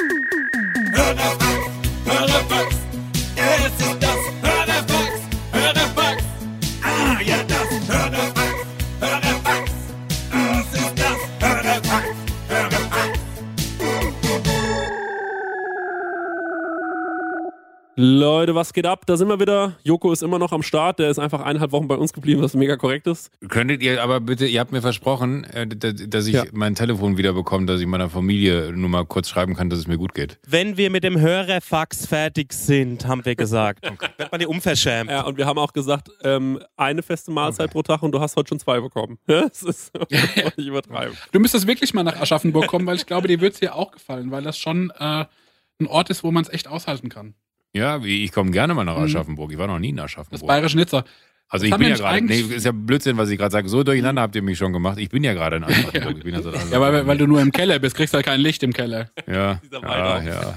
Run 0.00 1.18
up. 1.18 1.43
Leute, 17.96 18.56
was 18.56 18.72
geht 18.72 18.86
ab? 18.86 19.06
Da 19.06 19.16
sind 19.16 19.28
wir 19.28 19.38
wieder. 19.38 19.76
Joko 19.84 20.10
ist 20.12 20.24
immer 20.24 20.40
noch 20.40 20.50
am 20.50 20.64
Start. 20.64 20.98
Der 20.98 21.10
ist 21.10 21.20
einfach 21.20 21.40
eineinhalb 21.42 21.70
Wochen 21.70 21.86
bei 21.86 21.94
uns 21.94 22.12
geblieben, 22.12 22.42
was 22.42 22.54
mega 22.54 22.76
korrekt 22.76 23.06
ist. 23.06 23.30
Könntet 23.48 23.84
ihr 23.84 24.02
aber 24.02 24.18
bitte, 24.18 24.46
ihr 24.46 24.58
habt 24.58 24.72
mir 24.72 24.82
versprochen, 24.82 25.44
äh, 25.44 25.64
da- 25.68 25.92
dass 25.92 26.26
ich 26.26 26.34
Ja. 26.34 26.42
mein 26.52 26.74
Telefon 26.74 27.16
wieder 27.18 27.32
bekomme, 27.34 27.66
dass 27.66 27.80
ich 27.80 27.86
meiner 27.86 28.10
Familie 28.10 28.72
nur 28.72 28.88
mal 28.88 29.04
kurz 29.06 29.28
schreiben 29.28 29.54
kann, 29.54 29.70
dass 29.70 29.78
es 29.78 29.86
mir 29.86 29.96
gut 29.96 30.12
geht. 30.12 30.40
Wenn 30.44 30.76
wir 30.76 30.90
mit 30.90 31.04
dem 31.04 31.20
Hörerfax 31.20 32.06
fertig 32.06 32.52
sind, 32.52 33.06
haben 33.06 33.24
wir 33.24 33.36
gesagt. 33.36 33.84
Wird 34.18 34.32
man 34.32 34.40
die 34.40 34.46
unverschämt. 34.48 35.08
Ja, 35.08 35.20
und 35.22 35.36
wir 35.38 35.46
haben 35.46 35.58
auch 35.58 35.72
gesagt, 35.72 36.08
ähm, 36.24 36.58
eine 36.76 37.02
feste 37.04 37.30
Mahlzeit 37.30 37.70
pro 37.70 37.82
Tag 37.82 38.02
und 38.02 38.10
du 38.10 38.18
hast 38.20 38.34
heute 38.34 38.48
schon 38.48 38.58
zwei 38.58 38.80
bekommen. 38.80 39.18
Ja, 39.28 39.42
das 39.48 39.62
ist 39.62 39.92
nicht 40.10 40.58
übertreiben. 40.66 41.16
Du 41.30 41.38
müsstest 41.38 41.68
wirklich 41.68 41.94
mal 41.94 42.02
nach 42.02 42.20
Aschaffenburg 42.20 42.66
kommen, 42.66 42.86
weil 42.86 42.96
ich 42.96 43.06
glaube, 43.06 43.28
dir 43.28 43.40
wird 43.40 43.52
es 43.54 43.60
hier 43.60 43.76
auch 43.76 43.92
gefallen, 43.92 44.32
weil 44.32 44.42
das 44.42 44.58
schon 44.58 44.90
äh, 44.98 45.26
ein 45.80 45.86
Ort 45.86 46.10
ist, 46.10 46.24
wo 46.24 46.32
man 46.32 46.42
es 46.42 46.52
echt 46.52 46.66
aushalten 46.66 47.08
kann. 47.08 47.34
Ja, 47.74 48.00
ich 48.02 48.32
komme 48.32 48.50
gerne 48.52 48.72
mal 48.74 48.84
nach 48.84 48.96
Mhm. 48.96 49.04
Aschaffenburg. 49.04 49.52
Ich 49.52 49.58
war 49.58 49.66
noch 49.66 49.78
nie 49.78 49.90
in 49.90 49.96
Das 49.96 50.04
Aschaffenburg. 50.06 50.46
bayerische 50.46 50.76
Nizza. 50.76 51.04
Also 51.48 51.66
Das 51.66 51.72
ich 51.72 51.78
bin 51.78 51.88
ja 51.88 51.96
gerade, 51.96 52.24
nee, 52.24 52.40
ist 52.40 52.64
ja 52.64 52.72
Blödsinn, 52.72 53.16
was 53.18 53.28
ich 53.30 53.38
gerade 53.38 53.52
sage. 53.52 53.68
So 53.68 53.82
durcheinander 53.84 54.22
habt 54.22 54.34
ihr 54.34 54.42
mich 54.42 54.56
schon 54.56 54.72
gemacht. 54.72 54.98
Ich 54.98 55.10
bin 55.10 55.22
ja 55.22 55.34
gerade 55.34 55.56
in 55.56 55.64
Aschaffenburg. 55.64 56.16
Ich 56.18 56.24
bin 56.24 56.34
ja, 56.34 56.42
seit 56.42 56.70
Ja, 56.70 56.80
weil, 56.80 57.06
weil 57.06 57.18
du 57.18 57.26
nur 57.26 57.40
im 57.40 57.52
Keller 57.52 57.78
bist, 57.78 57.96
kriegst 57.96 58.14
halt 58.14 58.24
kein 58.24 58.40
Licht 58.40 58.62
im 58.62 58.72
Keller. 58.72 59.10
ja, 59.26 59.60
ja, 59.82 60.22
ja, 60.22 60.24
ja. 60.24 60.54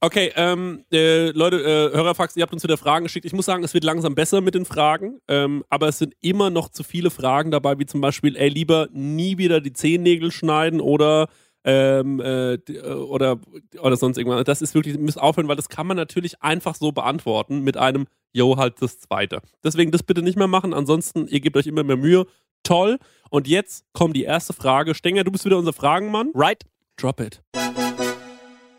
Okay, 0.00 0.30
ähm, 0.36 0.84
äh, 0.92 1.30
Leute, 1.30 1.56
äh, 1.62 1.96
Hörerfax, 1.96 2.36
ihr 2.36 2.42
habt 2.42 2.52
uns 2.52 2.62
wieder 2.62 2.76
Fragen 2.76 3.04
geschickt. 3.06 3.24
Ich 3.24 3.32
muss 3.32 3.46
sagen, 3.46 3.64
es 3.64 3.72
wird 3.72 3.84
langsam 3.84 4.14
besser 4.14 4.42
mit 4.42 4.54
den 4.54 4.66
Fragen, 4.66 5.18
ähm, 5.28 5.64
aber 5.70 5.88
es 5.88 5.98
sind 5.98 6.12
immer 6.20 6.50
noch 6.50 6.68
zu 6.68 6.82
viele 6.84 7.08
Fragen 7.10 7.50
dabei, 7.50 7.78
wie 7.78 7.86
zum 7.86 8.02
Beispiel, 8.02 8.36
ey, 8.36 8.50
lieber 8.50 8.88
nie 8.92 9.38
wieder 9.38 9.62
die 9.62 9.72
Zehennägel 9.72 10.30
schneiden 10.30 10.82
oder 10.82 11.28
ähm, 11.64 12.20
äh, 12.20 12.54
äh, 12.54 12.92
oder, 12.92 13.38
oder 13.80 13.96
sonst 13.96 14.18
irgendwas. 14.18 14.44
Das 14.44 14.62
ist 14.62 14.74
wirklich, 14.74 14.98
müsst 14.98 15.20
aufhören, 15.20 15.48
weil 15.48 15.56
das 15.56 15.68
kann 15.68 15.86
man 15.86 15.96
natürlich 15.96 16.42
einfach 16.42 16.74
so 16.74 16.92
beantworten 16.92 17.60
mit 17.60 17.76
einem, 17.76 18.06
yo, 18.32 18.56
halt 18.56 18.80
das 18.80 19.00
Zweite. 19.00 19.40
Deswegen 19.62 19.90
das 19.90 20.02
bitte 20.02 20.22
nicht 20.22 20.36
mehr 20.36 20.46
machen, 20.46 20.74
ansonsten, 20.74 21.26
ihr 21.28 21.40
gebt 21.40 21.56
euch 21.56 21.66
immer 21.66 21.82
mehr 21.82 21.96
Mühe. 21.96 22.26
Toll. 22.62 22.98
Und 23.30 23.48
jetzt 23.48 23.84
kommt 23.92 24.16
die 24.16 24.24
erste 24.24 24.52
Frage. 24.52 24.94
Stenger, 24.94 25.24
du 25.24 25.32
bist 25.32 25.44
wieder 25.44 25.58
unser 25.58 25.72
Fragenmann. 25.72 26.30
Right? 26.34 26.64
Drop 26.96 27.20
it. 27.20 27.42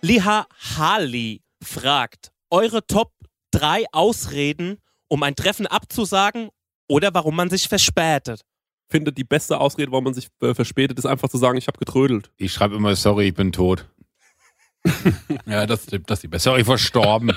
Liha 0.02 0.48
Hali 0.78 1.42
fragt, 1.62 2.32
eure 2.50 2.86
Top 2.86 3.12
3 3.52 3.86
Ausreden, 3.92 4.78
um 5.08 5.24
ein 5.24 5.36
Treffen 5.36 5.68
abzusagen 5.68 6.50
oder 6.88 7.14
warum 7.14 7.36
man 7.36 7.50
sich 7.50 7.68
verspätet. 7.68 8.42
Finde, 8.90 9.12
die 9.12 9.24
beste 9.24 9.60
Ausrede, 9.60 9.92
warum 9.92 10.06
man 10.06 10.14
sich 10.14 10.28
äh, 10.42 10.54
verspätet, 10.54 10.98
ist 11.00 11.06
einfach 11.06 11.30
zu 11.30 11.38
sagen, 11.38 11.58
ich 11.58 11.68
habe 11.68 11.78
getrödelt. 11.78 12.32
Ich 12.38 12.54
schreibe 12.54 12.76
immer, 12.76 12.96
sorry, 12.96 13.28
ich 13.28 13.34
bin 13.34 13.52
tot. 13.52 13.88
Ja, 15.48 15.66
das, 15.66 15.86
das 15.88 16.20
ist 16.20 16.24
die 16.24 16.28
beste. 16.28 16.50
Sorry, 16.50 16.64
verstorben. 16.64 17.32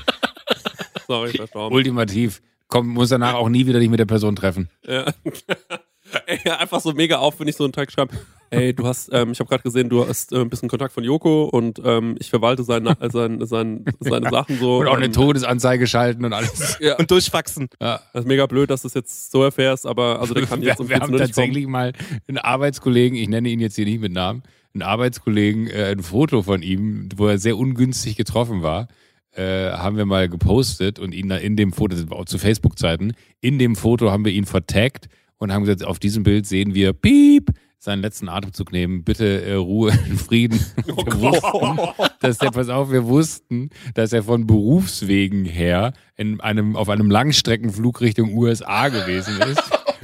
Sorry, 1.06 1.30
verstorben. 1.32 1.74
Ultimativ. 1.74 2.42
Komm, 2.66 2.88
muss 2.88 3.08
danach 3.08 3.34
auch 3.34 3.48
nie 3.48 3.66
wieder 3.66 3.80
dich 3.80 3.88
mit 3.88 3.98
der 3.98 4.04
Person 4.06 4.36
treffen. 4.36 4.68
ja. 4.86 5.06
Ey, 6.26 6.50
einfach 6.50 6.80
so 6.80 6.92
mega 6.92 7.18
auf, 7.18 7.38
wenn 7.40 7.48
ich 7.48 7.56
so 7.56 7.64
einen 7.64 7.72
Tag 7.72 7.90
schreibe. 7.90 8.16
Ey, 8.50 8.72
du 8.72 8.86
hast, 8.86 9.10
ähm, 9.12 9.32
ich 9.32 9.40
habe 9.40 9.48
gerade 9.48 9.62
gesehen, 9.62 9.90
du 9.90 10.06
hast 10.06 10.32
äh, 10.32 10.40
ein 10.40 10.48
bisschen 10.48 10.70
Kontakt 10.70 10.94
von 10.94 11.04
Joko 11.04 11.44
und 11.44 11.80
ähm, 11.84 12.16
ich 12.18 12.30
verwalte 12.30 12.64
seine, 12.64 12.98
äh, 13.00 13.10
sein, 13.10 13.44
sein, 13.44 13.84
seine 14.00 14.30
Sachen 14.30 14.58
so. 14.58 14.78
Und 14.78 14.86
auch 14.86 14.96
eine 14.96 15.06
ähm, 15.06 15.12
Todesanzeige 15.12 15.86
schalten 15.86 16.24
und 16.24 16.32
alles. 16.32 16.78
Ja, 16.80 16.96
Und 16.96 17.10
durchfaxen. 17.10 17.68
Ja. 17.80 18.00
das 18.12 18.24
ist 18.24 18.28
mega 18.28 18.46
blöd, 18.46 18.70
dass 18.70 18.82
du 18.82 18.88
es 18.88 18.94
jetzt 18.94 19.30
so 19.30 19.42
erfährst, 19.42 19.86
aber 19.86 20.20
also 20.20 20.32
der 20.32 20.46
kann 20.46 20.62
wir, 20.62 20.68
jetzt 20.68 20.80
um 20.80 20.88
wir 20.88 20.96
14 20.96 21.02
haben 21.02 21.10
nicht 21.10 21.18
kommen. 21.20 21.28
tatsächlich 21.28 21.66
mal 21.66 21.92
einen 22.26 22.38
Arbeitskollegen, 22.38 23.18
ich 23.18 23.28
nenne 23.28 23.50
ihn 23.50 23.60
jetzt 23.60 23.76
hier 23.76 23.84
nicht 23.84 24.00
mit 24.00 24.12
Namen, 24.12 24.42
einen 24.72 24.82
Arbeitskollegen, 24.82 25.68
äh, 25.68 25.90
ein 25.92 26.02
Foto 26.02 26.42
von 26.42 26.62
ihm, 26.62 27.10
wo 27.16 27.26
er 27.26 27.38
sehr 27.38 27.58
ungünstig 27.58 28.16
getroffen 28.16 28.62
war, 28.62 28.88
äh, 29.32 29.70
haben 29.72 29.98
wir 29.98 30.06
mal 30.06 30.28
gepostet 30.28 30.98
und 30.98 31.12
ihn 31.14 31.28
da 31.28 31.36
in 31.36 31.56
dem 31.56 31.72
Foto, 31.72 31.96
das 31.96 32.08
war 32.08 32.18
auch 32.18 32.24
zu 32.24 32.38
Facebook-Zeiten, 32.38 33.12
in 33.42 33.58
dem 33.58 33.76
Foto 33.76 34.10
haben 34.10 34.24
wir 34.24 34.32
ihn 34.32 34.46
vertaggt 34.46 35.08
und 35.38 35.52
haben 35.52 35.64
gesagt, 35.64 35.84
auf 35.84 35.98
diesem 35.98 36.22
Bild 36.22 36.46
sehen 36.46 36.74
wir 36.74 36.92
Piep, 36.92 37.50
seinen 37.80 38.02
letzten 38.02 38.28
Atemzug 38.28 38.72
nehmen, 38.72 39.04
bitte 39.04 39.42
äh, 39.42 39.54
Ruhe 39.54 39.92
in 40.08 40.18
Frieden. 40.18 40.58
Oh 40.96 41.04
Wir 41.04 41.20
wussten, 41.20 42.08
dass 42.20 42.38
der, 42.38 42.50
pass 42.50 42.68
auf, 42.68 42.90
wir 42.90 43.06
wussten, 43.06 43.70
dass 43.94 44.12
er 44.12 44.24
von 44.24 44.46
Berufswegen 44.46 45.44
her 45.44 45.92
in 46.16 46.40
einem, 46.40 46.76
auf 46.76 46.88
einem 46.88 47.10
Langstreckenflug 47.10 48.00
Richtung 48.00 48.36
USA 48.36 48.88
gewesen 48.88 49.40
ist. 49.42 49.62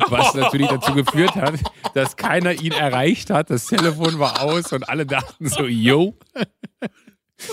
Was 0.08 0.34
natürlich 0.34 0.68
dazu 0.68 0.92
geführt 0.92 1.34
hat, 1.36 1.54
dass 1.94 2.16
keiner 2.16 2.52
ihn 2.52 2.72
erreicht 2.72 3.30
hat. 3.30 3.50
Das 3.50 3.66
Telefon 3.66 4.18
war 4.18 4.42
aus 4.42 4.72
und 4.72 4.88
alle 4.88 5.06
dachten 5.06 5.48
so, 5.48 5.66
yo. 5.66 6.16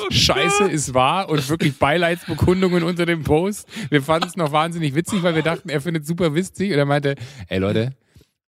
Scheiße 0.10 0.66
ist 0.66 0.94
wahr 0.94 1.30
und 1.30 1.48
wirklich 1.50 1.78
Beileidsbekundungen 1.78 2.84
unter 2.84 3.06
dem 3.06 3.24
Post. 3.24 3.68
Wir 3.90 4.02
fanden 4.02 4.28
es 4.28 4.36
noch 4.36 4.52
wahnsinnig 4.52 4.96
witzig, 4.96 5.24
weil 5.24 5.36
wir 5.36 5.42
dachten, 5.42 5.70
er 5.70 5.82
findet 5.82 6.06
super 6.06 6.34
witzig 6.36 6.72
und 6.72 6.78
er 6.78 6.86
meinte, 6.86 7.16
ey 7.48 7.60
Leute, 7.60 7.96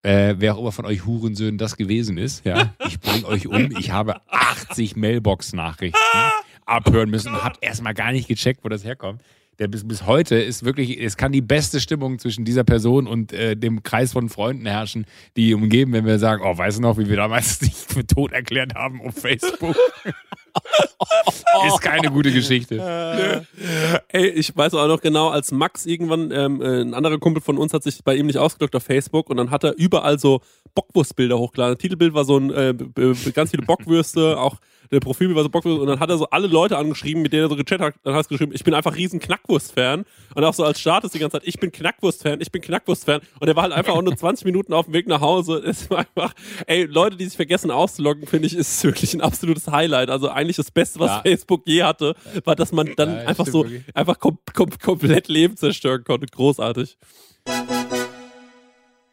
äh, 0.02 0.34
wer 0.38 0.54
auch 0.54 0.60
immer 0.60 0.72
von 0.72 0.84
euch 0.84 1.04
Hurensöhnen 1.04 1.58
das 1.58 1.76
gewesen 1.76 2.18
ist, 2.18 2.44
ja, 2.44 2.74
ich 2.86 3.00
bring 3.00 3.24
euch 3.24 3.46
um. 3.46 3.70
Ich 3.78 3.90
habe 3.90 4.16
80 4.28 4.96
Mailbox-Nachrichten 4.96 5.98
abhören 6.66 7.10
müssen 7.10 7.32
und 7.32 7.42
hab 7.42 7.58
erstmal 7.62 7.94
gar 7.94 8.12
nicht 8.12 8.28
gecheckt, 8.28 8.64
wo 8.64 8.68
das 8.68 8.84
herkommt. 8.84 9.22
Der 9.58 9.68
bis, 9.68 9.86
bis 9.86 10.04
heute 10.04 10.34
ist 10.36 10.64
wirklich, 10.64 11.00
es 11.00 11.16
kann 11.16 11.30
die 11.30 11.40
beste 11.40 11.80
Stimmung 11.80 12.18
zwischen 12.18 12.44
dieser 12.44 12.64
Person 12.64 13.06
und 13.06 13.32
äh, 13.32 13.56
dem 13.56 13.84
Kreis 13.84 14.12
von 14.12 14.28
Freunden 14.28 14.66
herrschen, 14.66 15.06
die 15.36 15.54
umgeben, 15.54 15.92
wenn 15.92 16.04
wir 16.04 16.18
sagen, 16.18 16.42
oh, 16.44 16.58
weißt 16.58 16.78
du 16.78 16.82
noch, 16.82 16.98
wie 16.98 17.08
wir 17.08 17.16
damals 17.16 17.58
dich 17.60 17.74
für 17.74 18.04
tot 18.04 18.32
erklärt 18.32 18.74
haben 18.74 19.00
auf 19.00 19.14
Facebook? 19.14 19.76
ist 21.66 21.80
keine 21.80 22.10
gute 22.10 22.32
Geschichte. 22.32 23.46
Ey, 24.08 24.28
ich 24.28 24.56
weiß 24.56 24.74
auch 24.74 24.86
noch 24.86 25.00
genau, 25.00 25.28
als 25.28 25.52
Max 25.52 25.86
irgendwann, 25.86 26.30
ähm, 26.30 26.62
äh, 26.62 26.82
ein 26.82 26.94
anderer 26.94 27.18
Kumpel 27.18 27.42
von 27.42 27.58
uns 27.58 27.72
hat 27.72 27.82
sich 27.82 28.02
bei 28.04 28.14
ihm 28.14 28.26
nicht 28.26 28.38
ausgedrückt 28.38 28.76
auf 28.76 28.84
Facebook 28.84 29.30
und 29.30 29.36
dann 29.36 29.50
hat 29.50 29.64
er 29.64 29.76
überall 29.76 30.18
so 30.18 30.40
Bockwurstbilder 30.74 31.38
hochgeladen. 31.38 31.74
Das 31.74 31.82
Titelbild 31.82 32.14
war 32.14 32.24
so 32.24 32.38
ein, 32.38 32.50
äh, 32.50 32.74
ganz 33.32 33.50
viele 33.50 33.64
Bockwürste, 33.64 34.38
auch 34.38 34.56
der 34.90 35.00
Profilbild 35.00 35.36
war 35.36 35.42
so 35.42 35.48
Bockwürste 35.50 35.80
und 35.80 35.86
dann 35.88 36.00
hat 36.00 36.10
er 36.10 36.18
so 36.18 36.26
alle 36.30 36.46
Leute 36.46 36.76
angeschrieben, 36.78 37.22
mit 37.22 37.32
denen 37.32 37.44
er 37.44 37.48
so 37.48 37.56
gechattet 37.56 37.80
hat, 37.86 37.94
dann 38.02 38.14
hat 38.14 38.26
er 38.26 38.28
geschrieben, 38.28 38.52
ich 38.54 38.64
bin 38.64 38.74
einfach 38.74 38.96
riesen 38.96 39.20
Knackwurst-Fan 39.20 40.04
und 40.34 40.44
auch 40.44 40.54
so 40.54 40.64
als 40.64 40.80
Status 40.80 41.12
die 41.12 41.18
ganze 41.18 41.38
Zeit, 41.38 41.48
ich 41.48 41.58
bin 41.58 41.72
Knackwurst-Fan, 41.72 42.40
ich 42.40 42.50
bin 42.52 42.62
Knackwurst-Fan 42.62 43.20
und 43.40 43.48
er 43.48 43.56
war 43.56 43.64
halt 43.64 43.72
einfach 43.72 43.94
auch 43.94 44.02
nur 44.02 44.16
20 44.16 44.44
Minuten 44.44 44.72
auf 44.72 44.86
dem 44.86 44.94
Weg 44.94 45.08
nach 45.08 45.20
Hause. 45.20 45.62
Es 45.64 45.88
war 45.90 45.98
einfach, 45.98 46.32
ey, 46.66 46.84
Leute, 46.84 47.16
die 47.16 47.24
sich 47.24 47.36
vergessen 47.36 47.70
auszuloggen, 47.70 48.26
finde 48.26 48.46
ich, 48.46 48.54
ist 48.54 48.82
wirklich 48.84 49.14
ein 49.14 49.20
absolutes 49.20 49.68
Highlight. 49.68 50.10
Also 50.10 50.28
eigentlich 50.28 50.56
das 50.56 50.70
Beste, 50.70 50.98
was 51.00 51.10
Ja. 51.10 51.22
Facebook 51.22 51.62
je 51.66 51.82
hatte, 51.82 52.14
war, 52.44 52.54
dass 52.56 52.72
man 52.72 52.90
dann 52.96 53.10
Ja, 53.16 53.26
einfach 53.26 53.46
so 53.46 53.64
wirklich. 53.64 53.82
einfach 53.94 54.18
kom 54.18 54.38
kom 54.54 54.70
komplett 54.78 55.28
Leben 55.28 55.56
zerstören 55.56 56.04
konnte. 56.04 56.26
Großartig. 56.26 56.96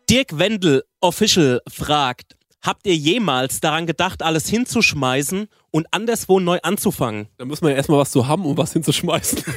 Dirk 0.10 0.38
Wendel 0.38 0.84
Official 1.00 1.62
fragt, 1.70 2.36
habt 2.62 2.86
ihr 2.86 2.96
jemals 2.96 3.60
daran 3.62 3.86
gedacht, 3.88 4.22
alles 4.24 4.48
hinzuschmeißen 4.50 5.48
und 5.72 5.88
anderswo 5.92 6.40
neu 6.40 6.60
anzufangen? 6.64 7.28
Da 7.38 7.46
muss 7.46 7.62
man 7.62 7.72
ja 7.72 7.78
erstmal 7.78 8.00
was 8.00 8.12
zu 8.12 8.28
haben, 8.28 8.46
um 8.46 8.58
was 8.58 8.74
hinzuschmeißen. 8.74 9.44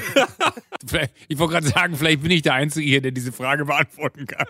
Ich 1.29 1.39
wollte 1.39 1.55
gerade 1.55 1.67
sagen, 1.69 1.97
vielleicht 1.97 2.21
bin 2.23 2.31
ich 2.31 2.43
der 2.43 2.53
Einzige 2.55 2.87
hier, 2.87 3.01
der 3.01 3.11
diese 3.11 3.33
Frage 3.33 3.65
beantworten 3.65 4.27
kann. 4.27 4.47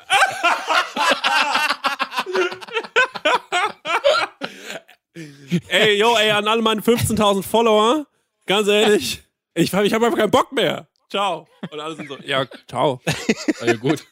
ey, 5.69 5.99
yo, 5.99 6.17
ey, 6.17 6.31
an 6.31 6.49
alle 6.49 6.63
meine 6.63 6.81
15.000 6.81 7.43
Follower, 7.43 8.07
ganz 8.47 8.69
ehrlich, 8.69 9.23
ich, 9.55 9.73
hab- 9.73 9.85
ich 9.85 9.93
habe 9.93 10.07
einfach 10.07 10.19
keinen 10.19 10.31
Bock 10.31 10.53
mehr. 10.53 10.89
Ciao. 11.11 11.47
Und 11.71 11.79
alle 11.81 11.95
sind 11.97 12.09
so, 12.09 12.17
ja, 12.25 12.47
ciao. 12.69 13.01
Ja, 13.65 13.75
gut. 13.75 14.05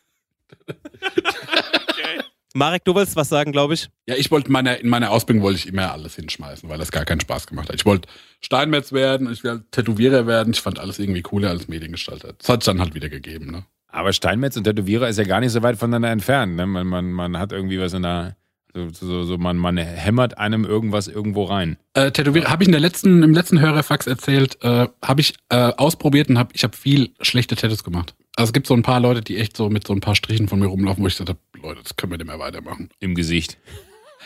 Marek, 2.54 2.84
du 2.84 2.94
willst 2.94 3.16
was 3.16 3.28
sagen, 3.28 3.52
glaube 3.52 3.74
ich. 3.74 3.88
Ja, 4.06 4.14
ich 4.16 4.30
wollte 4.30 4.50
meine, 4.52 4.74
in 4.76 4.88
meiner 4.88 5.10
Ausbildung 5.10 5.42
wollte 5.42 5.58
ich 5.58 5.68
immer 5.68 5.92
alles 5.92 6.16
hinschmeißen, 6.16 6.68
weil 6.68 6.78
das 6.78 6.92
gar 6.92 7.04
keinen 7.04 7.20
Spaß 7.20 7.46
gemacht 7.46 7.68
hat. 7.68 7.76
Ich 7.76 7.86
wollte 7.86 8.08
Steinmetz 8.40 8.92
werden, 8.92 9.30
ich 9.32 9.44
wollte 9.44 9.64
Tätowierer 9.70 10.26
werden, 10.26 10.52
ich 10.52 10.60
fand 10.60 10.78
alles 10.78 10.98
irgendwie 10.98 11.22
cooler 11.22 11.50
als 11.50 11.68
Mediengestalter. 11.68 12.34
Das 12.38 12.48
hat 12.48 12.60
es 12.60 12.66
dann 12.66 12.80
halt 12.80 12.94
wieder 12.94 13.08
gegeben, 13.08 13.50
ne? 13.50 13.64
Aber 13.92 14.12
Steinmetz 14.12 14.56
und 14.56 14.64
Tätowierer 14.64 15.08
ist 15.08 15.18
ja 15.18 15.24
gar 15.24 15.40
nicht 15.40 15.52
so 15.52 15.62
weit 15.62 15.76
voneinander 15.76 16.10
entfernt. 16.10 16.56
Ne? 16.56 16.66
Man, 16.66 16.86
man, 16.86 17.12
man 17.12 17.38
hat 17.38 17.52
irgendwie 17.52 17.78
was 17.78 17.92
in 17.92 18.02
der. 18.02 18.36
So, 18.74 18.88
so, 18.88 19.24
so 19.24 19.36
man, 19.36 19.58
man 19.58 19.76
hämmert 19.76 20.38
einem 20.38 20.64
irgendwas 20.64 21.06
irgendwo 21.06 21.44
rein. 21.44 21.76
Äh, 21.92 22.10
Tätowierer 22.10 22.48
habe 22.48 22.62
ich 22.62 22.68
in 22.68 22.72
der 22.72 22.80
letzten, 22.80 23.22
im 23.22 23.34
letzten 23.34 23.60
Hörerfax 23.60 24.06
erzählt, 24.06 24.56
äh, 24.62 24.88
habe 25.04 25.20
ich 25.20 25.34
äh, 25.50 25.56
ausprobiert 25.56 26.30
und 26.30 26.38
hab, 26.38 26.54
ich 26.54 26.64
habe 26.64 26.74
viel 26.74 27.10
schlechte 27.20 27.54
Tattoos 27.54 27.84
gemacht. 27.84 28.14
Also 28.34 28.48
es 28.48 28.52
gibt 28.54 28.66
so 28.66 28.72
ein 28.72 28.82
paar 28.82 28.98
Leute, 28.98 29.20
die 29.20 29.36
echt 29.36 29.58
so 29.58 29.68
mit 29.68 29.86
so 29.86 29.92
ein 29.92 30.00
paar 30.00 30.14
Strichen 30.14 30.48
von 30.48 30.58
mir 30.58 30.68
rumlaufen, 30.68 31.04
wo 31.04 31.06
ich 31.06 31.12
gesagt 31.12 31.28
habe, 31.28 31.38
Leute, 31.62 31.82
das 31.82 31.96
können 31.96 32.12
wir 32.12 32.18
nicht 32.18 32.26
mehr 32.26 32.38
weitermachen. 32.38 32.90
Im 33.00 33.14
Gesicht. 33.14 33.58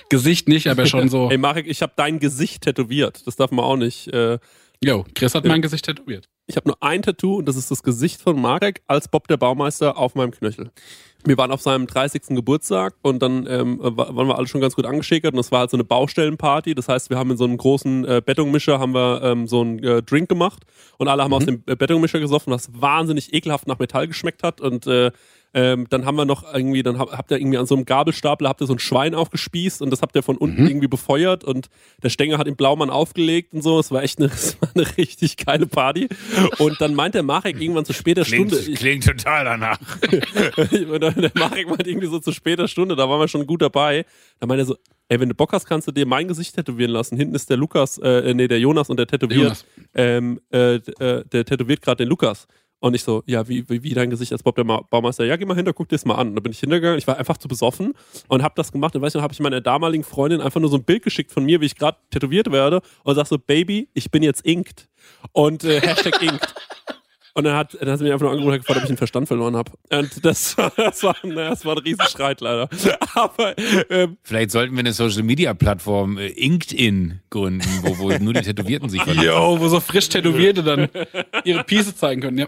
Gesicht 0.09 0.49
nicht, 0.49 0.69
aber 0.69 0.87
schon 0.87 1.09
so. 1.09 1.29
Ey, 1.31 1.39
Marek, 1.39 1.67
ich 1.67 1.83
habe 1.83 1.93
dein 1.97 2.19
Gesicht 2.19 2.63
tätowiert. 2.63 3.27
Das 3.27 3.37
darf 3.37 3.51
man 3.51 3.65
auch 3.65 3.77
nicht. 3.77 4.09
Äh, 4.09 4.39
Jo, 4.85 5.07
Chris 5.15 5.35
hat 5.35 5.47
mein 5.47 5.63
Gesicht 5.63 5.87
tätowiert. 5.87 6.29
ich 6.47 6.57
habe 6.57 6.69
nur 6.69 6.77
ein 6.83 7.01
Tattoo 7.01 7.37
und 7.37 7.49
das 7.49 7.57
ist 7.57 7.71
das 7.71 7.83
Gesicht 7.83 8.21
von 8.21 8.39
Marek 8.39 8.83
als 8.87 9.09
Bob 9.09 9.27
der 9.27 9.39
Baumeister 9.39 9.97
auf 9.97 10.15
meinem 10.15 10.33
Knöchel. 10.33 10.71
Wir 11.25 11.39
waren 11.39 11.51
auf 11.51 11.63
seinem 11.63 11.87
30. 11.87 12.37
Geburtstag 12.37 12.95
und 13.01 13.21
dann 13.23 13.47
ähm, 13.49 13.79
wa- 13.81 14.15
waren 14.15 14.29
wir 14.29 14.37
alle 14.37 14.47
schon 14.47 14.61
ganz 14.61 14.77
gut 14.77 14.85
angeschickert 14.85 15.33
und 15.33 15.39
das 15.39 15.51
war 15.51 15.61
halt 15.61 15.71
so 15.71 15.79
eine 15.79 15.85
Baustellenparty. 15.85 16.75
Das 16.75 16.91
heißt, 16.91 17.09
wir 17.09 17.17
haben 17.17 17.31
in 17.31 17.39
so 17.39 17.45
einem 17.45 17.57
großen 17.57 18.05
äh, 18.05 18.23
Bettungmischer 18.25 18.79
haben 18.79 18.93
wir 18.95 19.23
ähm, 19.25 19.47
so 19.49 19.63
einen 19.63 19.83
äh, 19.83 20.03
Drink 20.03 20.29
gemacht 20.29 20.65
und 20.99 21.09
alle 21.09 21.25
haben 21.25 21.33
aus 21.33 21.47
dem 21.47 21.63
äh, 21.67 21.75
Bettungmischer 21.75 22.21
gesoffen, 22.21 22.53
was 22.53 22.69
wahnsinnig 22.79 23.33
ekelhaft 23.33 23.67
nach 23.67 23.79
Metall 23.79 24.07
geschmeckt 24.07 24.43
hat 24.43 24.61
und 24.61 24.87
äh, 24.87 25.11
ähm, 25.57 25.87
dann 25.89 26.05
haben 26.05 26.17
wir 26.17 26.27
noch 26.27 26.45
irgendwie, 26.53 26.83
dann 26.83 26.99
hab, 26.99 27.17
habt 27.17 27.31
ihr 27.31 27.39
irgendwie 27.39 27.57
an 27.57 27.65
so 27.65 27.75
einem 27.75 27.87
Gabelstapler 27.87 28.51
habt 28.51 28.61
ihr 28.61 28.67
so 28.67 28.75
ein 28.75 28.79
Schwein 28.79 29.15
aufgespießt 29.15 29.81
und 29.81 29.89
das 29.89 30.03
habt 30.03 30.15
ihr 30.15 30.23
von 30.23 30.37
unten 30.37 30.67
irgendwie 30.67 30.87
befeuert 30.87 31.45
und 31.45 31.71
der 32.03 32.11
Stenger 32.11 32.37
hat 32.37 32.47
den 32.47 32.57
Blaumann 32.57 32.91
aufgelegt 32.91 33.55
und 33.55 33.63
so. 33.63 33.79
Es 33.79 33.91
war 33.91 34.03
echt 34.03 34.19
eine, 34.19 34.27
es 34.33 34.61
war 34.61 34.69
eine 34.75 34.87
richtig 34.99 35.39
geile 35.39 35.67
Party. 35.67 36.09
Und 36.59 36.79
dann 36.83 36.95
meint 36.95 37.15
der 37.15 37.23
Marek 37.23 37.59
irgendwann 37.59 37.87
zu 37.87 37.95
später 37.95 38.23
Klingt, 38.23 38.53
Stunde, 38.53 38.71
ich, 38.71 38.79
klingt 38.79 39.07
total 39.07 39.47
danach. 39.47 39.79
der 40.01 41.33
Marek 41.35 41.71
meint 41.71 41.87
irgendwie 41.87 42.09
so 42.09 42.19
zu 42.19 42.33
später 42.33 42.69
Stunde, 42.69 42.95
da 42.95 43.09
waren 43.09 43.19
wir 43.19 43.29
schon 43.29 43.47
gut 43.47 43.63
dabei. 43.63 44.05
Da 44.39 44.47
meint 44.47 44.61
er 44.61 44.67
so, 44.67 44.77
ey, 45.09 45.19
wenn 45.19 45.31
du 45.31 45.35
Bock 45.35 45.55
hast, 45.55 45.65
kannst 45.65 45.89
du 45.89 45.93
dir 45.93 46.05
mein 46.05 46.29
Gesicht 46.29 46.55
tätowieren 46.55 46.93
lassen. 46.93 47.17
Hinten 47.17 47.35
ist 47.35 47.49
der 47.49 47.57
Lukas, 47.57 47.97
äh, 47.97 48.35
nee, 48.35 48.47
der 48.47 48.61
Jonas 48.61 48.91
und 48.91 48.99
der 48.99 49.07
tätowiert, 49.07 49.65
ähm, 49.95 50.39
äh, 50.53 50.75
äh, 50.75 51.25
der 51.25 51.45
tätowiert 51.47 51.81
gerade 51.81 52.05
den 52.05 52.09
Lukas. 52.11 52.47
Und 52.87 52.95
ich 52.95 53.03
so, 53.03 53.23
ja, 53.27 53.49
wie, 53.49 53.69
wie, 53.69 53.83
wie 53.83 53.95
dein 53.95 54.11
Gesicht 54.11 54.31
als 54.33 54.43
Bob 54.45 54.55
der 54.55 54.63
Baumeister? 54.65 55.25
Ja, 55.25 55.37
geh 55.37 55.45
mal 55.45 55.57
hinter, 55.57 55.73
guck 55.73 55.89
dir 55.89 55.97
das 55.97 56.05
mal 56.05 56.15
an. 56.15 56.29
Und 56.29 56.35
dann 56.37 56.43
bin 56.45 56.53
ich 56.53 56.61
hintergegangen, 56.61 56.99
ich 56.99 57.07
war 57.09 57.17
einfach 57.19 57.37
zu 57.37 57.49
besoffen 57.49 57.95
und 58.29 58.43
hab 58.45 58.55
das 58.55 58.71
gemacht. 58.71 58.95
Und 58.95 59.03
weißt 59.03 59.15
du, 59.17 59.19
dann 59.19 59.25
habe 59.25 59.33
ich 59.35 59.41
meiner 59.41 59.61
damaligen 59.61 60.05
Freundin 60.05 60.41
einfach 60.41 60.61
nur 60.61 60.71
so 60.71 60.77
ein 60.77 60.85
Bild 60.85 61.03
geschickt 61.03 61.33
von 61.33 61.45
mir, 61.45 61.61
wie 61.61 61.67
ich 61.67 61.75
gerade 61.75 61.99
tätowiert 62.11 62.53
werde 62.53 62.83
und 63.03 63.15
sag 63.17 63.27
so, 63.27 63.39
Baby, 63.39 63.89
ich 63.93 64.11
bin 64.13 64.23
jetzt 64.23 64.47
inkt. 64.47 64.89
Und 65.33 65.65
äh, 65.65 65.81
Hashtag 65.81 66.23
inkt. 66.23 66.55
Und 67.35 67.45
dann 67.45 67.55
hat, 67.55 67.77
dann 67.79 67.91
hat 67.91 67.99
sie 67.99 68.05
mich 68.05 68.15
einfach 68.15 68.23
nur 68.25 68.31
angerufen 68.33 68.55
und 68.55 68.61
gefragt, 68.61 68.79
ob 68.79 68.85
ich 68.85 68.89
den 68.89 68.97
Verstand 68.97 69.29
verloren 69.29 69.57
habe. 69.57 69.71
Und 69.91 70.25
das, 70.25 70.57
war- 70.59 70.73
das, 70.75 71.03
war, 71.03 71.15
naja, 71.23 71.51
das 71.51 71.67
war 71.67 71.73
ein 71.77 71.83
Riesenstreit 71.83 72.41
leider. 72.41 72.67
Aber 73.15 73.55
ähm, 73.91 74.17
Vielleicht 74.23 74.53
sollten 74.53 74.73
wir 74.75 74.81
eine 74.81 74.95
Social 74.95 75.23
Media 75.23 75.53
Plattform 75.53 76.17
äh, 76.17 76.29
LinkedIn 76.29 77.21
gründen, 77.29 77.69
wo, 77.83 77.99
wo 77.99 78.09
nur 78.25 78.33
die 78.33 78.41
Tätowierten 78.41 78.89
sich 78.89 79.03
vernetzen. 79.05 79.27
Jo, 79.29 79.59
wo 79.61 79.69
so 79.69 79.81
frisch 79.81 80.09
Tätowierte 80.09 80.63
dann 80.63 80.89
ihre 81.45 81.63
Piece 81.65 81.95
zeigen 81.97 82.23
können, 82.23 82.39
ja. 82.39 82.47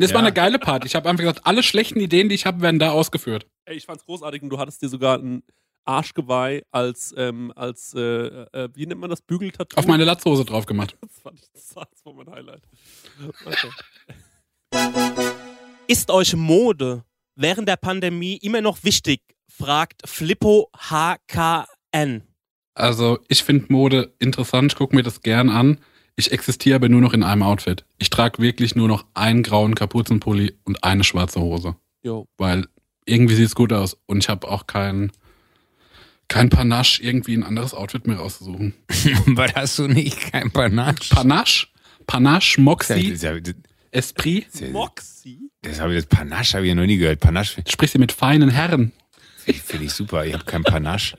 Das 0.00 0.12
war 0.12 0.20
Ja. 0.20 0.26
eine 0.26 0.32
geile 0.34 0.58
Party. 0.58 0.86
Ich 0.86 0.94
habe 0.94 1.08
einfach 1.08 1.22
gesagt, 1.22 1.46
alle 1.46 1.62
schlechten 1.62 2.00
Ideen, 2.00 2.28
die 2.28 2.34
ich 2.34 2.46
habe, 2.46 2.60
werden 2.62 2.78
da 2.78 2.90
ausgeführt. 2.90 3.46
ey, 3.66 3.76
ich 3.76 3.86
fand's 3.86 4.04
großartig 4.04 4.42
und 4.42 4.48
du 4.50 4.58
hattest 4.58 4.82
dir 4.82 4.88
sogar 4.88 5.18
ein 5.18 5.42
Arschgeweih 5.84 6.62
als, 6.70 7.14
ähm, 7.16 7.52
als 7.56 7.94
äh, 7.94 8.00
äh, 8.00 8.68
wie 8.74 8.86
nennt 8.86 9.00
man 9.00 9.10
das, 9.10 9.22
Bügeltattoo? 9.22 9.76
Auf 9.78 9.86
meine 9.86 10.04
Latzhose 10.04 10.44
drauf 10.44 10.66
gemacht. 10.66 10.96
das, 11.02 11.18
fand 11.22 11.38
ich, 11.40 11.76
war- 11.76 11.86
das 11.90 12.04
war 12.04 12.12
mein 12.14 12.30
Highlight. 12.30 12.62
Okay. 13.46 13.68
Ist 15.86 16.10
euch 16.10 16.34
Mode 16.36 17.04
während 17.34 17.68
der 17.68 17.76
Pandemie 17.76 18.36
immer 18.36 18.60
noch 18.60 18.84
wichtig? 18.84 19.20
Fragt 19.48 20.02
Flippo 20.08 20.70
HKN. 20.76 22.22
Also, 22.74 23.18
ich 23.28 23.42
finde 23.42 23.66
Mode 23.72 24.14
interessant, 24.20 24.72
ich 24.72 24.78
gucke 24.78 24.94
mir 24.94 25.02
das 25.02 25.20
gern 25.22 25.48
an. 25.50 25.80
Ich 26.20 26.32
existiere 26.32 26.76
aber 26.76 26.90
nur 26.90 27.00
noch 27.00 27.14
in 27.14 27.22
einem 27.22 27.42
Outfit. 27.42 27.86
Ich 27.96 28.10
trage 28.10 28.42
wirklich 28.42 28.74
nur 28.76 28.88
noch 28.88 29.06
einen 29.14 29.42
grauen 29.42 29.74
Kapuzenpulli 29.74 30.52
und 30.64 30.84
eine 30.84 31.02
schwarze 31.02 31.40
Hose. 31.40 31.76
Jo. 32.02 32.28
Weil 32.36 32.66
irgendwie 33.06 33.34
sieht's 33.34 33.54
gut 33.54 33.72
aus. 33.72 33.96
Und 34.04 34.18
ich 34.18 34.28
habe 34.28 34.46
auch 34.46 34.66
kein, 34.66 35.12
kein 36.28 36.50
Panache, 36.50 37.02
irgendwie 37.02 37.34
ein 37.34 37.42
anderes 37.42 37.72
Outfit 37.72 38.06
mir 38.06 38.16
rauszusuchen. 38.16 38.74
Weil 39.28 39.50
hast 39.54 39.78
du 39.78 39.88
nicht 39.88 40.30
kein 40.30 40.50
Panache? 40.50 41.08
Panache? 41.08 41.68
Panache, 42.06 42.60
Moxie, 42.60 43.12
Das, 43.12 43.20
das, 43.22 43.54
Esprit? 43.90 44.46
Moxie? 44.72 45.50
das 45.62 45.80
habe 45.80 45.94
ich, 45.94 46.04
das 46.04 46.06
Panache 46.18 46.52
habe 46.52 46.64
ich 46.66 46.68
ja 46.68 46.74
noch 46.74 46.84
nie 46.84 46.98
gehört. 46.98 47.20
Panache 47.20 47.62
Sprichst 47.66 47.94
du 47.94 47.98
mit 47.98 48.12
feinen 48.12 48.50
Herren? 48.50 48.92
finde 49.38 49.60
find 49.60 49.82
ich 49.84 49.92
super. 49.94 50.26
Ich 50.26 50.34
habe 50.34 50.44
kein 50.44 50.64
Panache. 50.64 51.16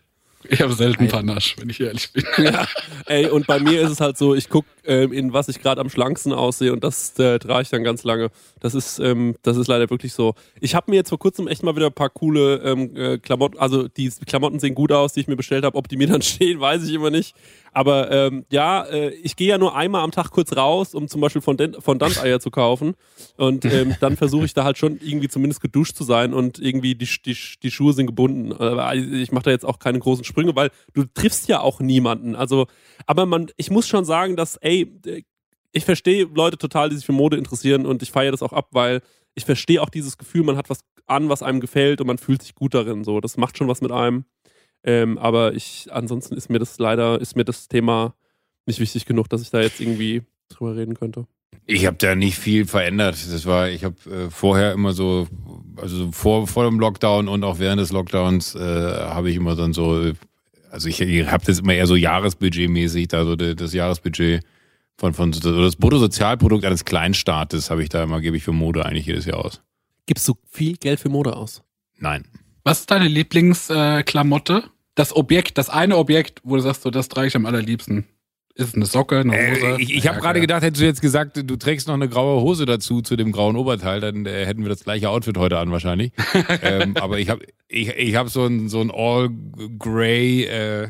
Ich 0.50 0.62
habe 0.62 0.74
selten 0.74 1.08
Panache, 1.08 1.56
wenn 1.60 1.70
ich 1.70 1.80
ehrlich 1.80 2.12
bin. 2.12 2.24
Ja, 2.44 2.68
ey, 3.06 3.28
und 3.28 3.48
bei 3.48 3.60
mir 3.60 3.82
ist 3.82 3.92
es 3.92 4.00
halt 4.00 4.18
so, 4.18 4.34
ich 4.34 4.50
guck, 4.50 4.66
ähm, 4.84 5.12
in 5.14 5.32
was 5.34 5.48
ich 5.48 5.62
gerade 5.62 5.80
am 5.80 5.90
schlanksten 5.90 6.34
aussehe 6.34 6.74
und 6.74 6.84
das 6.84 7.18
äh, 7.20 7.38
trage 7.40 7.62
ich 7.62 7.70
dann 7.70 7.84
ganz 7.84 8.04
lange. 8.04 8.30
Das 8.60 8.74
ist, 8.74 9.00
ähm, 9.00 9.36
das 9.44 9.58
ist 9.58 9.68
leider 9.68 9.90
wirklich 9.90 10.14
so. 10.14 10.34
Ich 10.60 10.74
habe 10.76 10.90
mir 10.90 10.98
jetzt 10.98 11.10
vor 11.10 11.20
kurzem 11.20 11.48
echt 11.48 11.64
mal 11.64 11.76
wieder 11.76 11.88
ein 11.88 11.94
paar 11.94 12.10
coole 12.10 12.56
ähm, 12.64 12.96
äh, 12.96 13.18
Klamotten, 13.18 13.60
also 13.60 13.88
die 13.88 14.10
Klamotten 14.26 14.60
sehen 14.60 14.76
gut 14.76 14.92
aus, 14.92 15.14
die 15.14 15.20
ich 15.20 15.28
mir 15.28 15.36
bestellt 15.36 15.66
habe. 15.66 15.78
Ob 15.78 15.88
die 15.88 15.98
mir 15.98 16.08
dann 16.08 16.22
stehen, 16.24 16.60
weiß 16.60 16.84
ich 16.88 16.94
immer 16.94 17.10
nicht. 17.12 17.36
Aber 17.74 18.12
ähm, 18.12 18.46
ja, 18.52 18.84
äh, 18.84 19.10
ich 19.10 19.36
gehe 19.36 19.48
ja 19.48 19.58
nur 19.58 19.76
einmal 19.76 20.04
am 20.04 20.12
Tag 20.12 20.32
kurz 20.32 20.56
raus, 20.58 20.94
um 20.94 21.08
zum 21.08 21.22
Beispiel 21.22 21.42
Fondant- 21.42 21.82
Fondant-Eier 21.82 22.40
zu 22.40 22.52
kaufen. 22.52 22.96
Und 23.38 23.64
ähm, 23.66 23.96
dann 24.02 24.18
versuche 24.18 24.46
ich 24.46 24.54
da 24.54 24.64
halt 24.64 24.78
schon 24.78 25.00
irgendwie 25.02 25.30
zumindest 25.30 25.62
geduscht 25.62 25.96
zu 25.96 26.04
sein 26.04 26.34
und 26.34 26.60
irgendwie 26.60 26.96
die, 26.96 27.08
die, 27.26 27.38
die 27.64 27.72
Schuhe 27.72 27.94
sind 27.94 28.08
gebunden. 28.08 28.52
Aber 28.52 28.94
ich 28.96 29.32
mache 29.32 29.46
da 29.46 29.52
jetzt 29.52 29.66
auch 29.66 29.80
keine 29.80 30.00
großen 30.00 30.26
Sprünge, 30.32 30.56
weil 30.56 30.72
du 30.94 31.06
triffst 31.06 31.48
ja 31.48 31.60
auch 31.60 31.80
niemanden. 31.80 32.36
Also, 32.36 32.68
aber 33.06 33.26
man, 33.26 33.52
ich 33.58 33.70
muss 33.70 33.88
schon 33.88 34.06
sagen, 34.06 34.36
dass, 34.36 34.58
ey, 34.58 34.92
ich 35.72 35.86
verstehe 35.86 36.26
Leute 36.34 36.58
total, 36.58 36.90
die 36.90 36.96
sich 36.96 37.06
für 37.06 37.12
Mode 37.12 37.38
interessieren 37.38 37.86
und 37.86 38.02
ich 38.02 38.12
feiere 38.12 38.32
das 38.32 38.42
auch 38.42 38.54
ab, 38.54 38.70
weil 38.72 39.02
ich 39.36 39.46
verstehe 39.46 39.82
auch 39.82 39.90
dieses 39.90 40.18
Gefühl, 40.18 40.44
man 40.44 40.58
hat 40.58 40.70
was 40.70 40.82
an, 41.06 41.30
was 41.30 41.44
einem 41.44 41.60
gefällt 41.60 42.02
und 42.02 42.08
man 42.08 42.18
fühlt 42.18 42.42
sich 42.42 42.56
gut 42.56 42.74
darin. 42.74 43.04
So, 43.04 43.22
das 43.22 43.38
macht 43.38 43.58
schon 43.58 43.68
was 43.68 43.82
mit 43.82 43.92
einem. 43.92 44.26
Ähm, 44.84 45.18
aber 45.18 45.54
ich, 45.54 45.88
ansonsten 45.92 46.36
ist 46.36 46.50
mir 46.50 46.60
das 46.60 46.80
leider, 46.80 47.22
ist 47.22 47.36
mir 47.36 47.46
das 47.46 47.68
Thema 47.68 48.16
nicht 48.66 48.80
wichtig 48.80 49.06
genug, 49.06 49.30
dass 49.30 49.42
ich 49.42 49.52
da 49.52 49.62
jetzt 49.62 49.80
irgendwie 49.80 50.24
drüber 50.50 50.76
reden 50.76 50.96
könnte. 50.96 51.28
Ich 51.66 51.86
habe 51.86 51.98
da 51.98 52.16
nicht 52.16 52.38
viel 52.38 52.66
verändert. 52.66 53.16
Das 53.32 53.46
war, 53.46 53.70
ich 53.70 53.84
habe 53.84 53.96
äh, 54.10 54.30
vorher 54.30 54.74
immer 54.74 54.94
so, 54.94 55.28
also 55.78 56.12
vor, 56.12 56.48
vor 56.48 56.66
dem 56.66 56.80
Lockdown 56.80 57.28
und 57.28 57.44
auch 57.44 57.60
während 57.60 57.80
des 57.80 57.92
Lockdowns 57.92 58.56
äh, 58.56 58.60
habe 58.60 59.30
ich 59.30 59.36
immer 59.38 59.56
dann 59.56 59.72
so, 59.74 60.12
also 60.70 60.88
ich, 60.90 61.00
ich 61.02 61.28
habe 61.28 61.46
das 61.46 61.60
immer 61.60 61.74
eher 61.74 61.88
so 61.88 61.96
Jahresbudgetmäßig, 61.96 63.14
also 63.14 63.36
de- 63.36 63.56
das 63.56 63.74
Jahresbudget 63.74 64.44
von, 64.98 65.14
von 65.14 65.32
das 65.32 65.76
Bruttosozialprodukt 65.78 66.66
eines 66.66 66.84
Kleinstaates 66.86 67.70
habe 67.70 67.84
ich 67.84 67.90
da 67.90 68.04
immer, 68.04 68.22
gebe 68.22 68.38
ich 68.38 68.44
für 68.44 68.52
Mode 68.52 68.86
eigentlich 68.86 69.06
jedes 69.06 69.26
Jahr 69.26 69.44
aus. 69.46 69.62
Gibst 70.06 70.28
du 70.28 70.34
viel 70.50 70.78
Geld 70.78 71.00
für 71.00 71.10
Mode 71.10 71.36
aus? 71.36 71.62
Nein. 71.98 72.26
Was 72.64 72.82
ist 72.82 72.92
deine 72.92 73.08
Lieblingsklamotte? 73.08 74.64
Äh, 74.66 74.70
das 74.96 75.16
Objekt, 75.16 75.58
das 75.58 75.70
eine 75.70 75.96
Objekt, 75.98 76.42
wo 76.44 76.56
du 76.56 76.62
sagst, 76.62 76.82
so, 76.82 76.90
das 76.92 77.08
trage 77.08 77.28
ich 77.28 77.36
am 77.36 77.46
allerliebsten. 77.46 78.06
Ist 78.56 78.76
eine 78.76 78.86
Socke, 78.86 79.20
eine 79.20 79.32
Hose? 79.32 79.66
Äh, 79.78 79.82
ich 79.82 79.96
ich 79.96 80.08
habe 80.08 80.18
Ja, 80.18 80.22
gerade 80.22 80.42
gedacht, 80.42 80.62
hättest 80.62 80.82
du 80.82 80.86
jetzt 80.86 81.02
gesagt, 81.02 81.42
du 81.44 81.56
trägst 81.56 81.88
noch 81.88 81.94
eine 81.96 82.10
graue 82.10 82.42
Hose 82.42 82.66
dazu 82.66 83.02
zu 83.02 83.16
dem 83.16 83.32
grauen 83.32 83.56
Oberteil, 83.56 84.02
dann 84.02 84.26
äh, 84.26 84.46
hätten 84.46 84.64
wir 84.64 84.70
das 84.70 84.84
gleiche 84.84 85.10
Outfit 85.10 85.38
heute 85.38 85.58
an 85.58 85.72
wahrscheinlich. 85.72 86.12
ähm, 86.62 86.96
aber 86.98 87.20
ich 87.20 87.30
habe 87.30 87.46
ich, 87.68 87.90
ich 87.90 88.16
hab 88.16 88.30
so 88.30 88.46
ein, 88.46 88.68
so 88.70 88.82
ein 88.82 88.92
all-gray 88.92 90.44
äh, 90.46 90.88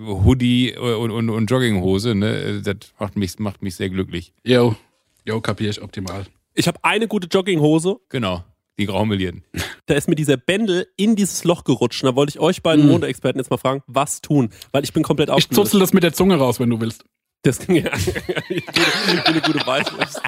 Hoodie 0.00 0.76
und, 0.76 1.10
und, 1.10 1.30
und 1.30 1.50
Jogginghose. 1.50 2.14
Ne? 2.14 2.60
Das 2.62 2.76
macht 2.98 3.16
mich, 3.16 3.38
macht 3.38 3.62
mich 3.62 3.74
sehr 3.76 3.90
glücklich. 3.90 4.32
Yo, 4.44 4.76
yo, 5.24 5.40
kapier 5.40 5.70
ich 5.70 5.82
optimal. 5.82 6.24
Ich 6.54 6.68
habe 6.68 6.78
eine 6.82 7.08
gute 7.08 7.28
Jogginghose, 7.28 7.96
Genau, 8.08 8.44
die 8.78 8.86
graumelieren. 8.86 9.42
da 9.86 9.94
ist 9.94 10.08
mir 10.08 10.14
dieser 10.14 10.36
Bändel 10.36 10.86
in 10.96 11.16
dieses 11.16 11.44
Loch 11.44 11.64
gerutscht. 11.64 12.02
Da 12.04 12.14
wollte 12.14 12.30
ich 12.30 12.40
euch 12.40 12.62
beiden 12.62 12.86
Mm. 12.86 12.90
Modeexperten 12.90 13.40
jetzt 13.40 13.50
mal 13.50 13.56
fragen, 13.58 13.82
was 13.86 14.20
tun? 14.20 14.50
Weil 14.72 14.84
ich 14.84 14.92
bin 14.92 15.02
komplett 15.02 15.28
Ich 15.28 15.34
aufgelöst. 15.34 15.70
zuzel 15.70 15.80
das 15.80 15.92
mit 15.92 16.02
der 16.02 16.12
Zunge 16.12 16.36
raus, 16.36 16.60
wenn 16.60 16.70
du 16.70 16.80
willst. 16.80 17.04
Das 17.42 17.58
ging 17.60 17.76
ja. 17.76 17.90
eine 19.24 19.40
gute 19.40 19.64
Weißwurst. 19.64 20.20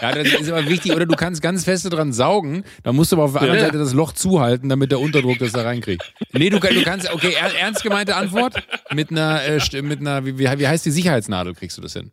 Ja, 0.00 0.12
das 0.12 0.28
ist 0.28 0.50
aber 0.50 0.68
wichtig. 0.68 0.92
Oder 0.92 1.06
du 1.06 1.16
kannst 1.16 1.40
ganz 1.40 1.64
feste 1.64 1.88
dran 1.88 2.12
saugen. 2.12 2.64
Da 2.82 2.92
musst 2.92 3.12
du 3.12 3.16
aber 3.16 3.24
auf 3.24 3.32
der 3.32 3.40
anderen 3.42 3.60
Ja. 3.60 3.66
Seite 3.66 3.78
das 3.78 3.94
Loch 3.94 4.12
zuhalten, 4.12 4.68
damit 4.68 4.90
der 4.90 5.00
Unterdruck 5.00 5.38
das 5.38 5.52
da 5.52 5.62
reinkriegt. 5.62 6.02
Nee, 6.32 6.50
du, 6.50 6.60
du 6.60 6.82
kannst, 6.82 7.10
okay, 7.12 7.32
er, 7.40 7.58
ernst 7.58 7.82
gemeinte 7.82 8.14
Antwort. 8.16 8.56
Mit 8.92 9.10
einer, 9.10 9.42
äh, 9.42 9.82
mit 9.82 10.00
einer 10.00 10.26
wie, 10.26 10.38
wie 10.38 10.44
wie 10.58 10.68
heißt 10.68 10.84
die 10.84 10.90
Sicherheitsnadel, 10.90 11.54
kriegst 11.54 11.78
du 11.78 11.82
das 11.82 11.94
hin? 11.94 12.12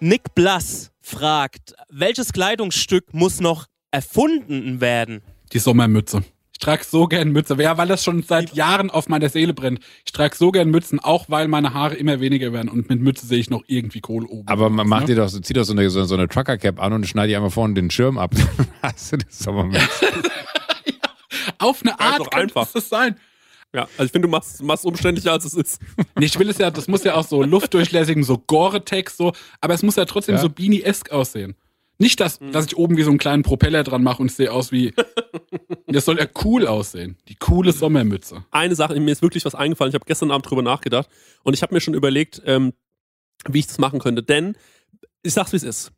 Nick 0.00 0.34
Blass 0.34 0.90
fragt, 1.00 1.74
welches 1.88 2.32
Kleidungsstück 2.34 3.14
muss 3.14 3.40
noch 3.40 3.66
erfunden 3.94 4.80
werden? 4.80 5.22
Die 5.52 5.58
Sommermütze. 5.60 6.24
Ich 6.52 6.58
trage 6.58 6.84
so 6.84 7.06
gern 7.06 7.30
Mütze. 7.30 7.54
Ja, 7.60 7.76
weil 7.78 7.88
das 7.88 8.04
schon 8.04 8.22
seit 8.22 8.54
Jahren 8.54 8.90
auf 8.90 9.08
meiner 9.08 9.28
Seele 9.28 9.54
brennt. 9.54 9.80
Ich 10.04 10.12
trage 10.12 10.36
so 10.36 10.50
gern 10.52 10.70
Mützen, 10.70 11.00
auch 11.00 11.26
weil 11.28 11.48
meine 11.48 11.74
Haare 11.74 11.94
immer 11.94 12.20
weniger 12.20 12.52
werden 12.52 12.68
und 12.68 12.88
mit 12.88 13.00
Mütze 13.00 13.26
sehe 13.26 13.38
ich 13.38 13.50
noch 13.50 13.62
irgendwie 13.66 14.00
Kohl 14.00 14.24
oben. 14.24 14.48
Aber 14.48 14.70
man 14.70 14.86
macht 14.88 15.02
ne? 15.02 15.06
dir 15.08 15.16
doch, 15.16 15.28
so- 15.28 15.40
zieh 15.40 15.52
doch 15.52 15.64
so 15.64 15.72
eine, 15.72 15.88
so, 15.90 16.14
eine 16.14 16.28
Trucker-Cap 16.28 16.80
an 16.80 16.92
und 16.92 17.06
schneid 17.06 17.28
dir 17.28 17.36
einmal 17.36 17.50
vorne 17.50 17.74
den 17.74 17.90
Schirm 17.90 18.18
ab. 18.18 18.32
Dann 18.56 18.66
hast 18.82 19.12
du 19.12 19.16
das 19.18 19.38
Sommermütze. 19.38 19.84
Auf 21.58 21.82
eine 21.82 21.92
ist 21.92 22.00
Art 22.00 22.20
doch 22.20 22.30
einfach. 22.32 22.66
es 22.66 22.72
das 22.72 22.88
sein. 22.88 23.16
Ja, 23.72 23.82
also 23.98 24.04
ich 24.04 24.12
finde, 24.12 24.28
du 24.28 24.30
machst 24.30 24.62
machst 24.62 24.84
umständlicher, 24.84 25.32
als 25.32 25.44
es 25.44 25.54
ist. 25.54 25.80
Nee, 26.18 26.26
ich 26.26 26.38
will 26.38 26.48
es 26.48 26.58
ja, 26.58 26.70
das 26.70 26.86
muss 26.86 27.02
ja 27.04 27.14
auch 27.16 27.26
so 27.26 27.42
luftdurchlässigen, 27.42 28.22
so 28.22 28.38
Gore-Tex, 28.38 29.16
so, 29.16 29.32
aber 29.60 29.74
es 29.74 29.82
muss 29.82 29.96
ja 29.96 30.04
trotzdem 30.04 30.36
Ja. 30.36 30.40
so 30.40 30.48
Beanie-esque 30.48 31.10
aussehen. 31.10 31.56
Nicht, 31.98 32.20
dass, 32.20 32.40
dass 32.52 32.66
ich 32.66 32.76
oben 32.76 32.96
wie 32.96 33.02
so 33.02 33.10
einen 33.10 33.18
kleinen 33.18 33.42
Propeller 33.44 33.84
dran 33.84 34.02
mache 34.02 34.20
und 34.20 34.30
es 34.30 34.36
sehe 34.36 34.50
aus 34.50 34.72
wie, 34.72 34.92
Das 35.94 36.04
soll 36.06 36.18
ja 36.18 36.26
cool 36.44 36.66
aussehen. 36.66 37.16
Die 37.28 37.36
coole 37.36 37.72
Sommermütze. 37.72 38.44
eine 38.50 38.74
Sache, 38.74 38.98
mir 38.98 39.12
ist 39.12 39.22
wirklich 39.22 39.44
was 39.44 39.54
eingefallen. 39.54 39.90
Ich 39.90 39.94
habe 39.94 40.06
gestern 40.06 40.32
Abend 40.32 40.50
drüber 40.50 40.62
nachgedacht 40.62 41.08
und 41.44 41.54
ich 41.54 41.62
habe 41.62 41.72
mir 41.72 41.80
schon 41.80 41.94
überlegt, 41.94 42.42
ähm, 42.46 42.72
wie 43.48 43.60
ich 43.60 43.68
das 43.68 43.78
machen 43.78 44.00
könnte. 44.00 44.22
Denn 44.22 44.56
ich 45.22 45.34
sag's 45.34 45.52
wie 45.52 45.56
es 45.56 45.62
ist. 45.62 45.92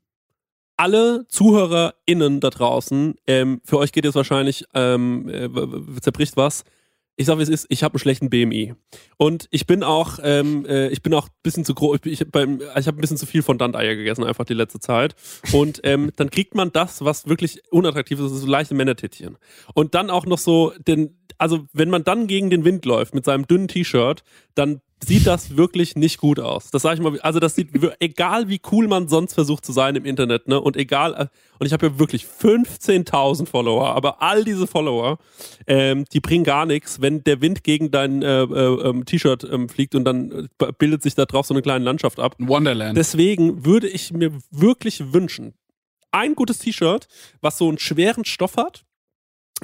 Alle 0.77 1.27
ZuhörerInnen 1.29 2.41
da 2.41 2.51
draußen, 2.51 3.15
ähm, 3.27 3.63
für 3.65 3.79
euch 3.79 3.93
geht 3.93 4.05
jetzt 4.05 4.17
wahrscheinlich, 4.17 4.67
ähm, 4.75 5.29
äh, 5.31 5.49
zerbricht 6.03 6.37
was. 6.37 6.65
Ich 7.19 7.27
sag 7.27 7.39
wie 7.39 7.43
es 7.43 7.49
ist, 7.49 7.67
ich 7.71 7.83
habe 7.83 7.95
einen 7.95 7.99
schlechten 8.01 8.29
BMI. 8.29 8.75
Und 9.17 9.49
ich 9.51 9.67
bin 9.67 9.83
auch, 9.83 10.19
ähm, 10.23 10.67
äh, 10.67 10.89
ich 10.89 11.03
bin 11.03 11.15
auch 11.15 11.29
ein 11.29 11.35
bisschen 11.43 11.65
zu 11.65 11.75
groß, 11.75 12.01
ich, 12.05 12.21
ich, 12.21 12.31
beim- 12.31 12.61
ich 12.77 12.87
habe 12.87 12.99
ein 12.99 13.01
bisschen 13.01 13.17
zu 13.17 13.25
viel 13.25 13.43
von 13.43 13.59
Eier 13.75 13.97
gegessen, 13.97 14.23
einfach 14.23 14.45
die 14.45 14.55
letzte 14.55 14.81
Zeit. 14.81 15.15
Und 15.53 15.81
ähm, 15.85 16.11
dann 16.17 16.29
kriegt 16.31 16.55
man 16.55 16.73
das, 16.73 17.05
was 17.05 17.27
wirklich 17.27 17.63
unattraktiv 17.71 18.21
ist, 18.21 18.31
so 18.33 18.47
leichte 18.47 18.75
Männertittchen. 18.75 19.39
Und 19.75 19.95
dann 19.95 20.11
auch 20.11 20.27
noch 20.27 20.39
so, 20.39 20.73
den, 20.87 21.19
also 21.39 21.67
wenn 21.73 21.89
man 21.89 22.05
dann 22.05 22.27
gegen 22.27 22.51
den 22.51 22.65
Wind 22.65 22.85
läuft 22.85 23.15
mit 23.15 23.25
seinem 23.25 23.47
dünnen 23.47 23.69
T-Shirt, 23.69 24.23
dann 24.55 24.83
sieht 25.05 25.27
das 25.27 25.57
wirklich 25.57 25.95
nicht 25.95 26.19
gut 26.19 26.41
aus. 26.41 26.71
Das 26.71 26.83
sage 26.83 26.97
ich 26.97 27.01
mal, 27.03 27.19
also 27.21 27.39
das 27.39 27.55
sieht, 27.55 27.71
egal 28.01 28.49
wie 28.49 28.61
cool 28.73 28.89
man 28.89 29.09
sonst 29.09 29.35
versucht 29.35 29.65
zu 29.65 29.73
sein 29.73 29.95
im 29.95 30.05
Internet, 30.05 30.49
ne, 30.49 30.61
und 30.61 30.77
egal, 30.77 31.15
äh, 31.15 31.27
und 31.59 31.67
ich 31.67 31.73
habe 31.73 31.87
ja 31.87 31.99
wirklich 31.99 32.25
15.000 32.25 33.47
Follower, 33.47 33.95
aber 33.95 34.23
all 34.23 34.45
diese 34.45 34.67
Follower, 34.67 35.19
ähm, 35.67 36.05
die 36.13 36.21
bringen 36.21 36.45
gar 36.45 36.67
nichts, 36.67 37.01
wenn 37.01 37.23
der 37.25 37.41
Wind 37.41 37.63
gegen 37.63 37.91
dein 37.91 38.23
äh, 38.23 38.43
äh, 38.43 38.89
ähm, 38.89 39.05
T-Shirt 39.05 39.45
ähm, 39.51 39.69
fliegt 39.69 39.95
und 39.95 40.05
dann 40.05 40.49
äh, 40.61 40.73
bildet 40.79 41.03
sich 41.03 41.15
da 41.15 41.27
drauf 41.27 41.47
so 41.47 41.55
eine 41.55 41.63
kleine 41.63 41.85
Landschaft 41.85 42.19
ab. 42.19 42.35
Wonderland. 42.39 42.97
Deswegen 42.97 43.65
würde 43.65 43.89
ich 43.89 44.13
mir 44.13 44.33
wirklich 44.51 45.13
wünschen, 45.13 45.55
ein 46.11 46.35
gutes 46.35 46.59
T-Shirt, 46.59 47.07
was 47.43 47.59
so 47.59 47.69
einen 47.69 47.79
schweren 47.79 48.25
Stoff 48.25 48.57
hat, 48.57 48.86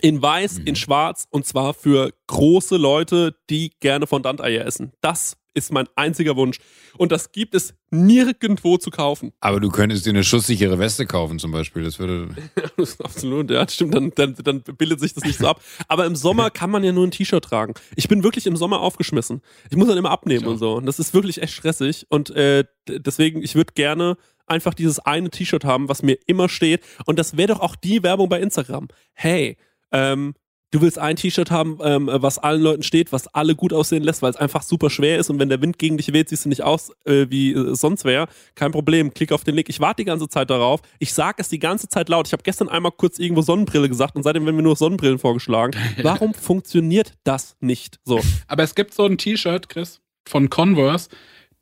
in 0.00 0.22
weiß, 0.22 0.58
in 0.64 0.76
schwarz 0.76 1.26
und 1.30 1.46
zwar 1.46 1.74
für 1.74 2.12
große 2.26 2.76
Leute, 2.76 3.36
die 3.50 3.72
gerne 3.80 4.06
Fondant-Eier 4.06 4.64
essen. 4.64 4.92
Das 5.00 5.36
ist 5.54 5.72
mein 5.72 5.86
einziger 5.96 6.36
Wunsch. 6.36 6.58
Und 6.96 7.12
das 7.12 7.32
gibt 7.32 7.54
es 7.54 7.74
nirgendwo 7.90 8.78
zu 8.78 8.90
kaufen. 8.90 9.32
Aber 9.40 9.60
du 9.60 9.70
könntest 9.70 10.06
dir 10.06 10.10
eine 10.10 10.24
schusssichere 10.24 10.78
Weste 10.78 11.06
kaufen 11.06 11.38
zum 11.38 11.52
Beispiel. 11.52 11.84
Das 11.84 11.98
würde. 11.98 12.34
Absolut, 13.02 13.50
ja, 13.50 13.68
stimmt, 13.68 13.94
dann, 13.94 14.12
dann, 14.14 14.34
dann 14.42 14.62
bildet 14.62 15.00
sich 15.00 15.12
das 15.12 15.24
nicht 15.24 15.38
so 15.38 15.48
ab. 15.48 15.62
Aber 15.88 16.06
im 16.06 16.16
Sommer 16.16 16.50
kann 16.50 16.70
man 16.70 16.84
ja 16.84 16.92
nur 16.92 17.06
ein 17.06 17.10
T-Shirt 17.10 17.44
tragen. 17.44 17.74
Ich 17.96 18.08
bin 18.08 18.22
wirklich 18.22 18.46
im 18.46 18.56
Sommer 18.56 18.80
aufgeschmissen. 18.80 19.42
Ich 19.70 19.76
muss 19.76 19.88
dann 19.88 19.98
immer 19.98 20.10
abnehmen 20.10 20.46
und 20.46 20.58
so. 20.58 20.74
Und 20.74 20.86
das 20.86 20.98
ist 20.98 21.12
wirklich 21.12 21.42
echt 21.42 21.52
stressig. 21.52 22.06
Und 22.08 22.30
äh, 22.30 22.64
deswegen, 22.88 23.42
ich 23.42 23.54
würde 23.54 23.74
gerne 23.74 24.16
einfach 24.46 24.74
dieses 24.74 24.98
eine 25.00 25.30
T-Shirt 25.30 25.64
haben, 25.64 25.88
was 25.88 26.02
mir 26.02 26.18
immer 26.26 26.48
steht. 26.48 26.82
Und 27.06 27.18
das 27.18 27.36
wäre 27.36 27.48
doch 27.48 27.60
auch 27.60 27.76
die 27.76 28.02
Werbung 28.02 28.28
bei 28.28 28.40
Instagram. 28.40 28.88
Hey, 29.12 29.56
ähm, 29.92 30.34
du 30.72 30.80
willst 30.80 30.98
ein 30.98 31.16
T-Shirt 31.16 31.50
haben, 31.50 31.78
ähm, 31.84 32.08
was 32.10 32.38
allen 32.38 32.60
Leuten 32.60 32.82
steht, 32.82 33.12
was 33.12 33.28
alle 33.28 33.54
gut 33.54 33.72
aussehen 33.72 34.02
lässt, 34.02 34.22
weil 34.22 34.30
es 34.30 34.36
einfach 34.36 34.62
super 34.62 34.90
schwer 34.90 35.18
ist 35.18 35.30
und 35.30 35.38
wenn 35.38 35.48
der 35.48 35.62
Wind 35.62 35.78
gegen 35.78 35.96
dich 35.96 36.12
weht, 36.12 36.28
siehst 36.28 36.46
du 36.46 36.48
nicht 36.48 36.62
aus, 36.62 36.90
äh, 37.04 37.26
wie 37.28 37.52
äh, 37.52 37.74
sonst 37.74 38.04
wäre. 38.04 38.26
Kein 38.54 38.72
Problem, 38.72 39.14
klick 39.14 39.30
auf 39.30 39.44
den 39.44 39.54
Link. 39.54 39.68
Ich 39.68 39.78
warte 39.78 40.02
die 40.02 40.06
ganze 40.06 40.28
Zeit 40.28 40.50
darauf. 40.50 40.80
Ich 40.98 41.12
sage 41.12 41.36
es 41.38 41.48
die 41.48 41.58
ganze 41.58 41.88
Zeit 41.88 42.08
laut. 42.08 42.26
Ich 42.26 42.32
habe 42.32 42.42
gestern 42.42 42.68
einmal 42.68 42.92
kurz 42.92 43.18
irgendwo 43.18 43.42
Sonnenbrille 43.42 43.88
gesagt 43.88 44.16
und 44.16 44.22
seitdem 44.24 44.44
werden 44.44 44.56
mir 44.56 44.62
nur 44.62 44.76
Sonnenbrillen 44.76 45.18
vorgeschlagen. 45.18 45.78
Warum 46.02 46.34
funktioniert 46.34 47.12
das 47.22 47.56
nicht 47.60 48.00
so? 48.04 48.20
Aber 48.48 48.62
es 48.62 48.74
gibt 48.74 48.94
so 48.94 49.04
ein 49.04 49.18
T-Shirt, 49.18 49.68
Chris, 49.68 50.00
von 50.26 50.50
Converse. 50.50 51.10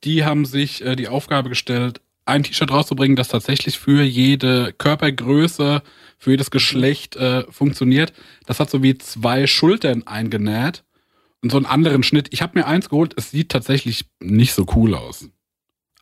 Die 0.04 0.24
haben 0.24 0.44
sich 0.44 0.82
äh, 0.84 0.96
die 0.96 1.08
Aufgabe 1.08 1.48
gestellt, 1.48 2.00
ein 2.24 2.44
T-Shirt 2.44 2.70
rauszubringen, 2.70 3.16
das 3.16 3.28
tatsächlich 3.28 3.78
für 3.78 4.02
jede 4.02 4.72
Körpergröße, 4.72 5.82
für 6.20 6.30
jedes 6.30 6.50
Geschlecht 6.50 7.16
äh, 7.16 7.50
funktioniert. 7.50 8.12
Das 8.46 8.60
hat 8.60 8.70
so 8.70 8.82
wie 8.82 8.96
zwei 8.98 9.46
Schultern 9.46 10.06
eingenäht 10.06 10.84
und 11.42 11.50
so 11.50 11.56
einen 11.56 11.66
anderen 11.66 12.02
Schnitt. 12.02 12.28
Ich 12.30 12.42
habe 12.42 12.58
mir 12.58 12.66
eins 12.66 12.90
geholt, 12.90 13.14
es 13.16 13.30
sieht 13.30 13.48
tatsächlich 13.48 14.04
nicht 14.20 14.52
so 14.52 14.66
cool 14.76 14.94
aus. 14.94 15.28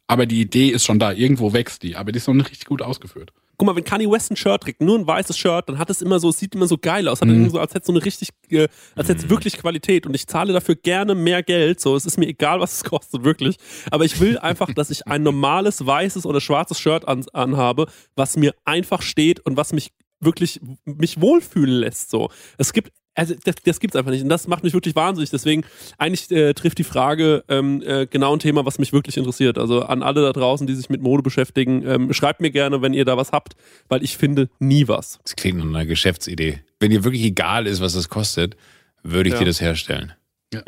Aber 0.09 0.27
die 0.27 0.41
Idee 0.41 0.69
ist 0.69 0.85
schon 0.85 0.99
da. 0.99 1.13
Irgendwo 1.13 1.53
wächst 1.53 1.83
die, 1.83 1.95
aber 1.95 2.13
die 2.13 2.17
ist 2.17 2.27
noch 2.27 2.35
nicht 2.35 2.51
richtig 2.51 2.67
gut 2.67 2.83
ausgeführt. 2.83 3.33
Guck 3.59 3.67
mal, 3.67 3.77
wenn 3.77 3.85
Kanye 3.85 4.11
West 4.11 4.31
ein 4.31 4.37
Shirt 4.37 4.63
trägt, 4.63 4.81
nur 4.81 4.99
ein 4.99 5.07
weißes 5.07 5.37
Shirt, 5.37 5.69
dann 5.69 5.79
hat 5.79 5.91
es 5.91 6.01
immer 6.01 6.21
so, 6.21 6.29
es 6.29 6.39
sieht 6.39 6.55
immer 6.55 6.69
so 6.69 6.79
geil 6.79 7.09
aus, 7.09 7.21
hat 7.21 7.29
irgendwie 7.29 7.51
so, 7.51 7.59
als 7.59 7.75
hätte 7.75 7.81
es 7.81 7.87
so 7.87 7.93
eine 7.93 8.05
richtig, 8.05 8.29
äh, 8.51 8.69
als 8.95 9.09
hätte 9.09 9.25
es 9.25 9.31
wirklich 9.31 9.59
Qualität 9.59 10.07
und 10.07 10.15
ich 10.15 10.29
zahle 10.29 10.53
dafür 10.53 10.77
gerne 10.77 11.17
mehr 11.17 11.43
Geld, 11.43 11.81
so, 11.81 11.97
es 11.97 12.07
ist 12.07 12.19
mir 12.19 12.29
egal, 12.29 12.61
was 12.61 12.75
es 12.75 12.85
kostet, 12.89 13.25
wirklich, 13.25 13.57
aber 13.91 14.05
ich 14.05 14.21
will 14.21 14.39
einfach, 14.39 14.73
dass 14.73 14.91
ich 14.91 15.09
ein 15.09 15.25
normales 15.25 15.85
weißes 15.85 16.25
oder 16.25 16.41
schwarzes 16.41 16.79
Shirt 16.79 17.09
an, 17.09 17.27
anhabe, 17.33 17.87
was 18.15 18.37
mir 18.37 18.55
einfach 18.65 19.03
steht 19.03 19.41
und 19.41 19.57
was 19.57 19.73
mich 19.73 19.91
wirklich, 20.21 20.61
mich 20.85 21.21
wohlfühlen 21.21 21.81
lässt, 21.81 22.11
so. 22.11 22.31
Es 22.57 22.73
gibt 22.73 22.93
also 23.15 23.35
das, 23.45 23.57
das 23.65 23.81
gibt's 23.81 23.97
einfach 23.97 24.13
nicht. 24.13 24.23
Und 24.23 24.29
das 24.29 24.47
macht 24.47 24.63
mich 24.63 24.75
wirklich 24.75 24.95
wahnsinnig. 24.95 25.31
Deswegen, 25.31 25.65
eigentlich 25.99 26.31
äh, 26.31 26.55
trifft 26.55 26.79
die 26.79 26.85
Frage 26.85 27.43
ähm, 27.49 27.83
äh, 27.85 28.07
genau 28.07 28.33
ein 28.33 28.39
Thema, 28.39 28.65
was 28.65 28.79
mich 28.79 28.93
wirklich 28.93 29.17
interessiert. 29.17 29.59
Also 29.59 29.83
an 29.83 30.05
alle 30.05 30.23
da 30.23 30.33
draußen, 30.33 30.69
die 30.69 30.75
sich 30.77 30.89
mit 30.89 31.03
Mode 31.03 31.25
beschäftigen, 31.25 31.85
ähm, 31.85 32.13
schreibt 32.13 32.41
mir 32.41 32.53
gerne, 32.53 32.81
wenn 32.81 32.95
ihr 32.95 33.05
da 33.05 33.17
was 33.17 33.33
habt, 33.33 33.57
weil 33.89 34.05
ich 34.05 34.17
finde 34.17 34.49
nie 34.61 34.87
was. 34.87 35.19
Das 35.25 35.35
klingt 35.35 35.59
nach 35.59 35.67
einer 35.67 35.85
Geschäftsidee. 35.85 36.61
Wenn 36.79 36.91
dir 36.91 37.03
wirklich 37.03 37.25
egal 37.25 37.67
ist, 37.67 37.81
was 37.81 37.95
das 37.95 38.09
kostet, 38.09 38.57
würde 39.03 39.31
ich 39.31 39.33
Ja. 39.35 39.41
dir 39.41 39.47
das 39.47 39.61
herstellen. 39.61 40.13
Ja. 40.55 40.63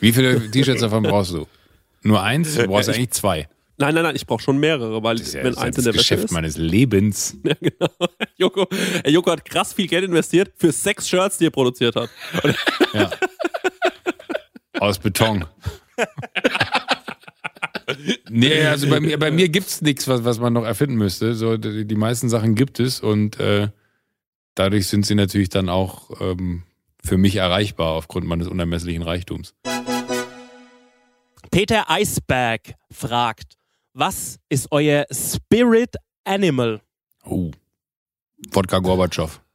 Wie 0.00 0.12
viele 0.12 0.50
T-Shirts 0.50 0.82
davon 0.82 1.02
brauchst 1.02 1.32
du? 1.32 1.46
Nur 2.02 2.22
eins? 2.22 2.56
Du 2.56 2.66
brauchst 2.66 2.88
eigentlich 2.90 3.10
zwei. 3.12 3.48
Nein, 3.82 3.94
nein, 3.96 4.04
nein, 4.04 4.14
ich 4.14 4.26
brauche 4.26 4.40
schon 4.40 4.58
mehrere, 4.58 5.02
weil 5.02 5.16
Das 5.16 5.26
ist 5.26 5.34
ja, 5.34 5.42
wenn 5.42 5.54
das, 5.54 5.60
eins 5.60 5.76
in 5.76 5.82
der 5.82 5.92
Wäsche 5.92 6.02
Geschäft 6.04 6.24
ist. 6.26 6.30
meines 6.30 6.56
Lebens. 6.56 7.36
Ja, 7.44 7.54
genau. 7.60 7.88
Joko, 8.36 8.68
Joko 9.04 9.32
hat 9.32 9.44
krass 9.44 9.72
viel 9.72 9.88
Geld 9.88 10.04
investiert 10.04 10.52
für 10.56 10.70
sechs 10.70 11.08
Shirts, 11.08 11.38
die 11.38 11.46
er 11.46 11.50
produziert 11.50 11.96
hat. 11.96 12.08
Ja. 12.94 13.10
Aus 14.78 15.00
Beton. 15.00 15.44
nee, 18.30 18.64
also 18.66 18.88
bei 18.88 19.00
mir, 19.00 19.18
bei 19.18 19.32
mir 19.32 19.48
gibt 19.48 19.66
es 19.66 19.82
nichts, 19.82 20.06
was, 20.06 20.24
was 20.24 20.38
man 20.38 20.52
noch 20.52 20.64
erfinden 20.64 20.94
müsste. 20.96 21.34
So, 21.34 21.56
die, 21.56 21.84
die 21.84 21.96
meisten 21.96 22.28
Sachen 22.28 22.54
gibt 22.54 22.78
es 22.78 23.00
und 23.00 23.40
äh, 23.40 23.68
dadurch 24.54 24.86
sind 24.86 25.06
sie 25.06 25.16
natürlich 25.16 25.48
dann 25.48 25.68
auch 25.68 26.20
ähm, 26.20 26.62
für 27.02 27.16
mich 27.16 27.34
erreichbar 27.36 27.92
aufgrund 27.94 28.26
meines 28.26 28.46
unermesslichen 28.46 29.02
Reichtums. 29.02 29.54
Peter 31.50 31.90
Eisberg 31.90 32.74
fragt, 32.90 33.56
was 33.94 34.38
ist 34.48 34.68
euer 34.70 35.04
Spirit 35.12 35.96
Animal? 36.24 36.80
Oh. 37.24 37.50
Wodka 38.52 38.78
Gorbatschow. 38.78 39.40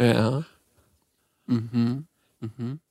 Ja. 0.00 0.44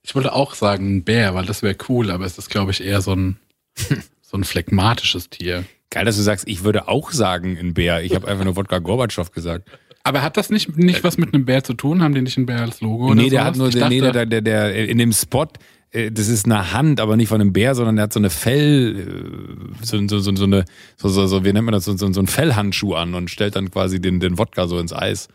Ich 0.03 0.15
wollte 0.15 0.33
auch 0.33 0.53
sagen, 0.53 0.95
ein 0.97 1.03
Bär, 1.03 1.35
weil 1.35 1.45
das 1.45 1.61
wäre 1.63 1.75
cool, 1.89 2.09
aber 2.11 2.25
es 2.25 2.37
ist, 2.37 2.49
glaube 2.49 2.71
ich, 2.71 2.81
eher 2.81 3.01
so 3.01 3.13
ein, 3.13 3.37
so 4.21 4.37
ein 4.37 4.43
phlegmatisches 4.45 5.29
Tier. 5.29 5.65
Geil, 5.89 6.05
dass 6.05 6.15
du 6.15 6.21
sagst, 6.21 6.47
ich 6.47 6.63
würde 6.63 6.87
auch 6.87 7.11
sagen 7.11 7.57
ein 7.57 7.73
Bär. 7.73 8.03
Ich 8.03 8.15
habe 8.15 8.27
einfach 8.27 8.45
nur 8.45 8.55
Wodka 8.55 8.79
Gorbatschow 8.79 9.31
gesagt. 9.31 9.69
Aber 10.03 10.21
hat 10.21 10.37
das 10.37 10.49
nicht, 10.49 10.75
nicht 10.77 11.03
was 11.03 11.17
mit 11.17 11.33
einem 11.33 11.45
Bär 11.45 11.63
zu 11.63 11.73
tun? 11.73 12.01
Haben 12.01 12.15
die 12.15 12.21
nicht 12.21 12.37
einen 12.37 12.45
Bär 12.45 12.61
als 12.61 12.81
Logo? 12.81 13.07
Oder 13.07 13.15
nee, 13.15 13.29
der 13.29 13.41
sowas? 13.41 13.45
hat 13.47 13.55
nur, 13.57 13.67
Ich 13.67 13.75
nee, 13.75 13.99
dachte- 13.99 14.13
der, 14.13 14.25
der, 14.25 14.41
der, 14.41 14.87
in 14.89 14.97
dem 14.97 15.11
Spot, 15.11 15.43
äh, 15.43 15.47
das 15.93 16.27
ist 16.27 16.45
eine 16.45 16.73
Hand, 16.73 16.99
aber 16.99 17.15
nicht 17.17 17.27
von 17.29 17.39
einem 17.39 17.53
Bär, 17.53 17.75
sondern 17.75 17.95
der 17.97 18.03
hat 18.03 18.13
so 18.13 18.19
eine 18.19 18.31
Fell, 18.31 18.97
äh, 18.97 19.85
so, 19.85 19.99
so, 20.07 20.19
so, 20.19 20.35
so 20.35 20.43
eine, 20.45 20.65
so, 20.97 21.07
so, 21.09 21.27
so, 21.27 21.45
wie 21.45 21.53
nennt 21.53 21.65
man 21.65 21.73
das, 21.73 21.85
so, 21.85 21.95
so, 21.95 22.11
so 22.11 22.19
ein 22.19 22.27
Fellhandschuh 22.27 22.95
an 22.95 23.13
und 23.13 23.29
stellt 23.29 23.55
dann 23.55 23.69
quasi 23.69 24.01
den, 24.01 24.19
den 24.19 24.37
Wodka 24.37 24.67
so 24.67 24.79
ins 24.79 24.91
Eis. 24.91 25.27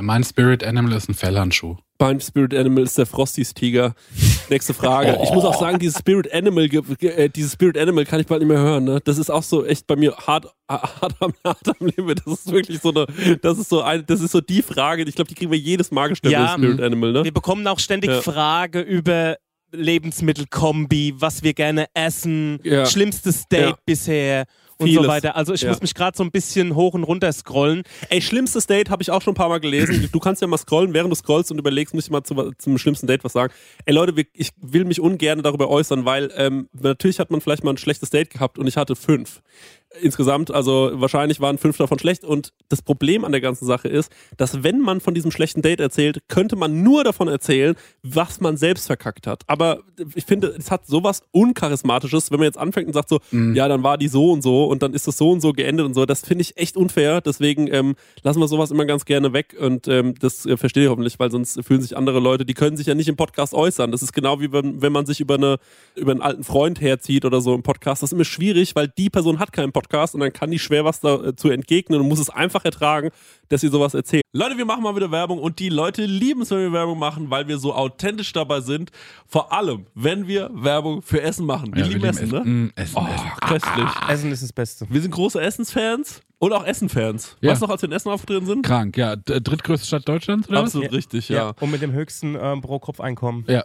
mein 0.00 0.24
Spirit 0.24 0.64
Animal 0.64 0.92
ist 0.92 1.08
ein 1.10 1.14
Fellhandschuh. 1.14 1.76
Mein 1.98 2.20
Spirit 2.20 2.54
Animal 2.54 2.84
ist 2.84 2.98
der 2.98 3.06
Frosties 3.06 3.54
Tiger. 3.54 3.94
Nächste 4.50 4.74
Frage. 4.74 5.18
Ich 5.22 5.30
muss 5.32 5.44
auch 5.44 5.58
sagen, 5.58 5.78
dieses 5.78 5.98
Spirit 5.98 6.32
Animal, 6.32 6.68
äh, 7.00 7.30
dieses 7.30 7.54
Spirit 7.54 7.78
Animal 7.78 8.04
kann 8.04 8.20
ich 8.20 8.26
bald 8.26 8.40
nicht 8.40 8.48
mehr 8.48 8.58
hören. 8.58 8.84
Ne? 8.84 9.00
Das 9.04 9.16
ist 9.16 9.30
auch 9.30 9.42
so 9.42 9.64
echt 9.64 9.86
bei 9.86 9.96
mir 9.96 10.14
hart, 10.14 10.46
hart, 10.68 11.14
am, 11.20 11.32
hart 11.44 11.68
am 11.68 11.86
Limit. 11.96 12.22
Das 12.26 12.40
ist 12.40 12.52
wirklich 12.52 12.80
so 12.80 12.90
eine, 12.90 13.06
das 13.40 13.58
ist 13.58 13.70
so 13.70 13.82
eine, 13.82 14.02
das 14.02 14.20
ist 14.20 14.32
so 14.32 14.42
die 14.42 14.60
Frage. 14.60 15.04
Ich 15.04 15.14
glaube, 15.14 15.28
die 15.28 15.34
kriegen 15.34 15.50
wir 15.50 15.58
jedes 15.58 15.90
Mal 15.90 16.08
gestellt. 16.08 16.32
Ja, 16.32 16.54
Spirit 16.56 16.80
Animal, 16.82 17.12
ne? 17.12 17.24
Wir 17.24 17.32
bekommen 17.32 17.66
auch 17.66 17.78
ständig 17.78 18.10
Ja. 18.10 18.20
Frage 18.20 18.80
über 18.80 19.36
Lebensmittelkombi, 19.72 21.14
was 21.18 21.42
wir 21.42 21.54
gerne 21.54 21.86
essen, 21.94 22.58
Ja. 22.62 22.86
schlimmstes 22.86 23.46
Date 23.48 23.60
Ja. 23.70 23.78
bisher 23.84 24.46
und 24.78 24.88
Vieles. 24.88 25.02
so 25.04 25.08
weiter. 25.08 25.36
Also 25.36 25.54
ich 25.54 25.62
Ja. 25.62 25.70
muss 25.70 25.80
mich 25.80 25.94
gerade 25.94 26.16
so 26.16 26.22
ein 26.22 26.30
bisschen 26.30 26.74
hoch 26.74 26.92
und 26.94 27.04
runter 27.04 27.32
scrollen. 27.32 27.82
Ey, 28.10 28.20
schlimmstes 28.20 28.66
Date 28.66 28.90
habe 28.90 29.02
ich 29.02 29.10
auch 29.10 29.22
schon 29.22 29.32
ein 29.32 29.36
paar 29.36 29.48
Mal 29.48 29.60
gelesen. 29.60 30.08
Du 30.12 30.18
kannst 30.20 30.42
ja 30.42 30.48
mal 30.48 30.58
scrollen, 30.58 30.92
während 30.92 31.10
du 31.10 31.14
scrollst 31.16 31.50
und 31.50 31.58
überlegst, 31.58 31.94
muss 31.94 32.04
ich 32.04 32.10
mal 32.10 32.22
zu, 32.22 32.52
zum 32.58 32.76
schlimmsten 32.78 33.06
Date 33.06 33.24
was 33.24 33.32
sagen. 33.32 33.52
Ey 33.86 33.94
Leute, 33.94 34.14
ich 34.34 34.50
will 34.60 34.84
mich 34.84 35.00
ungern 35.00 35.42
darüber 35.42 35.68
äußern, 35.70 36.04
weil 36.04 36.30
ähm, 36.36 36.68
natürlich 36.72 37.18
hat 37.20 37.30
man 37.30 37.40
vielleicht 37.40 37.64
mal 37.64 37.70
ein 37.70 37.78
schlechtes 37.78 38.10
Date 38.10 38.30
gehabt 38.30 38.58
und 38.58 38.66
ich 38.66 38.76
hatte 38.76 38.96
fünf. 38.96 39.40
Insgesamt, 40.00 40.50
also 40.50 40.90
wahrscheinlich 40.94 41.40
waren 41.40 41.58
fünf 41.58 41.76
davon 41.76 41.98
schlecht. 41.98 42.24
Und 42.24 42.52
das 42.68 42.82
Problem 42.82 43.24
an 43.24 43.32
der 43.32 43.40
ganzen 43.40 43.66
Sache 43.66 43.88
ist, 43.88 44.12
dass 44.36 44.62
wenn 44.62 44.80
man 44.80 45.00
von 45.00 45.14
diesem 45.14 45.30
schlechten 45.30 45.62
Date 45.62 45.80
erzählt, 45.80 46.20
könnte 46.28 46.56
man 46.56 46.82
nur 46.82 47.04
davon 47.04 47.28
erzählen, 47.28 47.74
was 48.02 48.40
man 48.40 48.56
selbst 48.56 48.86
verkackt 48.86 49.26
hat. 49.26 49.42
Aber 49.46 49.80
ich 50.14 50.24
finde, 50.24 50.48
es 50.58 50.70
hat 50.70 50.86
sowas 50.86 51.22
Uncharismatisches, 51.32 52.30
wenn 52.30 52.38
man 52.38 52.46
jetzt 52.46 52.58
anfängt 52.58 52.86
und 52.86 52.92
sagt 52.92 53.08
so, 53.08 53.20
ja, 53.32 53.68
dann 53.68 53.82
war 53.82 53.98
die 53.98 54.08
so 54.08 54.32
und 54.32 54.42
so 54.42 54.64
und 54.64 54.82
dann 54.82 54.94
ist 54.94 55.08
es 55.08 55.16
so 55.16 55.30
und 55.30 55.40
so 55.40 55.52
geendet 55.52 55.86
und 55.86 55.94
so. 55.94 56.06
Das 56.06 56.20
finde 56.20 56.42
ich 56.42 56.56
echt 56.56 56.76
unfair. 56.76 57.20
Deswegen 57.20 57.72
ähm, 57.72 57.96
lassen 58.22 58.40
wir 58.40 58.48
sowas 58.48 58.70
immer 58.70 58.84
ganz 58.84 59.04
gerne 59.04 59.32
weg 59.32 59.56
und 59.58 59.88
ähm, 59.88 60.14
das 60.20 60.46
äh, 60.46 60.56
verstehe 60.56 60.84
ich 60.84 60.90
hoffentlich, 60.90 61.18
weil 61.18 61.30
sonst 61.30 61.62
fühlen 61.64 61.80
sich 61.80 61.96
andere 61.96 62.20
Leute, 62.20 62.44
die 62.44 62.54
können 62.54 62.76
sich 62.76 62.86
ja 62.86 62.94
nicht 62.94 63.08
im 63.08 63.16
Podcast 63.16 63.54
äußern. 63.54 63.90
Das 63.90 64.02
ist 64.02 64.12
genau 64.12 64.40
wie 64.40 64.52
wenn, 64.52 64.82
wenn 64.82 64.92
man 64.92 65.06
sich 65.06 65.20
über, 65.20 65.34
eine, 65.34 65.58
über 65.94 66.12
einen 66.12 66.22
alten 66.22 66.44
Freund 66.44 66.80
herzieht 66.80 67.24
oder 67.24 67.40
so 67.40 67.54
im 67.54 67.62
Podcast. 67.62 68.02
Das 68.02 68.10
ist 68.10 68.14
immer 68.14 68.24
schwierig, 68.24 68.76
weil 68.76 68.88
die 68.88 69.10
Person 69.10 69.38
hat 69.38 69.52
keinen 69.52 69.72
Podcast 69.72 69.85
und 70.14 70.20
dann 70.20 70.32
kann 70.32 70.50
die 70.50 70.58
schwer 70.58 70.84
was 70.84 71.00
dazu 71.00 71.48
entgegnen 71.50 72.00
und 72.00 72.08
muss 72.08 72.18
es 72.18 72.30
einfach 72.30 72.64
ertragen, 72.64 73.10
dass 73.48 73.60
sie 73.60 73.68
sowas 73.68 73.94
erzählt. 73.94 74.22
Leute, 74.32 74.58
wir 74.58 74.64
machen 74.64 74.82
mal 74.82 74.94
wieder 74.96 75.10
Werbung 75.10 75.38
und 75.38 75.58
die 75.58 75.68
Leute 75.68 76.04
lieben 76.04 76.42
es, 76.42 76.50
wenn 76.50 76.58
wir 76.58 76.72
Werbung 76.72 76.98
machen, 76.98 77.30
weil 77.30 77.48
wir 77.48 77.58
so 77.58 77.72
authentisch 77.74 78.32
dabei 78.32 78.60
sind. 78.60 78.90
Vor 79.26 79.52
allem, 79.52 79.86
wenn 79.94 80.26
wir 80.26 80.50
Werbung 80.52 81.00
für 81.02 81.22
Essen 81.22 81.46
machen. 81.46 81.74
Wir 81.74 81.82
Ja, 81.84 81.88
lieben 81.88 82.02
wir 82.02 82.10
Essen, 82.10 82.28
ne? 82.28 82.40
Mm, 82.44 82.72
Essen, 82.74 82.96
Oh, 82.96 83.06
Essen. 83.06 83.30
köstlich. 83.48 83.88
Essen 84.08 84.32
ist 84.32 84.42
das 84.42 84.52
Beste. 84.52 84.86
Wir 84.90 85.00
sind 85.00 85.10
große 85.12 85.40
Essensfans 85.40 86.20
und 86.38 86.52
auch 86.52 86.66
Essenfans. 86.66 87.36
Ja. 87.40 87.50
Weißt 87.52 87.62
du 87.62 87.66
noch, 87.66 87.72
als 87.72 87.82
wir 87.82 87.88
in 87.88 87.92
Essen 87.94 88.10
aufgetreten 88.10 88.46
sind? 88.46 88.66
Krank, 88.66 88.96
ja. 88.96 89.16
Drittgrößte 89.16 89.86
Stadt 89.86 90.06
Deutschlands, 90.08 90.48
oder? 90.48 90.58
was? 90.58 90.66
Absolut 90.66 90.92
richtig, 90.92 91.28
ja. 91.28 91.52
Und 91.60 91.70
mit 91.70 91.80
dem 91.80 91.92
höchsten 91.92 92.36
ähm, 92.40 92.60
Pro-Kopf-Einkommen. 92.60 93.44
Ja. 93.48 93.64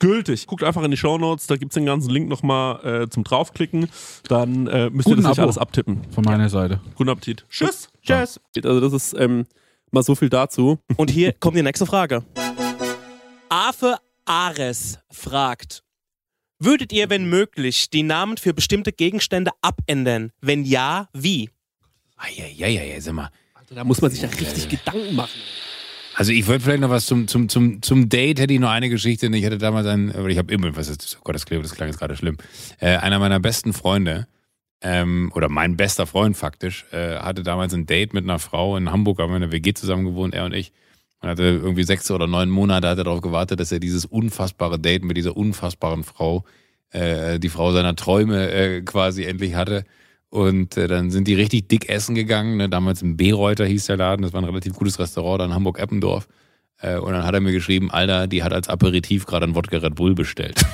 gültig. 0.00 0.46
Guckt 0.48 0.64
einfach 0.64 0.82
in 0.82 0.90
die 0.90 0.96
Shownotes, 0.96 1.46
da 1.46 1.56
gibt's 1.56 1.74
den 1.74 1.86
ganzen 1.86 2.10
Link 2.10 2.28
nochmal 2.28 3.04
äh, 3.04 3.08
zum 3.08 3.22
draufklicken. 3.22 3.88
Dann 4.28 4.66
äh, 4.66 4.90
müsst 4.90 5.06
ihr 5.08 5.14
Guten 5.14 5.22
das 5.22 5.30
nicht 5.30 5.38
Abo. 5.38 5.42
alles 5.42 5.58
abtippen. 5.58 6.02
Von 6.10 6.24
meiner 6.24 6.48
Seite. 6.48 6.80
Guten 6.96 7.10
Appetit. 7.10 7.46
Tschüss. 7.48 7.88
Tschüss. 8.02 8.40
Also 8.64 8.80
das 8.80 8.92
ist 8.92 9.12
ähm, 9.18 9.46
mal 9.92 10.02
so 10.02 10.14
viel 10.14 10.28
dazu. 10.28 10.78
Und 10.96 11.10
hier 11.10 11.32
kommt 11.34 11.56
die 11.56 11.62
nächste 11.62 11.86
Frage. 11.86 12.24
Afe 13.48 13.96
Ares 14.24 14.98
fragt: 15.10 15.82
Würdet 16.58 16.92
ihr, 16.92 17.08
wenn 17.10 17.28
möglich, 17.28 17.90
die 17.90 18.02
Namen 18.02 18.36
für 18.36 18.54
bestimmte 18.54 18.92
Gegenstände 18.92 19.52
abändern? 19.62 20.32
Wenn 20.40 20.64
ja, 20.64 21.08
wie? 21.12 21.50
Eieieiei, 22.16 23.00
sag 23.00 23.14
mal. 23.14 23.30
Da 23.72 23.84
muss 23.84 24.00
man 24.00 24.10
sich 24.10 24.20
ja 24.20 24.28
richtig 24.28 24.68
Gedanken 24.68 25.14
machen. 25.14 25.38
Also 26.20 26.32
ich 26.32 26.46
wollte 26.48 26.64
vielleicht 26.64 26.82
noch 26.82 26.90
was 26.90 27.06
zum, 27.06 27.28
zum, 27.28 27.48
zum, 27.48 27.80
zum 27.80 28.10
Date, 28.10 28.40
hätte 28.40 28.52
ich 28.52 28.60
noch 28.60 28.68
eine 28.68 28.90
Geschichte. 28.90 29.26
Ich 29.28 29.46
hatte 29.46 29.56
damals 29.56 29.86
einen, 29.86 30.10
ich 30.28 30.36
habe 30.36 30.52
immer, 30.52 30.76
was 30.76 30.88
ist, 30.88 31.16
oh 31.18 31.22
Gott, 31.24 31.34
das 31.34 31.46
klang, 31.46 31.62
das 31.62 31.74
klang 31.74 31.88
jetzt 31.88 31.98
gerade 31.98 32.14
schlimm. 32.14 32.36
Äh, 32.78 32.98
einer 32.98 33.18
meiner 33.18 33.40
besten 33.40 33.72
Freunde, 33.72 34.26
ähm, 34.82 35.32
oder 35.34 35.48
mein 35.48 35.78
bester 35.78 36.06
Freund 36.06 36.36
faktisch, 36.36 36.84
äh, 36.92 37.16
hatte 37.16 37.42
damals 37.42 37.72
ein 37.72 37.86
Date 37.86 38.12
mit 38.12 38.24
einer 38.24 38.38
Frau 38.38 38.76
in 38.76 38.92
Hamburg, 38.92 39.18
haben 39.18 39.30
wir 39.30 39.38
in 39.38 39.44
einer 39.44 39.52
WG 39.52 39.72
zusammen 39.72 40.04
gewohnt, 40.04 40.34
er 40.34 40.44
und 40.44 40.52
ich. 40.52 40.72
Und 41.22 41.30
hatte 41.30 41.42
irgendwie 41.42 41.84
sechs 41.84 42.10
oder 42.10 42.26
neun 42.26 42.50
Monate 42.50 42.86
hat 42.86 42.98
er 42.98 43.04
darauf 43.04 43.22
gewartet, 43.22 43.58
dass 43.58 43.72
er 43.72 43.80
dieses 43.80 44.04
unfassbare 44.04 44.78
Date 44.78 45.04
mit 45.04 45.16
dieser 45.16 45.38
unfassbaren 45.38 46.04
Frau, 46.04 46.44
äh, 46.90 47.38
die 47.38 47.48
Frau 47.48 47.72
seiner 47.72 47.96
Träume 47.96 48.50
äh, 48.50 48.82
quasi 48.82 49.24
endlich 49.24 49.54
hatte. 49.54 49.86
Und 50.30 50.76
äh, 50.76 50.86
dann 50.86 51.10
sind 51.10 51.26
die 51.26 51.34
richtig 51.34 51.68
dick 51.68 51.88
essen 51.88 52.14
gegangen. 52.14 52.56
Ne? 52.56 52.68
Damals 52.68 53.02
im 53.02 53.16
B-Reuter 53.16 53.66
hieß 53.66 53.86
der 53.86 53.96
Laden. 53.96 54.22
Das 54.22 54.32
war 54.32 54.40
ein 54.40 54.44
relativ 54.44 54.74
gutes 54.74 54.98
Restaurant 54.98 55.40
da 55.40 55.44
in 55.46 55.54
Hamburg-Eppendorf. 55.54 56.28
Äh, 56.80 56.98
und 56.98 57.12
dann 57.12 57.24
hat 57.24 57.34
er 57.34 57.40
mir 57.40 57.52
geschrieben, 57.52 57.90
Alter, 57.90 58.26
die 58.28 58.42
hat 58.42 58.52
als 58.52 58.68
Aperitif 58.68 59.26
gerade 59.26 59.46
ein 59.46 59.54
Wodka 59.54 59.78
Red 59.78 59.96
Bull 59.96 60.14
bestellt. 60.14 60.60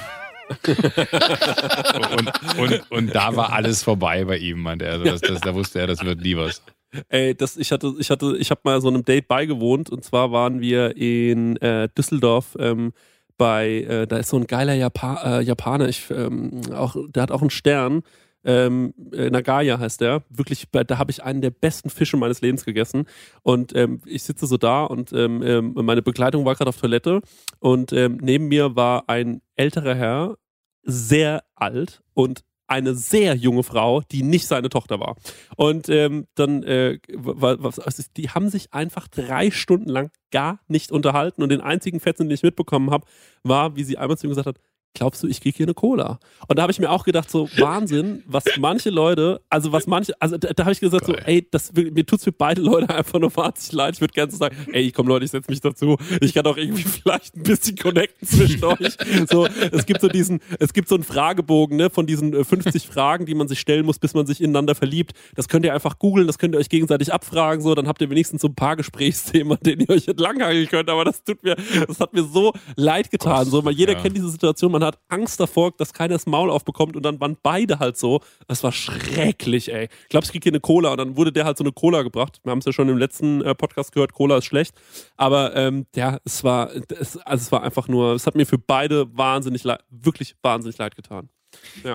Und, 2.17 2.59
und, 2.59 2.91
und 2.93 3.15
da 3.17 3.35
war 3.35 3.53
alles 3.53 3.83
vorbei 3.83 4.25
bei 4.25 4.37
ihm, 4.37 4.61
meinte 4.61 4.85
er. 4.85 4.93
Also 4.93 5.05
das, 5.05 5.21
das, 5.21 5.41
da 5.41 5.55
wusste 5.55 5.81
er, 5.81 5.89
das 5.89 6.05
wird 6.05 6.21
nie 6.21 6.37
was. 6.37 6.63
Ey, 7.09 7.35
das, 7.35 7.57
ich 7.57 7.73
hatte, 7.73 7.95
ich 7.99 8.11
hatte, 8.11 8.37
ich 8.39 8.51
habe 8.51 8.61
mal 8.65 8.81
so 8.81 8.89
einem 8.89 9.05
Date 9.05 9.27
beigewohnt 9.27 9.91
und 9.91 10.05
zwar 10.05 10.33
waren 10.33 10.61
wir 10.61 10.97
in 10.97 11.57
äh, 11.57 11.89
Düsseldorf 11.97 12.57
ähm, 12.59 12.93
bei, 13.37 13.83
äh, 13.83 14.07
da 14.07 14.19
ist 14.19 14.31
so 14.31 14.37
ein 14.37 14.47
geiler 14.47 14.75
Japa 14.75 15.41
äh, 15.41 15.43
Japaner, 15.43 15.89
ich, 15.89 16.11
ähm, 16.11 16.61
auch, 16.73 16.97
der 17.09 17.25
hat 17.25 17.33
auch 17.33 17.41
einen 17.41 17.51
Stern. 17.51 18.03
Ähm, 18.47 18.95
äh, 19.13 19.29
Nagaya 19.29 19.79
heißt 19.79 20.01
der. 20.01 20.23
Wirklich, 20.31 20.69
da 20.71 20.97
habe 20.99 21.11
ich 21.11 21.23
einen 21.23 21.43
der 21.43 21.51
besten 21.51 21.91
Fische 21.91 22.17
meines 22.17 22.41
Lebens 22.41 22.65
gegessen. 22.65 23.05
Und 23.43 23.77
ähm, 23.77 24.01
ich 24.07 24.23
sitze 24.23 24.47
so 24.47 24.57
da 24.57 24.85
und 24.85 25.13
ähm, 25.13 25.43
ähm, 25.43 25.73
meine 25.75 26.01
Begleitung 26.03 26.45
war 26.45 26.55
gerade 26.55 26.69
auf 26.71 26.81
Toilette 26.81 27.21
und 27.59 27.93
ähm, 27.93 28.19
neben 28.23 28.49
mir 28.49 28.77
war 28.77 29.09
ein 29.09 29.43
älterer 29.57 29.95
Herr, 29.95 30.39
sehr 30.83 31.43
alt 31.57 32.03
und 32.15 32.45
eine 32.69 32.95
sehr 32.95 33.35
junge 33.37 33.63
Frau, 33.63 34.03
die 34.11 34.23
nicht 34.23 34.47
seine 34.47 34.69
Tochter 34.69 34.99
war. 34.99 35.17
Und 35.57 35.89
ähm, 35.89 36.27
dann, 36.35 36.63
äh, 36.65 36.99
wa- 37.13 37.57
was, 37.61 37.79
also 37.79 38.03
die 38.17 38.31
haben 38.31 38.49
sich 38.49 38.73
einfach 38.73 39.07
drei 39.09 39.51
Stunden 39.51 39.89
lang 39.89 40.11
gar 40.33 40.59
nicht 40.67 40.91
unterhalten. 40.91 41.43
Und 41.43 41.51
den 41.51 41.61
einzigen 41.61 42.01
Fetzen, 42.01 42.29
den 42.29 42.35
ich 42.35 42.43
mitbekommen 42.43 42.91
habe, 42.91 43.07
war, 43.45 43.77
wie 43.77 43.85
sie 43.85 43.99
einmal 43.99 44.19
zu 44.19 44.27
ihm 44.27 44.31
gesagt 44.31 44.49
hat, 44.49 44.61
glaubst 44.97 45.23
du, 45.23 45.29
ich 45.29 45.41
kriege 45.41 45.57
hier 45.57 45.67
eine 45.67 45.75
Cola? 45.75 46.19
Und 46.49 46.59
da 46.59 46.63
habe 46.63 46.73
ich 46.73 46.79
mir 46.79 46.91
auch 46.91 47.05
gedacht, 47.05 47.31
so 47.31 47.49
Wahnsinn, 47.59 48.23
was 48.27 48.45
manche 48.59 48.91
Leute, 48.91 49.41
also 49.51 49.73
was 49.73 49.87
manche, 49.87 50.15
also 50.21 50.39
da, 50.39 50.53
da 50.53 50.65
habe 50.65 50.73
ich 50.73 50.81
gesagt, 50.81 51.07
so, 51.07 51.13
Geil. 51.13 51.23
ey, 51.27 51.49
das, 51.51 51.73
mir 51.73 52.05
tut's 52.05 52.25
für 52.25 52.33
beide 52.33 52.63
Leute 52.63 52.93
einfach 52.95 53.19
nur 53.19 53.35
wahnsinnig 53.37 53.73
leid. 53.73 53.95
Ich 53.95 54.01
würde 54.01 54.15
gerne 54.15 54.33
so 54.33 54.39
sagen, 54.39 54.57
ey, 54.73 54.91
komm 54.91 55.07
Leute, 55.07 55.25
ich 55.25 55.31
setze 55.31 55.51
mich 55.51 55.61
dazu. 55.61 55.97
Ich 56.21 56.35
kann 56.35 56.47
auch 56.47 56.57
irgendwie 56.57 56.83
vielleicht 57.03 57.37
ein 57.37 57.43
bisschen 57.43 57.77
connecten 57.77 58.27
zwischen 58.27 58.65
euch. 58.65 58.97
So, 59.31 59.47
es 59.47 59.87
gibt 59.87 60.01
so 60.01 60.09
diesen, 60.09 60.41
es 60.59 60.73
gibt 60.73 60.89
so 60.89 60.95
einen 60.95 61.05
Fragebogen, 61.05 61.77
ne, 61.77 61.91
von 61.91 62.07
diesen 62.07 62.33
äh, 62.33 62.45
50 62.45 62.89
Fragen, 62.89 63.27
die 63.27 63.35
man 63.35 63.49
sich 63.49 63.61
stellen 63.61 63.85
muss, 63.85 63.99
bis 63.99 64.15
man 64.15 64.27
sich 64.27 64.41
ineinander 64.41 64.75
verliebt. 64.75 65.13
Das 65.35 65.49
könnt 65.49 65.65
ihr 65.65 65.75
einfach 65.75 65.99
googeln, 65.99 66.27
das 66.27 66.39
könnt 66.39 66.55
ihr 66.55 66.59
euch 66.59 66.69
gegenseitig 66.69 67.13
abfragen, 67.13 67.63
so, 67.63 67.75
dann 67.75 67.87
habt 67.87 68.01
ihr 68.01 68.11
wenigstens 68.11 68.43
so 68.43 68.49
ein 68.49 68.55
paar 68.55 68.77
Gesprächsthemen, 68.77 69.53
an 69.53 69.59
denen 69.65 69.83
ihr 69.83 69.91
euch 69.91 70.09
entlanghangeln 70.09 70.69
könnt. 70.69 70.89
Aber 70.89 71.05
das 71.05 71.23
tut 71.23 71.43
mir, 71.43 71.57
das 71.87 72.01
hat 72.01 72.13
mir 72.13 72.25
so 72.25 72.53
leid 72.77 73.11
getan. 73.11 73.47
So, 73.47 73.65
weil 73.65 73.75
jeder 73.75 73.93
ja. 73.93 74.01
kennt 74.01 74.17
diese 74.17 74.31
Situation, 74.31 74.73
man 74.73 74.83
hat 74.87 74.99
Angst 75.09 75.41
davor, 75.41 75.73
dass 75.77 75.93
keiner 75.93 76.15
das 76.15 76.27
Maul 76.27 76.51
aufbekommt 76.51 76.97
und 76.97 77.03
dann 77.03 77.21
waren 77.21 77.37
beide 77.43 77.79
halt 77.79 77.97
so. 77.97 78.21
Das 78.49 78.63
war 78.63 78.73
schrecklich, 78.73 79.73
ey. 79.73 79.89
Ich 80.03 80.09
glaube, 80.09 80.25
ich 80.25 80.33
krieg 80.33 80.43
hier 80.43 80.53
eine 80.53 80.61
Cola 80.61 80.91
und 80.91 80.99
dann 80.99 81.17
wurde 81.17 81.33
der 81.33 81.45
halt 81.45 81.59
so 81.59 81.65
eine 81.65 81.73
Cola 81.73 82.03
gebracht. 82.03 82.41
Wir 82.45 82.51
haben 82.51 82.59
es 82.59 82.65
ja 82.65 82.73
schon 82.73 82.89
im 82.89 82.99
letzten 82.99 83.43
äh, 83.43 83.55
Podcast 83.55 83.93
gehört, 83.93 84.13
Cola 84.13 84.39
ist 84.39 84.47
schlecht. 84.47 84.75
Aber 85.17 85.55
ähm, 85.57 85.87
ja, 85.95 86.19
es 86.25 86.45
war, 86.45 86.71
es, 86.75 87.17
also 87.19 87.43
es 87.43 87.53
war 87.53 87.63
einfach 87.63 87.89
nur, 87.89 88.15
es 88.15 88.27
hat 88.27 88.35
mir 88.35 88.47
für 88.47 88.59
beide 88.59 89.07
wahnsinnig 89.17 89.65
leid, 89.65 89.81
wirklich 89.91 90.37
wahnsinnig 90.43 90.79
leid 90.79 90.97
getan. 90.97 91.29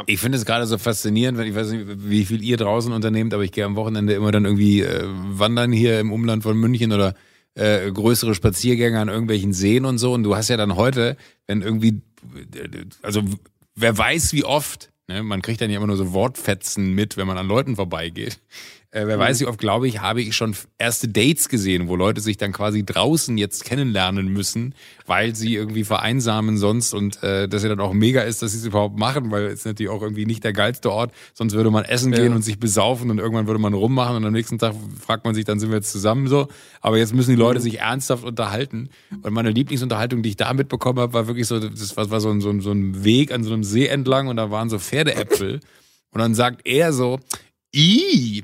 Ich 0.06 0.19
finde 0.19 0.38
es 0.38 0.45
gerade 0.45 0.65
so 0.65 0.77
faszinierend, 0.77 1.38
wenn 1.38 1.47
ich 1.47 1.56
weiß 1.56 1.71
nicht, 1.71 1.86
wie 2.10 2.25
viel 2.25 2.43
ihr 2.43 2.58
draußen 2.58 2.91
unternehmt, 2.91 3.34
aber 3.34 3.43
ich 3.43 3.51
gehe 3.51 3.65
am 3.65 3.75
Wochenende 3.75 4.13
immer 4.13 4.32
dann 4.32 4.45
irgendwie 4.45 4.82
äh, 4.82 5.04
wandern 5.06 5.71
hier 5.71 5.99
im 5.99 6.12
Umland 6.12 6.43
von 6.43 6.58
München 6.58 6.91
oder 6.91 7.13
äh, 7.56 7.91
größere 7.91 8.34
Spaziergänge 8.34 8.99
an 8.99 9.10
irgendwelchen 9.10 9.54
Seen 9.54 9.86
und 9.86 9.97
so. 9.97 10.13
Und 10.13 10.23
du 10.23 10.36
hast 10.36 10.49
ja 10.49 10.58
dann 10.58 10.75
heute, 10.75 11.17
wenn 11.47 11.62
irgendwie, 11.62 12.01
also 13.01 13.23
wer 13.75 13.97
weiß 13.97 14.34
wie 14.34 14.43
oft, 14.43 14.91
ne, 15.07 15.23
man 15.23 15.41
kriegt 15.41 15.62
dann 15.62 15.69
ja 15.69 15.77
immer 15.77 15.88
nur 15.88 15.97
so 15.97 16.13
Wortfetzen 16.13 16.93
mit, 16.93 17.17
wenn 17.17 17.27
man 17.27 17.38
an 17.38 17.47
Leuten 17.47 17.75
vorbeigeht. 17.75 18.39
Äh, 18.93 19.08
wer 19.08 19.17
weiß 19.17 19.39
wie 19.39 19.45
oft, 19.45 19.58
glaube 19.58 19.88
ich, 19.88 20.01
habe 20.01 20.21
ich 20.21 20.36
schon 20.36 20.54
erste 20.77 21.08
Dates 21.08 21.47
gesehen, 21.47 21.88
wo 21.88 21.95
Leute 21.95 22.19
sich 22.19 22.36
dann 22.36 22.51
quasi 22.51 22.86
draußen 22.86 23.38
jetzt 23.38 23.63
kennenlernen 23.63 24.27
müssen, 24.27 24.75
weil 25.06 25.34
sie 25.34 25.56
irgendwie 25.56 25.86
vereinsamen 25.86 26.58
sonst 26.58 26.93
und 26.93 27.23
äh, 27.23 27.47
dass 27.47 27.63
ja 27.63 27.69
dann 27.69 27.80
auch 27.80 27.93
mega 27.93 28.21
ist, 28.21 28.41
dass 28.41 28.51
sie 28.51 28.58
es 28.58 28.65
überhaupt 28.65 28.97
machen, 28.97 29.32
weil 29.32 29.45
es 29.45 29.63
natürlich 29.63 29.89
auch 29.89 30.01
irgendwie 30.01 30.25
nicht 30.25 30.43
der 30.43 30.51
geilste 30.51 30.91
Ort, 30.91 31.13
sonst 31.34 31.54
würde 31.54 31.71
man 31.71 31.86
essen 31.86 32.12
gehen 32.12 32.34
und 32.34 32.41
sich 32.41 32.60
besaufen 32.60 33.10
und 33.10 33.19
irgendwann 33.19 33.47
würde 33.47 33.62
man 33.62 33.73
rummachen 33.73 34.17
und 34.17 34.25
am 34.25 34.34
nächsten 34.34 34.60
Tag 34.60 34.75
fragt 34.99 35.23
man 35.23 35.36
sich, 35.36 35.45
dann 35.45 35.58
sind 35.62 35.69
wir 35.69 35.77
jetzt 35.77 35.91
zusammen 35.91 36.27
so. 36.27 36.49
Aber 36.82 36.97
jetzt 36.97 37.13
müssen 37.13 37.30
die 37.30 37.38
Leute 37.38 37.62
sich 37.62 37.80
ernsthaft 37.80 38.25
unterhalten. 38.25 38.89
Und 39.21 39.34
meine 39.34 39.51
Lieblingsunterhaltung, 39.51 40.21
die 40.21 40.30
ich 40.30 40.36
da 40.36 40.51
mitbekommen 40.54 40.99
habe, 40.99 41.13
war 41.13 41.27
wirklich 41.27 41.47
so, 41.47 41.60
das 41.60 41.95
war, 41.95 42.10
war 42.10 42.19
so, 42.19 42.30
ein, 42.30 42.41
so, 42.41 42.49
ein, 42.49 42.60
so 42.60 42.71
ein 42.71 43.06
Weg 43.06 43.32
an 43.32 43.43
so 43.43 43.54
einem 43.54 43.63
See 43.63 43.88
entlang 43.88 44.27
und 44.27 44.36
da 44.36 44.51
waren 44.51 44.69
so 44.69 44.80
Pferdeäpfel. 44.80 45.62
Und 46.12 46.19
dann 46.19 46.36
sagt 46.36 46.62
er 46.65 46.91
so, 46.91 47.19
I, 47.73 48.43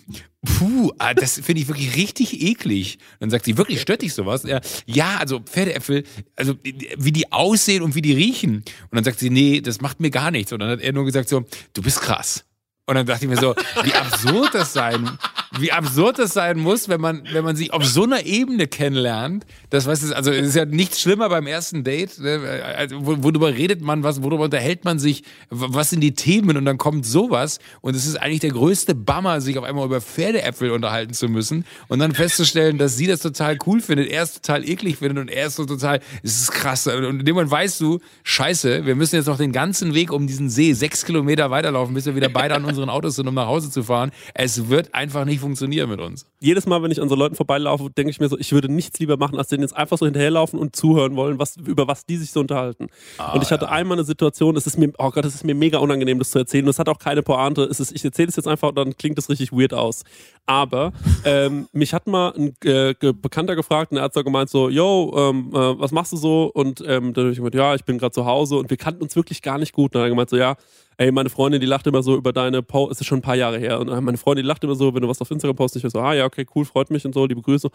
puh, 0.58 0.91
ah, 0.98 1.13
das 1.13 1.36
finde 1.36 1.62
ich 1.62 1.67
wirklich 1.67 1.96
richtig 1.96 2.41
eklig. 2.41 2.98
Dann 3.20 3.30
sagt 3.30 3.46
sie, 3.46 3.58
wirklich 3.58 3.80
stört 3.80 4.02
dich 4.02 4.13
sowas? 4.13 4.43
Ja, 4.43 4.60
ja, 4.86 5.17
also 5.17 5.39
Pferdeäpfel, 5.39 6.04
also 6.36 6.56
wie 6.63 7.12
die 7.12 7.32
aussehen 7.32 7.84
und 7.84 7.93
wie 7.93 8.02
die 8.02 8.13
riechen. 8.13 8.58
Und 8.58 8.93
dann 8.93 9.04
sagt 9.04 9.20
sie, 9.20 9.30
nee, 9.30 9.62
das 9.62 9.82
macht 9.82 10.00
mir 10.00 10.10
gar 10.10 10.32
nichts. 10.32 10.52
Und 10.52 10.60
dann 10.60 10.70
hat 10.70 10.82
er 10.82 10.93
nur 10.93 11.06
gesagt 11.06 11.30
so, 11.30 11.46
du 11.74 11.82
bist 11.82 12.02
krass. 12.02 12.43
Und 12.88 12.96
dann 12.96 13.06
dachte 13.06 13.26
ich 13.26 13.30
mir 13.30 13.38
so, 13.38 13.54
wie 13.84 13.93
absurd 13.93 14.56
das 14.56 14.74
sein, 14.74 15.17
wie 15.60 15.71
absurd 15.71 16.19
das 16.19 16.33
sein 16.33 16.60
muss, 16.60 16.89
wenn 16.89 16.99
man, 16.99 17.23
wenn 17.31 17.43
man 17.43 17.55
sich 17.55 17.71
auf 17.73 17.86
so 17.86 18.03
einer 18.03 18.25
Ebene 18.25 18.67
kennenlernt. 18.67 19.45
Das 19.69 19.86
weißt 19.86 20.03
du, 20.10 20.15
also 20.15 20.31
es 20.31 20.47
ist 20.47 20.55
ja 20.55 20.65
nichts 20.65 21.01
schlimmer 21.01 21.29
beim 21.29 21.47
ersten 21.47 21.83
Date. 21.83 22.19
Ne? 22.19 22.62
Also, 22.77 23.05
wo- 23.05 23.23
worüber 23.23 23.53
redet 23.53 23.81
man 23.81 24.03
was, 24.03 24.21
worüber 24.21 24.45
unterhält 24.45 24.83
man 24.86 24.99
sich, 24.99 25.23
was 25.49 25.89
sind 25.89 26.01
die 26.01 26.13
Themen 26.13 26.57
und 26.57 26.65
dann 26.65 26.77
kommt 26.77 27.05
sowas. 27.05 27.60
Und 27.81 27.95
es 27.95 28.05
ist 28.05 28.15
eigentlich 28.15 28.41
der 28.41 28.51
größte 28.51 28.93
Bummer, 28.95 29.41
sich 29.41 29.57
auf 29.57 29.63
einmal 29.63 29.86
über 29.86 30.01
Pferdeäpfel 30.01 30.71
unterhalten 30.71 31.13
zu 31.13 31.27
müssen 31.29 31.65
und 31.88 31.99
dann 31.99 32.13
festzustellen, 32.13 32.77
dass 32.77 32.97
sie 32.97 33.07
das 33.07 33.21
total 33.21 33.57
cool 33.65 33.81
findet, 33.81 34.10
er 34.10 34.23
es 34.23 34.33
total 34.33 34.67
eklig 34.67 34.97
findet 34.97 35.17
und 35.17 35.29
er 35.29 35.47
ist 35.47 35.55
so 35.55 35.65
total, 35.65 36.01
es 36.23 36.41
ist 36.41 36.51
krass. 36.51 36.88
Und 36.88 37.19
in 37.21 37.25
dem 37.25 37.36
Moment 37.36 37.51
weißt 37.51 37.79
du, 37.81 37.99
scheiße, 38.23 38.86
wir 38.86 38.95
müssen 38.95 39.15
jetzt 39.15 39.27
noch 39.27 39.38
den 39.38 39.51
ganzen 39.51 39.93
Weg 39.93 40.12
um 40.12 40.27
diesen 40.27 40.49
See 40.49 40.73
sechs 40.73 41.05
Kilometer 41.05 41.51
weiterlaufen, 41.51 41.93
bis 41.93 42.05
wir 42.05 42.15
wieder 42.15 42.29
beide 42.29 42.55
an 42.55 42.65
unseren 42.65 42.89
Autos 42.89 43.15
sind, 43.15 43.27
um 43.27 43.33
nach 43.33 43.47
Hause 43.47 43.71
zu 43.71 43.83
fahren. 43.83 44.12
Es 44.33 44.69
wird 44.69 44.93
einfach 44.93 45.25
nicht 45.25 45.37
funktionieren 45.38 45.89
mit 45.89 46.00
uns. 46.00 46.26
Jedes 46.39 46.65
Mal, 46.65 46.82
wenn 46.84 46.91
ich 46.91 47.02
an 47.02 47.10
so 47.10 47.15
Leuten 47.15 47.36
vorbeilaufe, 47.36 47.89
denke 47.89 48.12
ich 48.12 48.19
mir 48.19 48.30
so, 48.30 48.38
ich 48.38 48.52
würde 48.52 48.71
nichts 48.71 49.00
lieber 49.00 49.17
machen, 49.17 49.38
als 49.38 49.47
denen 49.47 49.63
jetzt 49.63 49.76
einfach 49.76 49.97
so 49.97 50.06
hinterherlaufen 50.06 50.60
und 50.60 50.76
zuhören 50.76 51.15
wollen, 51.15 51.39
was, 51.39 51.58
über 51.58 51.88
was 51.88 52.06
die 52.06 52.17
sich 52.17 52.32
so 52.32 52.39
unterhalten. 52.39 52.88
und 53.34 53.43
ich 53.43 53.52
hatte 53.52 53.69
einmal 53.69 53.97
eine 53.97 54.06
Situation, 54.06 54.56
es 54.56 54.67
ist 54.67 54.78
mir, 54.78 54.91
oh 54.97 55.12
Gott, 55.12 55.26
es 55.26 55.36
ist 55.36 55.43
mir 55.43 55.56
mega 55.56 55.80
unangenehm, 55.80 56.19
das 56.19 56.32
zu 56.32 56.39
erzählen. 56.39 56.65
Und 56.65 56.69
es 56.69 56.80
hat 56.80 56.89
auch 56.89 57.00
keine 57.00 57.23
Pointe. 57.23 57.63
Es 57.63 57.80
ist, 57.80 57.91
ich 57.91 58.04
erzähle 58.04 58.30
es 58.30 58.36
jetzt 58.36 58.47
einfach 58.47 58.69
und 58.69 58.78
dann 58.78 58.95
klingt 58.97 59.17
das 59.17 59.30
richtig 59.30 59.52
weird 59.52 59.73
aus. 59.73 60.04
Aber 60.45 60.93
ähm, 61.26 61.67
mich 61.71 61.93
hat 61.93 62.08
mal 62.08 62.34
ein 62.36 62.56
äh, 62.63 62.93
Bekannter 63.13 63.56
gefragt 63.56 63.91
und 63.91 63.97
er 63.97 64.04
hat 64.04 64.13
so 64.13 64.23
gemeint 64.23 64.50
so, 64.50 64.69
yo, 64.69 65.13
ähm, 65.17 65.52
äh, 65.54 65.80
was 65.80 65.91
machst 65.91 66.13
du 66.13 66.17
so? 66.17 66.52
Und 66.54 66.82
ähm, 66.82 67.13
dann 67.13 67.26
habe 67.26 67.32
ich 67.32 67.38
gemeint, 67.38 67.56
ja, 67.56 67.76
ich 67.76 67.84
bin 67.84 67.97
gerade 67.97 68.13
zu 68.13 68.26
Hause 68.26 68.58
und 68.58 68.69
wir 68.69 68.78
kannten 68.78 69.04
uns 69.04 69.15
wirklich 69.15 69.41
gar 69.41 69.58
nicht 69.58 69.73
gut. 69.73 69.88
Und 69.88 69.95
dann 69.95 70.02
hat 70.02 70.08
er 70.08 70.10
gemeint 70.12 70.30
so, 70.30 70.38
ja, 70.38 70.56
ey, 70.97 71.12
meine 71.12 71.29
Freundin, 71.29 71.62
die 71.62 71.67
lacht 71.67 71.86
immer 71.86 72.01
so 72.01 72.15
über 72.15 72.33
deine 72.33 72.63
Post, 72.63 72.93
es 72.93 73.01
ist 73.01 73.07
schon 73.07 73.19
ein 73.19 73.21
paar 73.21 73.36
Jahre 73.36 73.60
her. 73.60 73.79
Und 73.79 73.89
äh, 73.89 74.01
meine 74.01 74.17
Freundin, 74.17 74.43
die 74.43 74.47
lacht 74.47 74.63
immer 74.63 74.75
so, 74.75 74.93
wenn 74.93 75.01
du 75.01 75.07
was 75.07 75.21
auf 75.21 75.29
Instagram 75.29 75.55
postest, 75.55 75.86
ich 75.86 75.91
so, 75.91 75.99
ah 75.99 76.13
ja, 76.13 76.25
okay, 76.25 76.45
cool, 76.55 76.65
freut 76.65 76.89
mich 76.89 77.05
und 77.05 77.13
so, 77.13 77.25
liebe 77.25 77.41
Grüße. 77.41 77.69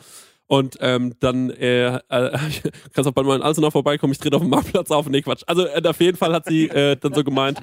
Und 0.49 0.77
ähm, 0.81 1.15
dann 1.21 1.51
äh, 1.51 1.97
äh, 1.97 2.01
kannst 2.93 3.09
auch 3.09 3.13
bei 3.13 3.23
meinen 3.23 3.43
Alzenau 3.43 3.71
vorbeikommen, 3.71 4.13
ich 4.13 4.19
trete 4.19 4.37
auf 4.37 4.43
dem 4.43 4.51
Marktplatz 4.51 4.91
auf. 4.91 5.09
Nee, 5.09 5.23
Quatsch. 5.23 5.43
Also 5.47 5.67
äh, 5.67 5.83
auf 5.87 6.01
jeden 6.01 6.17
Fall 6.17 6.33
hat 6.33 6.47
sie 6.47 6.69
äh, 6.69 6.97
dann 6.97 7.15
so 7.15 7.23
gemeint, 7.23 7.61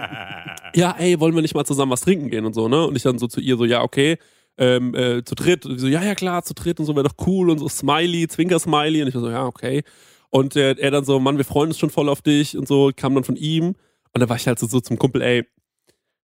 ja, 0.74 0.94
ey, 0.98 1.18
wollen 1.18 1.34
wir 1.34 1.42
nicht 1.42 1.54
mal 1.54 1.64
zusammen 1.64 1.92
was 1.92 2.02
trinken 2.02 2.28
gehen 2.28 2.44
und 2.44 2.54
so, 2.54 2.68
ne? 2.68 2.86
Und 2.86 2.94
ich 2.96 3.02
dann 3.02 3.18
so 3.18 3.26
zu 3.26 3.40
ihr 3.40 3.56
so, 3.56 3.64
ja, 3.64 3.82
okay, 3.82 4.18
ähm, 4.58 4.94
äh, 4.94 5.24
zu 5.24 5.34
dritt. 5.34 5.64
Und 5.64 5.78
sie 5.78 5.86
so, 5.86 5.88
ja, 5.88 6.02
ja, 6.02 6.14
klar, 6.14 6.42
zu 6.42 6.52
dritt 6.52 6.78
und 6.80 6.86
so 6.86 6.94
wäre 6.94 7.08
doch 7.08 7.26
cool 7.26 7.48
und 7.48 7.58
so 7.58 7.68
Smiley, 7.68 8.28
Zwinker-Smiley. 8.28 9.02
Und 9.02 9.08
ich 9.08 9.14
war 9.14 9.22
so, 9.22 9.30
ja, 9.30 9.46
okay. 9.46 9.82
Und 10.28 10.54
äh, 10.54 10.74
er 10.78 10.90
dann 10.90 11.04
so, 11.04 11.18
Mann, 11.18 11.38
wir 11.38 11.44
freuen 11.46 11.68
uns 11.68 11.78
schon 11.78 11.90
voll 11.90 12.08
auf 12.10 12.20
dich 12.20 12.56
und 12.56 12.68
so, 12.68 12.90
kam 12.94 13.14
dann 13.14 13.24
von 13.24 13.36
ihm. 13.36 13.74
Und 14.12 14.20
da 14.20 14.28
war 14.28 14.36
ich 14.36 14.46
halt 14.46 14.58
so, 14.58 14.66
so 14.66 14.80
zum 14.80 14.98
Kumpel, 14.98 15.22
ey, 15.22 15.46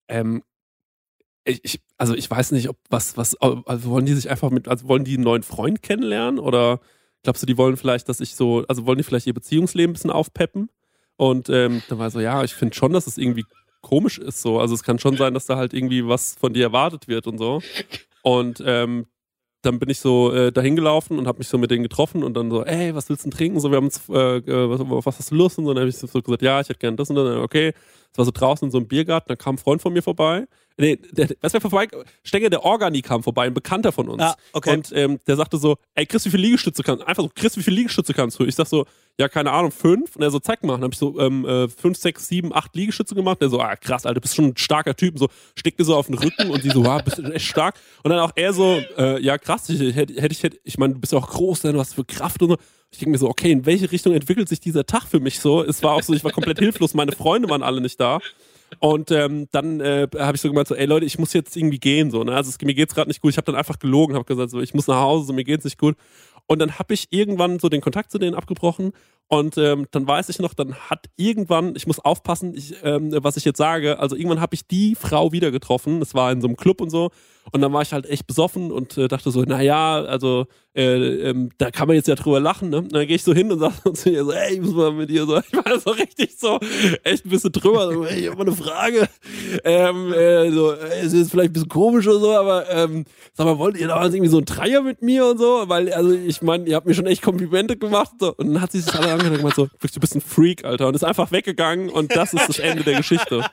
ähm, 0.08 0.44
ich, 1.46 1.60
ich, 1.64 1.82
also 1.98 2.16
ich 2.16 2.30
weiß 2.30 2.52
nicht, 2.52 2.70
ob 2.70 2.78
was, 2.90 3.18
was, 3.18 3.36
also 3.36 3.90
wollen 3.90 4.06
die 4.06 4.14
sich 4.14 4.30
einfach 4.30 4.50
mit, 4.50 4.68
also 4.68 4.88
wollen 4.88 5.04
die 5.04 5.14
einen 5.14 5.24
neuen 5.24 5.44
Freund 5.44 5.84
kennenlernen 5.84 6.40
oder 6.40 6.80
glaubst 7.24 7.44
du, 7.44 7.48
die 7.48 7.58
wollen 7.58 7.78
vielleicht, 7.78 8.10
dass 8.10 8.20
ich 8.20 8.36
so, 8.36 8.66
also 8.68 8.86
wollen 8.86 8.98
die 8.98 9.04
vielleicht 9.04 9.28
ihr 9.28 9.34
Beziehungsleben 9.34 9.92
ein 9.92 9.94
bisschen 9.94 10.12
aufpeppen? 10.12 10.70
Und 11.18 11.50
ähm, 11.50 11.82
dann 11.88 12.00
war 12.00 12.08
er 12.08 12.12
so, 12.12 12.20
ja, 12.20 12.44
ich 12.44 12.54
finde 12.54 12.76
schon, 12.76 12.94
dass 12.94 13.08
es 13.08 13.18
irgendwie 13.18 13.46
komisch 13.82 14.18
ist 14.18 14.42
so. 14.42 14.60
Also 14.60 14.74
es 14.74 14.84
kann 14.84 15.00
schon 15.00 15.18
sein, 15.18 15.34
dass 15.34 15.46
da 15.46 15.56
halt 15.56 15.74
irgendwie 15.74 16.08
was 16.08 16.36
von 16.36 16.54
dir 16.54 16.64
erwartet 16.64 17.08
wird 17.08 17.28
und 17.28 17.38
so. 17.38 17.62
Und 18.24 18.62
ähm, 18.66 19.06
dann 19.66 19.80
bin 19.80 19.90
ich 19.90 20.00
so 20.00 20.32
äh, 20.32 20.52
dahin 20.52 20.76
gelaufen 20.76 21.18
und 21.18 21.28
habe 21.28 21.40
mich 21.40 21.48
so 21.48 21.58
mit 21.58 21.72
denen 21.72 21.84
getroffen 21.84 22.24
und 22.24 22.36
dann 22.36 22.50
so, 22.50 22.64
ey, 22.64 22.94
was 22.96 23.10
willst 23.10 23.26
du 23.26 23.30
denn 23.30 23.38
trinken? 23.38 23.60
So, 23.60 23.72
wir 23.72 23.78
haben 23.78 23.90
äh, 24.10 24.38
äh, 24.38 24.70
was, 24.70 25.06
was 25.06 25.20
hast 25.20 25.32
du 25.32 25.36
Lust? 25.36 25.58
Und 25.58 25.66
dann 25.66 25.78
habe 25.78 25.90
ich 25.90 25.98
so 25.98 26.08
gesagt, 26.08 26.42
ja, 26.42 26.62
ich 26.62 26.70
hätte 26.70 26.80
gern 26.80 26.96
das 26.96 27.10
und 27.10 27.16
dann, 27.16 27.40
okay. 27.40 27.74
Es 28.16 28.18
war 28.18 28.24
so 28.24 28.32
draußen 28.32 28.68
in 28.68 28.72
so 28.72 28.78
einem 28.78 28.88
Biergarten, 28.88 29.28
da 29.28 29.36
kam 29.36 29.56
ein 29.56 29.58
Freund 29.58 29.82
von 29.82 29.92
mir 29.92 30.02
vorbei. 30.02 30.48
Nee, 30.78 30.96
der, 31.12 31.28
was 31.42 31.52
wer 31.52 31.60
vorbei? 31.60 31.90
Stenger, 32.24 32.50
der 32.50 32.64
Organi 32.64 33.02
kam 33.02 33.24
vorbei, 33.24 33.46
ein 33.46 33.54
Bekannter 33.54 33.92
von 33.92 34.08
uns. 34.08 34.24
Ah, 34.24 34.36
okay. 34.54 34.72
Und 34.72 34.90
ähm, 34.94 35.20
der 35.28 35.36
sagte 35.36 35.58
so, 35.58 35.76
ey, 35.96 36.06
Chris, 36.06 36.24
wie 36.24 36.30
viele 36.30 36.44
Liegestütze 36.44 36.82
kannst 36.82 37.04
du? 37.04 37.08
Einfach 37.08 37.24
so, 37.24 37.32
Chris, 37.36 37.58
wie 37.58 37.64
viele 37.64 37.76
Liegestütze 37.76 38.14
kannst 38.14 38.40
du? 38.40 38.46
Ich 38.46 38.56
sag 38.56 38.68
so, 38.68 38.86
ja, 39.20 39.28
keine 39.28 39.52
Ahnung, 39.52 39.72
fünf. 39.72 40.16
Und 40.16 40.22
er 40.22 40.32
so, 40.32 40.40
zeig 40.40 40.64
mal. 40.64 40.76
Dann 40.76 40.84
hab 40.84 40.94
ich 40.94 40.98
so 40.98 41.20
ähm, 41.20 41.46
äh, 41.46 41.68
fünf, 41.68 41.98
sechs, 41.98 42.30
sieben, 42.30 42.56
acht 42.56 42.74
Liegestütze 42.74 43.16
gemacht. 43.16 43.42
Der 43.42 43.50
so, 43.50 43.60
ah, 43.60 43.76
krass, 43.76 44.06
Alter, 44.06 44.22
bist 44.22 44.36
schon 44.36 44.46
ein 44.46 44.58
starker 44.58 44.96
Typ. 44.96 45.16
Und 45.16 45.20
so, 45.20 45.28
steckt 45.56 45.78
mir 45.78 45.84
so 45.84 45.94
auf 45.98 46.08
den 46.08 46.16
Rücken 46.18 46.50
und 46.50 46.64
sie 46.64 46.70
so, 46.70 46.86
ah, 46.86 47.02
bist 47.02 47.18
du 47.18 47.24
echt 47.24 47.48
stark. 47.48 47.76
Und 48.04 48.12
dann 48.12 48.20
auch 48.20 48.32
er 48.36 48.54
so, 48.54 48.82
äh, 48.98 49.22
ja, 49.22 49.38
krass, 49.38 49.68
ich, 49.68 49.94
hätte, 49.94 50.14
hätte 50.22 50.34
ich, 50.34 50.44
hätte, 50.44 50.58
ich 50.64 50.78
meine, 50.78 50.94
du 50.94 51.02
bist 51.02 51.12
ja 51.12 51.20
auch 51.20 51.28
groß, 51.28 51.64
du 51.64 51.78
hast 51.78 51.96
für 51.96 52.06
Kraft 52.06 52.42
und 52.42 52.52
so. 52.52 52.58
Ich 52.96 53.00
denke 53.00 53.12
mir 53.12 53.18
so, 53.18 53.30
okay, 53.30 53.52
in 53.52 53.66
welche 53.66 53.92
Richtung 53.92 54.14
entwickelt 54.14 54.48
sich 54.48 54.62
dieser 54.62 54.86
Tag 54.86 55.04
für 55.04 55.20
mich 55.20 55.42
so? 55.42 55.62
Es 55.62 55.84
war 55.84 55.94
auch 55.94 56.02
so, 56.02 56.14
ich 56.14 56.24
war 56.24 56.32
komplett 56.32 56.60
hilflos, 56.60 56.94
meine 56.94 57.12
Freunde 57.12 57.50
waren 57.50 57.62
alle 57.62 57.82
nicht 57.82 58.00
da. 58.00 58.20
Und 58.80 59.12
ähm, 59.12 59.48
dann 59.52 59.82
äh, 59.82 60.08
habe 60.18 60.36
ich 60.36 60.42
so 60.42 60.48
gemeint, 60.48 60.70
so, 60.70 60.76
ey 60.76 60.86
Leute, 60.86 61.06
ich 61.06 61.20
muss 61.20 61.34
jetzt 61.34 61.58
irgendwie 61.58 61.78
gehen. 61.78 62.10
So, 62.10 62.24
ne? 62.24 62.34
Also 62.34 62.50
es, 62.50 62.60
mir 62.62 62.74
geht's 62.74 62.96
gerade 62.96 63.10
nicht 63.10 63.22
gut. 63.22 63.32
Ich 63.32 63.38
habe 63.38 63.46
dann 63.46 63.56
einfach 63.56 63.80
gelogen, 63.80 64.16
habe 64.16 64.24
gesagt, 64.24 64.50
so, 64.50 64.62
ich 64.62 64.74
muss 64.74 64.88
nach 64.88 65.02
Hause, 65.02 65.28
so, 65.28 65.34
mir 65.34 65.44
geht's 65.44 65.66
nicht 65.66 65.78
gut. 65.78 65.98
Und 66.48 66.60
dann 66.60 66.80
habe 66.80 66.94
ich 66.94 67.08
irgendwann 67.10 67.60
so 67.60 67.68
den 67.68 67.82
Kontakt 67.82 68.12
zu 68.12 68.18
denen 68.18 68.34
abgebrochen. 68.34 68.94
Und 69.28 69.58
ähm, 69.58 69.88
dann 69.92 70.08
weiß 70.08 70.30
ich 70.30 70.40
noch, 70.40 70.54
dann 70.54 70.76
hat 70.76 71.08
irgendwann, 71.16 71.76
ich 71.76 71.88
muss 71.88 72.00
aufpassen, 72.00 72.54
ich, 72.56 72.76
ähm, 72.84 73.12
was 73.12 73.38
ich 73.38 73.46
jetzt 73.46 73.58
sage, 73.58 73.98
also 74.00 74.16
irgendwann 74.16 74.40
habe 74.40 74.54
ich 74.54 74.68
die 74.68 74.96
Frau 74.96 75.32
wieder 75.32 75.52
getroffen. 75.52 76.00
Das 76.00 76.14
war 76.14 76.32
in 76.32 76.42
so 76.42 76.48
einem 76.48 76.58
Club 76.58 76.80
und 76.80 76.92
so. 76.92 77.10
Und 77.52 77.62
dann 77.62 77.74
war 77.74 77.82
ich 77.82 77.94
halt 77.94 78.08
echt 78.08 78.28
besoffen 78.28 78.72
und 78.72 78.98
äh, 78.98 79.08
dachte 79.08 79.32
so, 79.32 79.44
naja, 79.44 80.04
also 80.04 80.48
äh, 80.76 81.30
ähm, 81.30 81.52
da 81.58 81.72
kann 81.72 81.88
man 81.88 81.96
jetzt 81.96 82.08
ja 82.08 82.16
drüber 82.16 82.40
lachen. 82.40 82.70
Ne? 82.70 82.80
Und 82.80 82.94
dann 82.94 83.06
gehe 83.06 83.16
ich 83.16 83.24
so 83.24 83.34
hin 83.34 83.52
und 83.52 83.60
sage 83.60 83.74
zu 83.94 84.10
ihr 84.10 84.26
so, 84.26 84.32
ey, 84.32 84.56
ich 84.56 84.62
muss 84.62 84.74
mal 84.74 84.92
mit 84.92 85.10
dir 85.10 85.26
so, 85.26 85.38
ich 85.52 85.54
war 85.54 85.80
so 85.80 85.92
richtig 85.92 86.38
so, 86.38 86.60
echt 87.04 87.26
ein 87.26 87.30
bisschen 87.30 87.52
drüber. 87.52 87.94
So, 87.94 88.04
ey, 88.04 88.22
ich 88.22 88.28
habe 88.28 88.38
mal 88.38 88.48
eine 88.48 88.56
Frage. 88.56 89.08
Ähm, 89.64 90.12
äh, 90.12 90.52
so, 90.52 90.74
äh, 90.74 91.06
ist 91.06 91.32
vielleicht 91.32 91.52
ein 91.52 91.54
bisschen 91.54 91.70
komisch 91.70 92.08
oder 92.08 92.20
so, 92.20 92.36
aber 92.36 92.70
ähm, 92.70 93.06
sag 93.34 93.46
mal, 93.46 93.58
wollt 93.58 93.78
ihr 93.78 93.88
da 93.88 94.04
irgendwie 94.04 94.28
so 94.28 94.40
ein 94.40 94.46
Dreier 94.46 94.82
mit 94.82 95.02
mir 95.02 95.28
und 95.28 95.38
so? 95.38 95.64
Weil, 95.68 95.94
also 95.94 96.12
ich 96.12 96.42
meine, 96.42 96.68
ihr 96.68 96.76
habt 96.76 96.88
mir 96.88 96.94
schon 96.94 97.06
echt 97.06 97.22
Komplimente 97.22 97.78
gemacht. 97.78 98.14
So. 98.20 98.34
Und 98.36 98.54
dann 98.54 98.62
hat 98.62 98.72
sie 98.72 98.80
sich 98.80 98.94
alle 98.94 99.08
angehört 99.16 99.34
und 99.34 99.38
gemeint 99.40 99.56
so, 99.56 99.66
du 99.68 100.00
bist 100.00 100.16
ein 100.16 100.22
Freak, 100.22 100.64
Alter. 100.66 100.88
Und 100.88 100.96
ist 100.96 101.04
einfach 101.04 101.32
weggegangen 101.32 101.90
und 101.90 102.16
das 102.16 102.34
ist 102.34 102.48
das 102.48 102.60
Ende 102.60 102.84
der 102.84 102.96
Geschichte. 102.98 103.44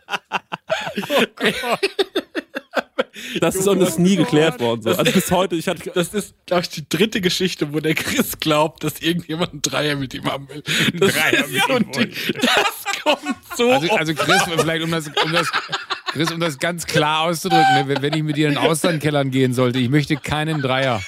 Das 3.40 3.54
ist 3.54 3.68
und 3.68 3.80
das 3.80 3.90
ist 3.90 3.98
nie 3.98 4.16
geklärt 4.16 4.58
worden. 4.60 4.82
So. 4.82 4.90
Also 4.90 5.12
bis 5.12 5.30
heute, 5.30 5.54
ich 5.56 5.68
hatte. 5.68 5.90
Das 5.94 6.14
ist, 6.14 6.34
glaube 6.46 6.62
ich, 6.62 6.68
die 6.70 6.88
dritte 6.88 7.20
Geschichte, 7.20 7.72
wo 7.72 7.80
der 7.80 7.94
Chris 7.94 8.38
glaubt, 8.40 8.84
dass 8.84 9.00
irgendjemand 9.00 9.52
einen 9.52 9.62
Dreier 9.62 9.96
mit 9.96 10.14
ihm 10.14 10.24
haben 10.24 10.48
will. 10.48 10.62
Ein 10.92 11.00
Dreier 11.00 11.46
mit 11.46 11.68
ihm 11.68 11.74
und 11.76 11.96
die, 11.96 12.10
das 12.40 13.02
kommt 13.02 13.36
so 13.56 13.70
Also, 13.70 13.90
also 13.92 14.14
Chris, 14.14 14.42
vielleicht 14.56 14.84
um 14.84 14.90
das, 14.90 15.08
um 15.24 15.32
das, 15.32 15.48
Chris, 16.12 16.30
um 16.32 16.40
das 16.40 16.58
ganz 16.58 16.86
klar 16.86 17.22
auszudrücken, 17.22 17.88
wenn- 17.88 18.02
wenn 18.02 18.14
ich 18.14 18.22
mit 18.22 18.36
dir 18.36 18.48
in 18.48 18.54
den 18.54 18.62
Auslandkellern 18.62 19.30
gehen 19.30 19.52
sollte, 19.54 19.78
ich 19.78 19.88
möchte 19.90 20.16
keinen 20.16 20.62
Dreier. 20.62 21.02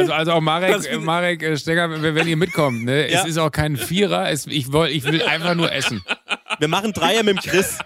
Also, 0.00 0.12
also 0.12 0.32
auch 0.32 0.40
Marek, 0.40 0.84
äh, 0.90 0.96
Marek 0.98 1.42
äh, 1.42 1.56
Stenger, 1.56 2.02
wenn, 2.02 2.28
ihr 2.28 2.36
mitkommt, 2.36 2.84
ne? 2.84 3.10
Ja. 3.10 3.20
es 3.22 3.26
ist 3.28 3.38
auch 3.38 3.50
kein 3.50 3.76
Vierer, 3.76 4.30
es, 4.30 4.46
ich, 4.46 4.72
woll, 4.72 4.88
ich 4.88 5.04
will 5.04 5.22
einfach 5.22 5.54
nur 5.54 5.72
essen. 5.72 6.02
Wir 6.58 6.68
machen 6.68 6.92
Dreier 6.92 7.22
mit 7.22 7.36
dem 7.36 7.50
Chris. 7.50 7.78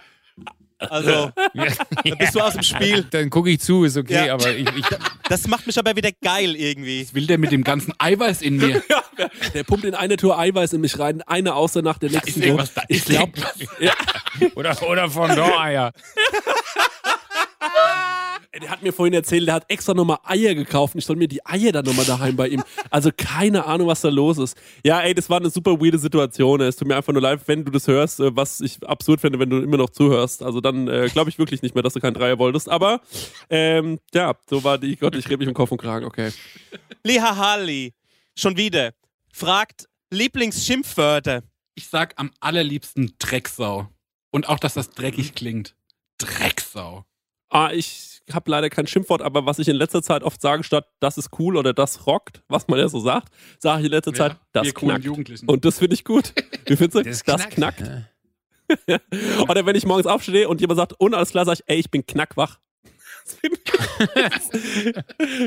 Also, 0.78 1.30
Ja. 1.52 1.66
bist 2.18 2.34
du 2.34 2.40
aus 2.40 2.54
dem 2.54 2.62
Spiel. 2.62 3.04
Dann 3.10 3.28
gucke 3.28 3.50
ich 3.50 3.60
zu, 3.60 3.84
ist 3.84 3.98
okay, 3.98 4.26
Ja. 4.28 4.34
aber 4.34 4.50
ich, 4.50 4.66
ich, 4.76 4.86
Das 5.28 5.46
macht 5.46 5.66
mich 5.66 5.78
aber 5.78 5.94
wieder 5.94 6.10
geil 6.22 6.56
irgendwie. 6.56 7.06
will 7.12 7.26
der 7.26 7.36
mit 7.36 7.52
dem 7.52 7.64
ganzen 7.64 7.92
Eiweiß 7.98 8.40
in 8.42 8.56
mir? 8.56 8.82
Der 9.52 9.64
pumpt 9.64 9.84
in 9.84 9.94
eine 9.94 10.16
Tour 10.16 10.38
Eiweiß 10.38 10.72
in 10.72 10.80
mich 10.80 10.98
rein, 10.98 11.20
eine 11.22 11.54
außer 11.54 11.82
nach 11.82 11.98
der 11.98 12.08
nächsten. 12.10 12.40
Ist 12.40 12.46
irgendwas, 12.46 12.68
so. 12.68 12.80
da 12.80 12.82
ist 12.88 13.04
glaub- 13.04 13.28
irgendwas. 13.78 14.56
oder, 14.56 14.82
oder 14.88 15.10
Fondant-Eier. 15.10 15.92
Der 18.52 18.68
hat 18.68 18.82
mir 18.82 18.92
vorhin 18.92 19.14
erzählt, 19.14 19.46
der 19.46 19.54
hat 19.54 19.64
extra 19.70 19.94
nochmal 19.94 20.18
Eier 20.24 20.56
gekauft 20.56 20.94
und 20.94 20.98
ich 20.98 21.04
soll 21.04 21.14
mir 21.14 21.28
die 21.28 21.44
Eier 21.46 21.70
dann 21.70 21.84
nochmal 21.84 22.04
daheim 22.04 22.34
bei 22.34 22.48
ihm. 22.48 22.64
Also 22.90 23.10
keine 23.16 23.64
Ahnung, 23.64 23.86
was 23.86 24.00
da 24.00 24.08
los 24.08 24.38
ist. 24.38 24.56
Ja, 24.84 25.00
ey, 25.02 25.14
das 25.14 25.30
war 25.30 25.38
eine 25.38 25.50
super 25.50 25.80
weirde 25.80 25.98
Situation. 25.98 26.60
Es 26.60 26.74
tut 26.74 26.88
mir 26.88 26.96
einfach 26.96 27.12
nur 27.12 27.22
leid, 27.22 27.40
wenn 27.46 27.64
du 27.64 27.70
das 27.70 27.86
hörst, 27.86 28.18
äh, 28.18 28.34
was 28.34 28.60
ich 28.60 28.84
absurd 28.86 29.20
finde, 29.20 29.38
wenn 29.38 29.50
du 29.50 29.58
immer 29.58 29.76
noch 29.76 29.90
zuhörst. 29.90 30.42
Also 30.42 30.60
dann 30.60 30.88
äh, 30.88 31.08
glaube 31.12 31.30
ich 31.30 31.38
wirklich 31.38 31.62
nicht 31.62 31.76
mehr, 31.76 31.82
dass 31.82 31.92
du 31.92 32.00
keinen 32.00 32.14
Dreier 32.14 32.40
wolltest. 32.40 32.68
Aber 32.68 33.00
ähm, 33.50 34.00
ja, 34.12 34.34
so 34.48 34.64
war 34.64 34.78
die. 34.78 34.96
Gott, 34.96 35.14
ich 35.14 35.26
rede 35.26 35.38
mich 35.38 35.48
um 35.48 35.54
Kopf 35.54 35.70
und 35.70 35.78
Kragen. 35.78 36.04
Okay. 36.04 36.32
Liha 37.04 37.36
Halli, 37.36 37.94
schon 38.36 38.56
wieder, 38.56 38.94
fragt 39.32 39.88
Lieblingsschimpfwörter. 40.10 41.42
Ich 41.76 41.86
sag 41.86 42.14
am 42.16 42.32
allerliebsten 42.40 43.14
Drecksau. 43.20 43.88
Und 44.32 44.48
auch, 44.48 44.58
dass 44.58 44.74
das 44.74 44.90
dreckig 44.90 45.34
klingt. 45.34 45.76
Drecksau. 46.18 47.04
Ah, 47.50 47.70
ich 47.72 48.22
habe 48.32 48.48
leider 48.50 48.70
kein 48.70 48.86
Schimpfwort, 48.86 49.22
aber 49.22 49.44
was 49.44 49.58
ich 49.58 49.66
in 49.68 49.74
letzter 49.76 50.02
Zeit 50.02 50.22
oft 50.22 50.40
sage, 50.40 50.62
statt 50.62 50.86
das 51.00 51.18
ist 51.18 51.30
cool 51.38 51.56
oder 51.56 51.72
das 51.74 52.06
rockt, 52.06 52.42
was 52.48 52.68
man 52.68 52.78
ja 52.78 52.88
so 52.88 53.00
sagt, 53.00 53.32
sage 53.58 53.80
ich 53.80 53.86
in 53.86 53.90
letzter 53.92 54.14
Zeit, 54.14 54.36
das 54.52 54.72
knackt. 54.72 55.04
Jugendlichen. 55.04 55.48
Und 55.48 55.64
das 55.64 55.78
finde 55.78 55.94
ich 55.94 56.04
gut. 56.04 56.32
Wie 56.66 56.76
findest 56.76 56.94
du? 56.94 57.02
Das, 57.26 57.48
knackt. 57.48 57.82
Ja. 58.86 58.98
Oder 59.48 59.66
wenn 59.66 59.74
ich 59.74 59.84
morgens 59.84 60.06
aufstehe 60.06 60.48
und 60.48 60.60
jemand 60.60 60.78
sagt, 60.78 60.92
und 61.00 61.12
alles 61.12 61.30
klar, 61.30 61.44
sag 61.44 61.54
ich, 61.54 61.64
ey, 61.66 61.76
ich 61.78 61.90
bin 61.90 62.06
knackwach. 62.06 62.60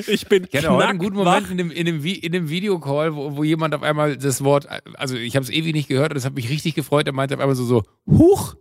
ich 0.08 0.28
bin 0.28 0.48
Ich 0.52 0.58
hatte 0.58 0.70
heute 0.72 0.88
einen 0.88 1.00
guten 1.00 1.16
Moment 1.16 1.50
in 1.50 1.58
dem, 1.58 1.72
in 1.72 1.86
dem, 1.86 2.04
Vi- 2.04 2.20
in 2.22 2.32
dem 2.32 2.50
Videocall, 2.50 3.16
wo, 3.16 3.36
wo 3.38 3.44
jemand 3.44 3.74
auf 3.76 3.82
einmal 3.84 4.18
das 4.18 4.44
Wort, 4.44 4.68
also 4.96 5.16
ich 5.16 5.36
habe 5.36 5.44
es 5.44 5.50
ewig 5.50 5.74
nicht 5.74 5.88
gehört 5.88 6.12
und 6.12 6.16
das 6.16 6.26
hat 6.26 6.34
mich 6.36 6.50
richtig 6.50 6.76
gefreut. 6.76 7.08
Er 7.08 7.14
meinte 7.14 7.36
auf 7.36 7.42
einmal 7.42 7.56
so, 7.56 7.64
so, 7.66 7.84
Huch. 8.08 8.56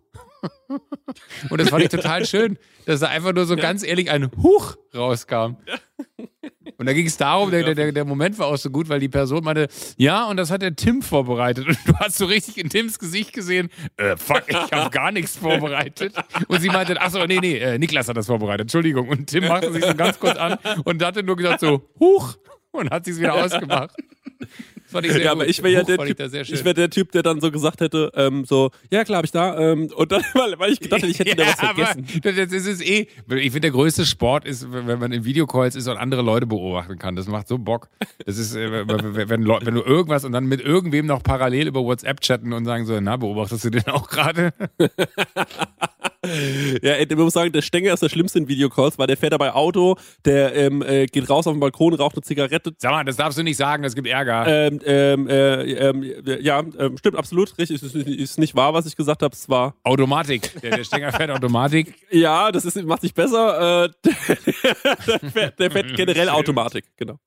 Und 1.51 1.61
das 1.61 1.71
fand 1.71 1.83
ich 1.85 1.91
total 1.91 2.27
schön, 2.27 2.59
dass 2.87 3.01
da 3.01 3.09
einfach 3.09 3.33
nur 3.33 3.47
so 3.47 3.57
ganz 3.57 3.83
ehrlich 3.83 4.11
ein 4.11 4.31
Huch 4.43 4.77
rauskam. 4.95 5.57
Und 6.79 6.87
da 6.87 6.93
ging 6.95 7.07
es 7.07 7.17
darum, 7.17 7.51
der, 7.51 7.75
der, 7.75 7.93
der 7.93 8.05
Moment 8.05 8.39
war 8.39 8.49
auch 8.49 8.57
so 8.57 8.71
gut, 8.71 8.89
weil 8.89 8.99
die 8.99 9.09
Person 9.09 9.45
meinte, 9.45 9.69
ja, 9.97 10.25
und 10.27 10.37
das 10.37 10.51
hat 10.51 10.63
der 10.63 10.75
Tim 10.75 11.03
vorbereitet. 11.03 11.67
Und 11.69 11.79
du 11.87 11.95
hast 11.97 12.19
so 12.19 12.27
richtig 12.27 12.59
in 12.59 12.71
Tims 12.71 12.99
Gesicht 12.99 13.33
gesehen, 13.33 13.69
äh, 13.97 14.17
fuck, 14.17 14.45
ich 14.49 14.57
habe 14.57 14.91
gar 14.91 15.13
nichts 15.13 15.37
vorbereitet. 15.37 16.15
Und 16.49 16.61
sie 16.61 16.69
meinte, 16.69 16.97
ach 17.01 17.11
so, 17.11 17.25
nee, 17.25 17.39
nee, 17.41 17.59
äh, 17.59 17.79
Niklas 17.79 18.09
hat 18.09 18.17
das 18.17 18.27
vorbereitet, 18.27 18.63
Entschuldigung. 18.63 19.09
Und 19.09 19.27
Tim 19.27 19.47
machte 19.47 19.73
sich 19.73 19.85
so 19.85 19.95
ganz 19.95 20.19
kurz 20.19 20.37
an 20.37 20.59
und 20.85 21.05
hatte 21.05 21.23
nur 21.23 21.37
gesagt 21.37 21.61
so, 21.61 21.89
Huch, 22.01 22.37
und 22.73 22.91
hat 22.91 23.05
sich 23.05 23.19
wieder 23.19 23.35
ausgemacht. 23.35 23.95
Ich 25.03 25.17
Ja, 25.17 25.33
aber 25.33 25.49
ich 25.49 25.63
wäre 25.63 25.73
ja 25.73 25.83
der 25.83 25.99
ich 26.01 26.15
typ, 26.15 26.51
ich 26.51 26.65
wär 26.65 26.75
der 26.75 26.91
Typ, 26.91 27.13
der 27.13 27.23
dann 27.23 27.41
so 27.41 27.51
gesagt 27.51 27.81
hätte, 27.81 28.13
ähm, 28.15 28.45
so, 28.45 28.71
ja 28.91 29.05
klar, 29.05 29.19
hab 29.19 29.25
ich 29.25 29.31
da, 29.31 29.59
ähm, 29.59 29.91
und 29.95 30.13
dann, 30.13 30.23
weil, 30.35 30.59
weil 30.59 30.73
ich 30.73 30.81
gedacht 30.81 31.03
hätte, 31.03 31.11
ich 31.11 31.19
hätte 31.19 31.35
da 31.35 31.47
was 31.47 31.55
vergessen. 31.55 32.07
Aber 32.25 32.33
das 32.33 32.53
ist 32.53 32.67
es 32.67 32.81
eh. 32.83 33.09
Ich 33.29 33.53
finde, 33.53 33.61
der 33.61 33.71
größte 33.71 34.05
Sport 34.05 34.45
ist, 34.45 34.71
wenn 34.71 34.99
man 34.99 35.13
in 35.13 35.25
Videocalls 35.25 35.77
ist 35.77 35.89
und 35.89 35.97
andere 35.97 36.23
Leute 36.23 36.47
beobachten 36.47 36.99
kann. 36.99 37.17
Das 37.17 37.27
macht 37.27 37.49
so 37.49 37.59
Bock. 37.59 37.89
Das 38.27 38.37
ist, 38.39 38.55
äh, 38.55 38.87
wenn, 38.87 39.47
wenn 39.47 39.75
du 39.75 39.83
irgendwas 39.83 40.25
und 40.25 40.33
dann 40.33 40.45
mit 40.45 40.61
irgendwem 40.61 41.07
noch 41.07 41.23
parallel 41.23 41.69
über 41.69 41.83
WhatsApp 41.83 42.21
chatten 42.21 42.53
und 42.53 42.65
sagen 42.65 42.85
so, 42.85 43.01
na, 43.01 43.17
beobachtest 43.17 43.65
du 43.65 43.71
den 43.71 43.87
auch 43.87 44.09
gerade? 44.09 44.53
Ja, 46.83 46.97
ich 46.97 47.17
muss 47.17 47.35
sagen, 47.35 47.53
der 47.53 47.63
Stenger 47.63 47.93
ist 47.93 48.03
der 48.03 48.09
schlimmste 48.09 48.39
in 48.39 48.49
Videocalls, 48.49 48.99
weil 48.99 49.07
der 49.07 49.17
fährt 49.17 49.33
dabei 49.33 49.53
Auto, 49.53 49.97
der 50.25 50.55
ähm, 50.55 50.83
äh, 50.83 51.07
geht 51.07 51.29
raus 51.29 51.47
auf 51.47 51.55
den 51.55 51.61
Balkon, 51.61 51.95
raucht 51.95 52.17
eine 52.17 52.23
Zigarette. 52.23 52.73
Sag 52.79 52.93
mal, 52.93 53.05
das 53.05 53.17
darfst 53.17 53.39
du 53.39 53.43
nicht 53.43 53.57
sagen, 53.57 53.83
das 53.83 53.95
gibt 53.95 54.07
Ärger. 54.07 54.47
Ähm, 54.47 54.81
ähm, 54.85 55.29
äh, 55.29 55.63
ähm, 55.73 56.05
ja, 56.41 56.61
ähm, 56.61 56.97
stimmt 56.97 57.17
absolut, 57.17 57.57
richtig. 57.59 57.83
Ist, 57.83 57.95
ist, 57.95 58.39
nicht 58.39 58.55
wahr, 58.55 58.73
was 58.75 58.87
ich 58.87 58.97
gesagt 58.97 59.23
habe. 59.23 59.35
Es 59.35 59.49
war 59.49 59.75
Automatik. 59.83 60.61
Der, 60.61 60.77
der 60.77 60.85
Stenger 60.85 61.13
fährt 61.13 61.31
Automatik. 61.31 61.95
Ja, 62.13 62.53
das 62.53 62.65
ist, 62.65 62.81
macht 62.85 63.01
sich 63.01 63.15
besser. 63.15 63.85
Äh, 63.85 63.89
der, 65.07 65.31
fährt, 65.31 65.59
der 65.59 65.71
fährt 65.71 65.97
generell 65.97 66.29
Automatik, 66.29 66.85
genau. 66.97 67.19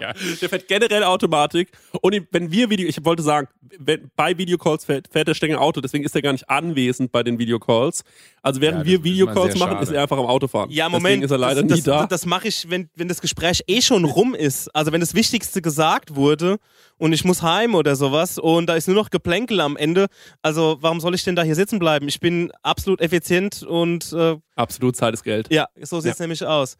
Ja. 0.00 0.12
Der 0.40 0.48
fährt 0.48 0.66
generell 0.68 1.04
Automatik. 1.04 1.70
Und 2.00 2.16
wenn 2.30 2.50
wir 2.50 2.70
Video, 2.70 2.88
ich 2.88 3.04
wollte 3.04 3.22
sagen, 3.22 3.46
wenn, 3.78 4.10
bei 4.16 4.36
Videocalls 4.36 4.84
fährt, 4.86 5.06
fährt 5.08 5.28
der 5.28 5.34
Stenger 5.34 5.60
Auto, 5.60 5.80
deswegen 5.82 6.02
ist 6.02 6.14
er 6.16 6.22
gar 6.22 6.32
nicht 6.32 6.48
anwesend 6.48 7.12
bei 7.12 7.22
den 7.22 7.38
Videocalls. 7.38 8.02
Also 8.42 8.60
während 8.62 8.80
Ja, 8.80 8.84
wir 8.86 9.04
Videocalls 9.04 9.54
machen, 9.58 9.72
schade. 9.72 9.82
ist 9.84 9.92
er 9.92 10.02
einfach 10.02 10.16
am 10.18 10.24
Autofahren. 10.26 10.70
Ja, 10.70 10.86
Deswegen 10.86 11.02
Moment. 11.02 11.24
ist 11.24 11.30
er 11.30 11.38
leider 11.38 11.62
das, 11.62 11.70
nie 11.78 11.82
das, 11.82 12.00
da. 12.00 12.06
Das 12.06 12.26
mache 12.26 12.48
ich, 12.48 12.68
wenn, 12.70 12.88
wenn 12.96 13.06
das 13.08 13.20
Gespräch 13.20 13.62
eh 13.66 13.82
schon 13.82 14.04
rum 14.04 14.34
ist. 14.34 14.74
Also 14.74 14.92
wenn 14.92 15.00
das 15.00 15.14
Wichtigste 15.14 15.60
gesagt 15.62 16.14
wurde 16.16 16.56
und 16.96 17.12
ich 17.12 17.24
muss 17.24 17.42
heim 17.42 17.74
oder 17.74 17.94
sowas 17.94 18.38
und 18.38 18.66
da 18.66 18.74
ist 18.76 18.88
nur 18.88 18.96
noch 18.96 19.10
Geplänkel 19.10 19.60
am 19.60 19.76
Ende. 19.76 20.06
Also 20.40 20.78
warum 20.80 21.00
soll 21.00 21.14
ich 21.14 21.22
denn 21.22 21.36
da 21.36 21.42
hier 21.42 21.54
sitzen 21.54 21.78
bleiben? 21.78 22.08
Ich 22.08 22.18
bin 22.18 22.50
absolut 22.62 23.00
effizient 23.02 23.62
und 23.62 24.10
äh, 24.14 24.36
Absolut, 24.56 24.96
Zeit 24.96 25.12
ist 25.14 25.22
Geld. 25.22 25.48
ja, 25.52 25.66
so 25.82 26.00
sieht 26.00 26.14
es 26.14 26.18
nämlich 26.18 26.44
aus. 26.44 26.78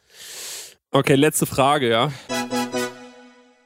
Okay, 0.90 1.14
letzte 1.14 1.46
Frage, 1.46 1.88
ja. 1.88 2.12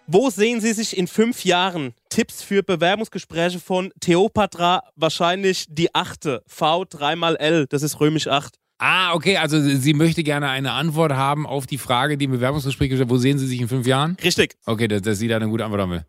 Wo 0.08 0.30
sehen 0.30 0.60
Sie 0.60 0.72
sich 0.72 0.96
in 0.96 1.08
fünf 1.08 1.44
Jahren? 1.44 1.92
Tipps 2.10 2.40
für 2.40 2.62
Bewerbungsgespräche 2.62 3.58
von 3.58 3.92
Theopatra, 4.00 4.82
wahrscheinlich 4.94 5.66
die 5.68 5.92
achte. 5.96 6.44
V 6.46 6.84
3 6.84 7.16
mal 7.16 7.34
L, 7.34 7.66
das 7.68 7.82
ist 7.82 7.98
römisch 7.98 8.28
8. 8.28 8.56
Ah, 8.78 9.14
okay, 9.14 9.36
also 9.38 9.60
sie 9.60 9.94
möchte 9.94 10.22
gerne 10.22 10.48
eine 10.48 10.72
Antwort 10.72 11.12
haben 11.14 11.44
auf 11.44 11.66
die 11.66 11.78
Frage, 11.78 12.16
die 12.16 12.26
im 12.26 12.30
Bewerbungsgespräch 12.30 12.90
gestellt 12.90 13.10
wo 13.10 13.16
sehen 13.16 13.38
Sie 13.38 13.48
sich 13.48 13.60
in 13.60 13.68
fünf 13.68 13.86
Jahren? 13.86 14.16
Richtig. 14.22 14.54
Okay, 14.64 14.86
dass, 14.86 15.02
dass 15.02 15.18
sie 15.18 15.26
da 15.26 15.36
eine 15.36 15.48
gute 15.48 15.64
Antwort 15.64 15.80
haben 15.80 15.90
will. 15.92 16.06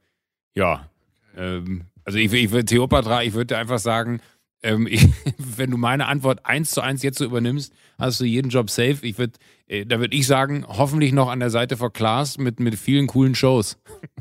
Ja. 0.53 0.87
Ähm, 1.35 1.85
also 2.03 2.19
ich, 2.19 2.31
ich 2.31 2.51
würde 2.51 2.65
Theopatra, 2.65 3.23
ich 3.23 3.33
würde 3.33 3.57
einfach 3.57 3.79
sagen, 3.79 4.21
ähm, 4.63 4.87
ich, 4.89 5.07
wenn 5.37 5.71
du 5.71 5.77
meine 5.77 6.07
Antwort 6.07 6.45
eins 6.45 6.71
zu 6.71 6.81
eins 6.81 7.03
jetzt 7.03 7.17
so 7.17 7.25
übernimmst, 7.25 7.73
hast 7.97 8.19
du 8.19 8.25
jeden 8.25 8.49
Job 8.49 8.69
safe. 8.69 8.97
Ich 9.01 9.17
würd, 9.17 9.37
äh, 9.67 9.85
da 9.85 9.99
würde 9.99 10.15
ich 10.15 10.27
sagen, 10.27 10.65
hoffentlich 10.67 11.13
noch 11.13 11.29
an 11.29 11.39
der 11.39 11.49
Seite 11.49 11.77
von 11.77 11.91
Klaas 11.93 12.37
mit, 12.37 12.59
mit 12.59 12.75
vielen 12.75 13.07
coolen 13.07 13.35
Shows. 13.35 13.77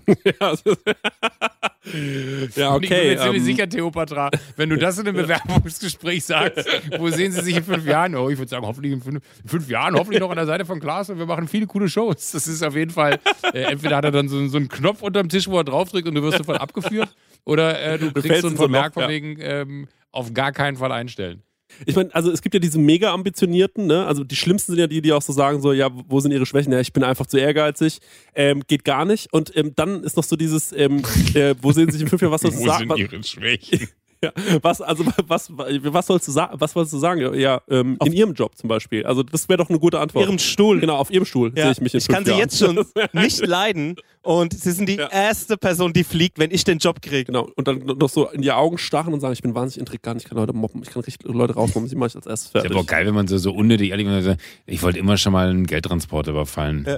Ja, 0.07 0.51
Und 0.51 0.61
ich 1.85 2.55
bin 2.55 2.65
okay. 2.65 3.11
mir 3.11 3.19
ziemlich 3.19 3.41
ähm, 3.41 3.45
sicher, 3.45 3.69
Theopatra, 3.69 4.31
wenn 4.57 4.69
du 4.69 4.77
das 4.77 4.99
in 4.99 5.09
einem 5.09 5.17
Bewerbungsgespräch 5.23 6.25
sagst, 6.25 6.67
wo 6.99 7.09
sehen 7.11 7.33
Sie 7.33 7.43
sich 7.43 7.57
in 7.57 7.65
fünf 7.65 7.87
Jahren? 7.87 8.15
Oh, 8.15 8.29
ich 8.29 8.39
würde 8.39 8.49
sagen, 8.49 8.67
hoffentlich 8.67 8.93
in 8.93 9.01
fünf, 9.01 9.23
in 9.43 9.49
fünf 9.49 9.69
Jahren, 9.69 9.95
hoffentlich 9.95 10.21
noch 10.21 10.31
an 10.31 10.37
der 10.37 10.47
Seite 10.47 10.65
von 10.65 10.81
Klaas 10.81 11.11
und 11.11 11.19
wir 11.19 11.27
machen 11.27 11.49
viele 11.49 11.67
coole 11.67 11.89
Shows. 11.89 12.33
Das 12.33 12.47
ist 12.47 12.63
auf 12.63 12.75
jeden 12.75 12.91
Fall, 12.91 13.19
äh, 13.53 13.63
entweder 13.63 13.97
hat 13.97 14.05
er 14.05 14.11
dann 14.13 14.29
so, 14.29 14.47
so 14.49 14.57
einen 14.59 14.69
Knopf 14.69 15.03
unterm 15.03 15.29
Tisch, 15.29 15.49
wo 15.49 15.59
er 15.59 15.65
draufdrückt 15.65 16.07
und 16.09 16.15
du 16.15 16.23
wirst 16.23 16.39
sofort 16.39 16.61
abgeführt, 16.61 17.15
oder 17.45 17.81
äh, 17.81 17.99
du 17.99 18.13
kriegst 18.13 18.27
fällst 18.27 18.43
so 18.43 18.49
ein 18.49 18.53
in 18.53 18.57
so 18.57 18.65
ein 18.65 18.71
Vermerk 18.71 18.95
Loch, 18.97 19.03
von 19.03 19.11
wegen 19.11 19.37
ähm, 19.41 19.89
auf 20.17 20.35
gar 20.35 20.53
keinen 20.53 20.77
Fall 20.77 20.93
einstellen. 20.93 21.43
Ich 21.85 21.97
meine, 21.97 22.15
also 22.15 22.31
es 22.31 22.43
gibt 22.43 22.55
ja 22.55 22.61
diese 22.61 22.79
mega 22.79 23.13
ambitionierten, 23.13 23.87
ne? 23.87 24.07
Also 24.07 24.25
die 24.25 24.37
schlimmsten 24.37 24.73
sind 24.73 24.81
ja 24.81 24.87
die, 24.87 25.03
die 25.03 25.13
auch 25.13 25.21
so 25.21 25.33
sagen, 25.33 25.61
so, 25.61 25.73
ja, 25.73 25.91
wo 26.09 26.21
sind 26.21 26.31
ihre 26.31 26.47
Schwächen? 26.47 26.73
Ja, 26.73 26.81
ich 26.81 26.93
bin 26.93 27.03
einfach 27.03 27.27
zu 27.27 27.39
ehrgeizig, 27.39 27.99
ähm, 28.35 28.63
geht 28.67 28.85
gar 28.85 29.05
nicht. 29.05 29.33
Und 29.33 29.55
ähm, 29.57 29.73
dann 29.75 30.05
ist 30.05 30.17
noch 30.17 30.25
so 30.25 30.37
dieses, 30.37 30.73
ähm, 30.73 31.03
äh, 31.35 31.55
wo 31.61 31.73
sehen 31.73 31.91
Sie 31.91 31.99
sich 31.99 32.03
in 32.03 32.09
fünf 32.09 32.23
Jahren, 32.23 32.33
was 32.33 32.41
du 32.43 32.51
sagen? 32.51 32.89
Was, 32.89 32.99
Ihre 32.99 33.23
Schwächen? 33.23 33.89
Ja, 34.23 34.33
was, 34.63 34.81
also 34.81 35.05
was, 35.27 35.51
was 35.57 36.07
sollst 36.07 36.29
du 36.29 36.33
sagen? 36.33 36.55
Was 36.59 36.75
wolltest 36.75 36.95
du 36.95 36.99
sagen? 36.99 37.35
Ja, 37.39 37.61
ähm, 37.69 37.97
in 38.05 38.13
Ihrem 38.13 38.33
Job 38.35 38.57
zum 38.57 38.69
Beispiel. 38.69 39.05
Also 39.05 39.23
das 39.23 39.49
wäre 39.49 39.59
doch 39.59 39.69
eine 39.69 39.79
gute 39.79 40.01
Antwort. 40.01 40.25
Ihrem 40.27 40.39
Stuhl. 40.39 40.81
Genau, 40.81 40.97
auf 40.97 41.11
Ihrem 41.11 41.25
Stuhl 41.25 41.53
sehe 41.55 41.65
Ja, 41.65 41.71
ich 41.71 41.81
mich 41.81 41.95
in 41.95 41.99
ich 41.99 42.09
kann 42.09 42.25
sie 42.25 42.31
Jahren. 42.31 42.41
jetzt 42.41 42.59
schon 42.59 42.85
nicht 43.13 43.45
leiden 43.47 43.97
und 44.23 44.53
sie 44.59 44.73
sind 44.73 44.89
die 44.89 44.97
Ja. 44.97 45.09
erste 45.09 45.57
Person, 45.57 45.93
die 45.93 46.05
fliegt, 46.05 46.39
wenn 46.39 46.51
ich 46.51 46.65
den 46.65 46.79
Job 46.79 47.01
kriege. 47.03 47.25
Genau, 47.27 47.49
und 47.57 47.69
dann 47.69 47.79
noch 47.81 48.09
so 48.09 48.29
in 48.31 48.43
die 48.43 48.53
Augen 48.53 48.79
starren 48.79 49.13
und 49.15 49.21
sagen, 49.21 49.33
ich 49.35 49.43
bin 49.43 49.55
wahnsinnig 49.55 49.87
intrigant, 49.87 50.23
ich 50.23 50.29
kann 50.29 50.39
Leute 50.39 50.53
mobben, 50.53 50.83
ich 50.83 50.91
kann 50.91 51.03
richtig 51.03 51.29
Leute 51.33 51.55
rausmobben, 51.55 51.89
sie 51.89 51.97
mache 51.97 52.09
ich 52.09 52.17
als 52.17 52.27
erstes 52.27 52.47
Ist 52.47 52.53
fertig. 52.53 52.71
aber 52.71 52.81
auch 52.81 52.87
geil, 52.87 53.07
wenn 53.07 53.15
man 53.15 53.29
so, 53.29 53.39
so 53.39 53.53
unnötig 53.53 53.91
ehrlich 53.91 54.07
ist. 54.07 54.37
Ich 54.67 54.83
wollte 54.83 54.99
immer 54.99 55.17
schon 55.17 55.33
mal 55.33 55.49
einen 55.51 55.67
Geldtransport 55.67 56.29
überfallen. 56.29 56.87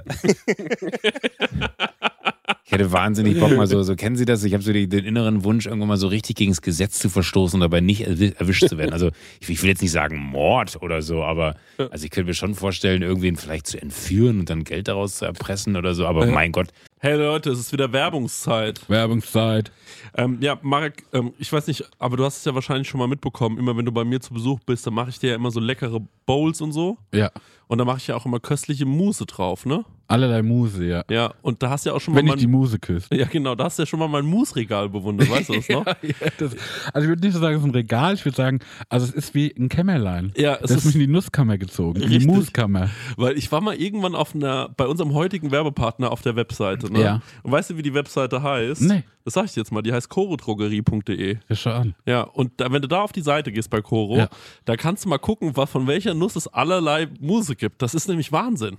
Ich 2.68 2.72
hätte 2.72 2.92
wahnsinnig 2.92 3.40
Bock 3.40 3.57
mal 3.57 3.66
so, 3.66 3.83
so 3.83 3.96
kennen 3.96 4.14
Sie 4.16 4.26
das? 4.26 4.44
Ich 4.44 4.52
habe 4.52 4.62
so 4.62 4.74
die, 4.74 4.90
den 4.90 5.07
inneren 5.07 5.42
Wunsch, 5.42 5.64
irgendwann 5.64 5.88
mal 5.88 5.96
so 5.96 6.07
richtig 6.09 6.37
gegen 6.37 6.50
das 6.50 6.61
Gesetz 6.61 6.98
zu 6.98 7.09
verstoßen 7.09 7.57
und 7.57 7.61
dabei 7.62 7.81
nicht 7.81 8.07
erwi- 8.07 8.37
erwischt 8.37 8.68
zu 8.68 8.76
werden. 8.76 8.92
Also 8.92 9.09
ich, 9.40 9.48
ich 9.48 9.62
will 9.62 9.70
jetzt 9.70 9.81
nicht 9.81 9.90
sagen 9.92 10.18
Mord 10.18 10.76
oder 10.83 11.00
so, 11.00 11.24
aber 11.24 11.54
also 11.78 12.04
ich 12.04 12.11
könnte 12.11 12.28
mir 12.28 12.35
schon 12.35 12.54
vorstellen, 12.54 13.00
irgendwen 13.00 13.37
vielleicht 13.37 13.66
zu 13.68 13.81
entführen 13.81 14.38
und 14.40 14.50
dann 14.50 14.64
Geld 14.64 14.88
daraus 14.88 15.16
zu 15.16 15.24
erpressen 15.24 15.76
oder 15.76 15.94
so. 15.94 16.07
Aber 16.07 16.26
mein 16.26 16.52
Gott, 16.52 16.68
Hey 17.00 17.16
Leute, 17.16 17.50
es 17.52 17.61
ist 17.61 17.72
wieder 17.72 17.92
Werbungszeit. 17.92 18.81
Werbungszeit. 18.90 19.70
Ähm, 20.16 20.37
ja, 20.40 20.59
Marek, 20.62 21.04
ähm, 21.12 21.33
ich 21.38 21.50
weiß 21.52 21.68
nicht, 21.68 21.88
aber 21.98 22.16
du 22.16 22.24
hast 22.24 22.38
es 22.38 22.44
ja 22.44 22.54
wahrscheinlich 22.54 22.88
schon 22.88 22.98
mal 22.98 23.07
mitbekommen. 23.07 23.57
Immer 23.57 23.76
wenn 23.76 23.85
du 23.85 23.92
bei 23.92 24.04
mir 24.04 24.20
zu 24.20 24.35
Besuch 24.35 24.59
bist, 24.66 24.85
dann 24.87 24.94
mache 24.94 25.11
ich 25.11 25.18
dir 25.20 25.31
ja 25.31 25.37
immer 25.37 25.52
so 25.52 25.61
leckere 25.61 26.00
Bowls 26.26 26.61
und 26.61 26.72
so. 26.72 26.98
Ja. 27.14 27.31
Und 27.68 27.78
da 27.78 27.85
mache 27.85 27.98
ich 27.98 28.09
ja 28.09 28.16
auch 28.16 28.26
immer 28.26 28.40
köstliche 28.40 28.85
Mousse 28.85 29.26
drauf, 29.26 29.64
ne? 29.64 29.85
Allerlei 30.10 30.40
Muse, 30.42 30.86
ja. 30.86 31.04
Ja, 31.10 31.34
und 31.42 31.62
da 31.62 31.68
hast 31.68 31.84
du 31.84 31.90
ja 31.90 31.96
auch 31.96 32.00
schon 32.00 32.14
mal 32.14 32.20
Wenn 32.20 32.26
ich 32.26 32.32
mein, 32.32 32.38
die 32.38 32.46
Muse 32.46 32.78
küsse. 32.78 33.14
Ja, 33.14 33.26
genau, 33.26 33.54
da 33.54 33.64
hast 33.64 33.78
du 33.78 33.82
ja 33.82 33.86
schon 33.86 33.98
mal 34.00 34.08
mein 34.08 34.24
Mousse-Regal 34.24 34.88
bewundert, 34.88 35.28
weißt 35.30 35.50
du 35.50 35.54
das 35.56 35.68
noch? 35.68 35.84
Ja, 35.84 35.94
das, 36.38 36.56
also 36.94 37.04
ich 37.04 37.08
würde 37.08 37.20
nicht 37.26 37.34
so 37.34 37.40
sagen, 37.40 37.56
es 37.56 37.60
ist 37.60 37.68
ein 37.68 37.72
Regal, 37.74 38.14
ich 38.14 38.24
würde 38.24 38.36
sagen, 38.36 38.60
also 38.88 39.04
es 39.06 39.12
ist 39.12 39.34
wie 39.34 39.54
ein 39.58 39.68
Kämmerlein. 39.68 40.32
Ja, 40.34 40.54
es 40.54 40.60
das 40.62 40.70
ist 40.78 40.84
mich 40.86 40.94
in 40.94 41.00
die 41.02 41.06
Nusskammer 41.08 41.58
gezogen, 41.58 42.00
in 42.00 42.08
die 42.08 42.16
Richtig. 42.16 42.34
Muskammer. 42.34 42.88
Weil 43.18 43.36
ich 43.36 43.52
war 43.52 43.60
mal 43.60 43.74
irgendwann 43.76 44.14
auf 44.14 44.34
einer, 44.34 44.70
bei 44.70 44.86
unserem 44.86 45.12
heutigen 45.12 45.50
Werbepartner 45.50 46.10
auf 46.10 46.22
der 46.22 46.36
Webseite, 46.36 46.90
ne? 46.90 47.00
Ja. 47.02 47.22
Und 47.42 47.52
weißt 47.52 47.68
du, 47.70 47.76
wie 47.76 47.82
die 47.82 47.92
Webseite 47.92 48.42
heißt? 48.42 48.80
Nee. 48.80 49.04
Das 49.26 49.34
sag 49.34 49.44
ich 49.44 49.52
dir 49.52 49.60
jetzt 49.60 49.72
mal, 49.72 49.82
die 49.82 49.92
heißt 49.92 50.08
chorodrogerie.de. 50.08 51.36
Ja, 51.48 51.54
schau 51.54 51.70
an. 51.72 51.94
Ja, 52.06 52.22
und 52.22 52.52
da, 52.56 52.72
wenn 52.72 52.80
du 52.80 52.88
da 52.88 53.02
auf 53.02 53.12
die 53.12 53.20
Seite 53.20 53.52
gehst 53.52 53.68
bei 53.68 53.82
Coro, 53.82 54.16
Ja. 54.16 54.28
da 54.64 54.76
kannst 54.76 55.04
du 55.04 55.08
mal 55.10 55.18
gucken, 55.18 55.54
was, 55.54 55.68
von 55.70 55.86
welcher 55.86 56.14
Nuss 56.14 56.34
es 56.34 56.48
allerlei 56.48 57.08
Muse 57.20 57.54
gibt. 57.56 57.82
Das 57.82 57.94
ist 57.94 58.08
nämlich 58.08 58.32
Wahnsinn. 58.32 58.78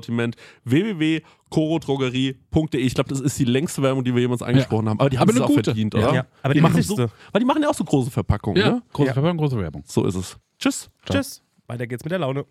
www.korodrogerie.de. 0.09 2.81
Ich 2.81 2.93
glaube, 2.95 3.09
das 3.09 3.19
ist 3.19 3.37
die 3.39 3.45
längste 3.45 3.81
Werbung, 3.81 4.03
die 4.03 4.13
wir 4.13 4.21
jemals 4.21 4.41
eingesprochen 4.41 4.89
haben, 4.89 4.99
aber 4.99 5.09
die 5.09 5.17
haben 5.19 5.29
Aber 5.29 5.37
es 5.37 5.43
auch 5.43 5.47
gute. 5.47 5.63
verdient, 5.65 5.93
Ja. 5.93 5.99
oder? 5.99 6.13
Ja, 6.15 6.25
aber 6.43 6.53
die 6.53 6.61
machen 6.61 6.75
wichtigste. 6.77 7.07
so, 7.07 7.11
weil 7.31 7.39
die 7.39 7.45
machen 7.45 7.61
ja 7.61 7.69
auch 7.69 7.73
so 7.75 7.83
große 7.83 8.11
Verpackungen, 8.11 8.61
Ja, 8.61 8.71
ne? 8.71 8.81
große 8.93 9.07
Ja. 9.07 9.13
Verpackung, 9.13 9.37
große 9.37 9.57
Werbung. 9.57 9.83
So 9.85 10.05
ist 10.05 10.15
es. 10.15 10.37
Tschüss. 10.59 10.89
Tschüss. 11.09 11.41
Weiter 11.67 11.87
geht's 11.87 12.03
mit 12.03 12.11
der 12.11 12.19
Laune. 12.19 12.45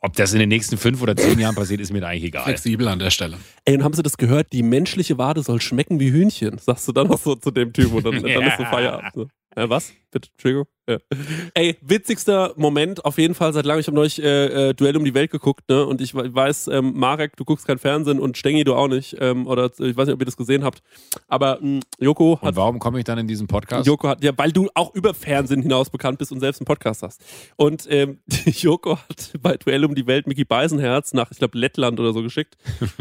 Ob 0.00 0.12
das 0.14 0.32
in 0.32 0.38
den 0.38 0.48
nächsten 0.48 0.76
fünf 0.76 1.02
oder 1.02 1.16
zehn 1.16 1.40
Jahren 1.40 1.56
passiert, 1.56 1.80
ist 1.80 1.92
mir 1.92 2.06
eigentlich 2.06 2.24
egal. 2.24 2.44
Flexibel 2.44 2.86
an 2.86 3.00
der 3.00 3.10
Stelle. 3.10 3.36
Ey, 3.64 3.74
und 3.76 3.82
haben 3.82 3.94
sie 3.94 4.02
das 4.04 4.16
gehört? 4.16 4.52
Die 4.52 4.62
menschliche 4.62 5.18
Wade 5.18 5.42
soll 5.42 5.60
schmecken 5.60 5.98
wie 5.98 6.12
Hühnchen. 6.12 6.58
Sagst 6.58 6.86
du 6.86 6.92
dann 6.92 7.08
noch 7.08 7.18
so 7.18 7.34
zu 7.34 7.50
dem 7.50 7.72
Typ 7.72 7.92
und 7.92 8.04
dann, 8.06 8.22
dann 8.22 8.42
ist 8.42 8.58
so 8.58 8.64
Feierabend. 8.64 9.28
Äh, 9.56 9.68
was? 9.70 9.92
Bitte, 10.10 10.28
Entschuldigung. 10.32 10.66
Ja. 10.88 10.98
Ey, 11.54 11.76
witzigster 11.80 12.52
Moment 12.56 13.04
auf 13.04 13.18
jeden 13.18 13.34
Fall 13.34 13.52
seit 13.52 13.64
langem. 13.66 13.80
Ich 13.80 13.86
habe 13.88 13.96
neulich 13.96 14.22
äh, 14.22 14.68
äh, 14.68 14.74
Duell 14.74 14.96
um 14.96 15.04
die 15.04 15.14
Welt 15.14 15.30
geguckt, 15.32 15.68
ne? 15.68 15.84
Und 15.84 16.00
ich 16.00 16.14
we- 16.14 16.32
weiß, 16.32 16.68
ähm, 16.68 16.92
Marek, 16.94 17.36
du 17.36 17.44
guckst 17.44 17.66
kein 17.66 17.78
Fernsehen 17.78 18.20
und 18.20 18.36
Stengi, 18.36 18.62
du 18.64 18.74
auch 18.74 18.86
nicht. 18.86 19.16
Ähm, 19.18 19.46
oder 19.48 19.64
äh, 19.80 19.88
ich 19.88 19.96
weiß 19.96 20.06
nicht, 20.06 20.14
ob 20.14 20.20
ihr 20.20 20.26
das 20.26 20.36
gesehen 20.36 20.62
habt. 20.62 20.80
Aber 21.26 21.58
mh, 21.60 21.80
Joko 21.98 22.38
hat 22.40 22.50
Und 22.50 22.56
warum 22.56 22.78
komme 22.78 22.98
ich 22.98 23.04
dann 23.04 23.18
in 23.18 23.26
diesen 23.26 23.46
Podcast? 23.48 23.86
Joko 23.86 24.08
hat, 24.08 24.22
ja, 24.22 24.32
weil 24.36 24.52
du 24.52 24.68
auch 24.74 24.94
über 24.94 25.12
Fernsehen 25.12 25.60
hinaus 25.62 25.90
bekannt 25.90 26.18
bist 26.18 26.30
und 26.32 26.40
selbst 26.40 26.60
einen 26.60 26.66
Podcast 26.66 27.02
hast. 27.02 27.24
Und 27.56 27.86
ähm, 27.90 28.20
Joko 28.44 28.98
hat 28.98 29.32
bei 29.42 29.56
Duell 29.56 29.84
um 29.86 29.94
die 29.94 30.06
Welt 30.06 30.26
Mickey 30.28 30.44
Beisenherz 30.44 31.14
nach, 31.14 31.30
ich 31.32 31.38
glaube, 31.38 31.58
Lettland 31.58 31.98
oder 31.98 32.12
so 32.12 32.22
geschickt. 32.22 32.56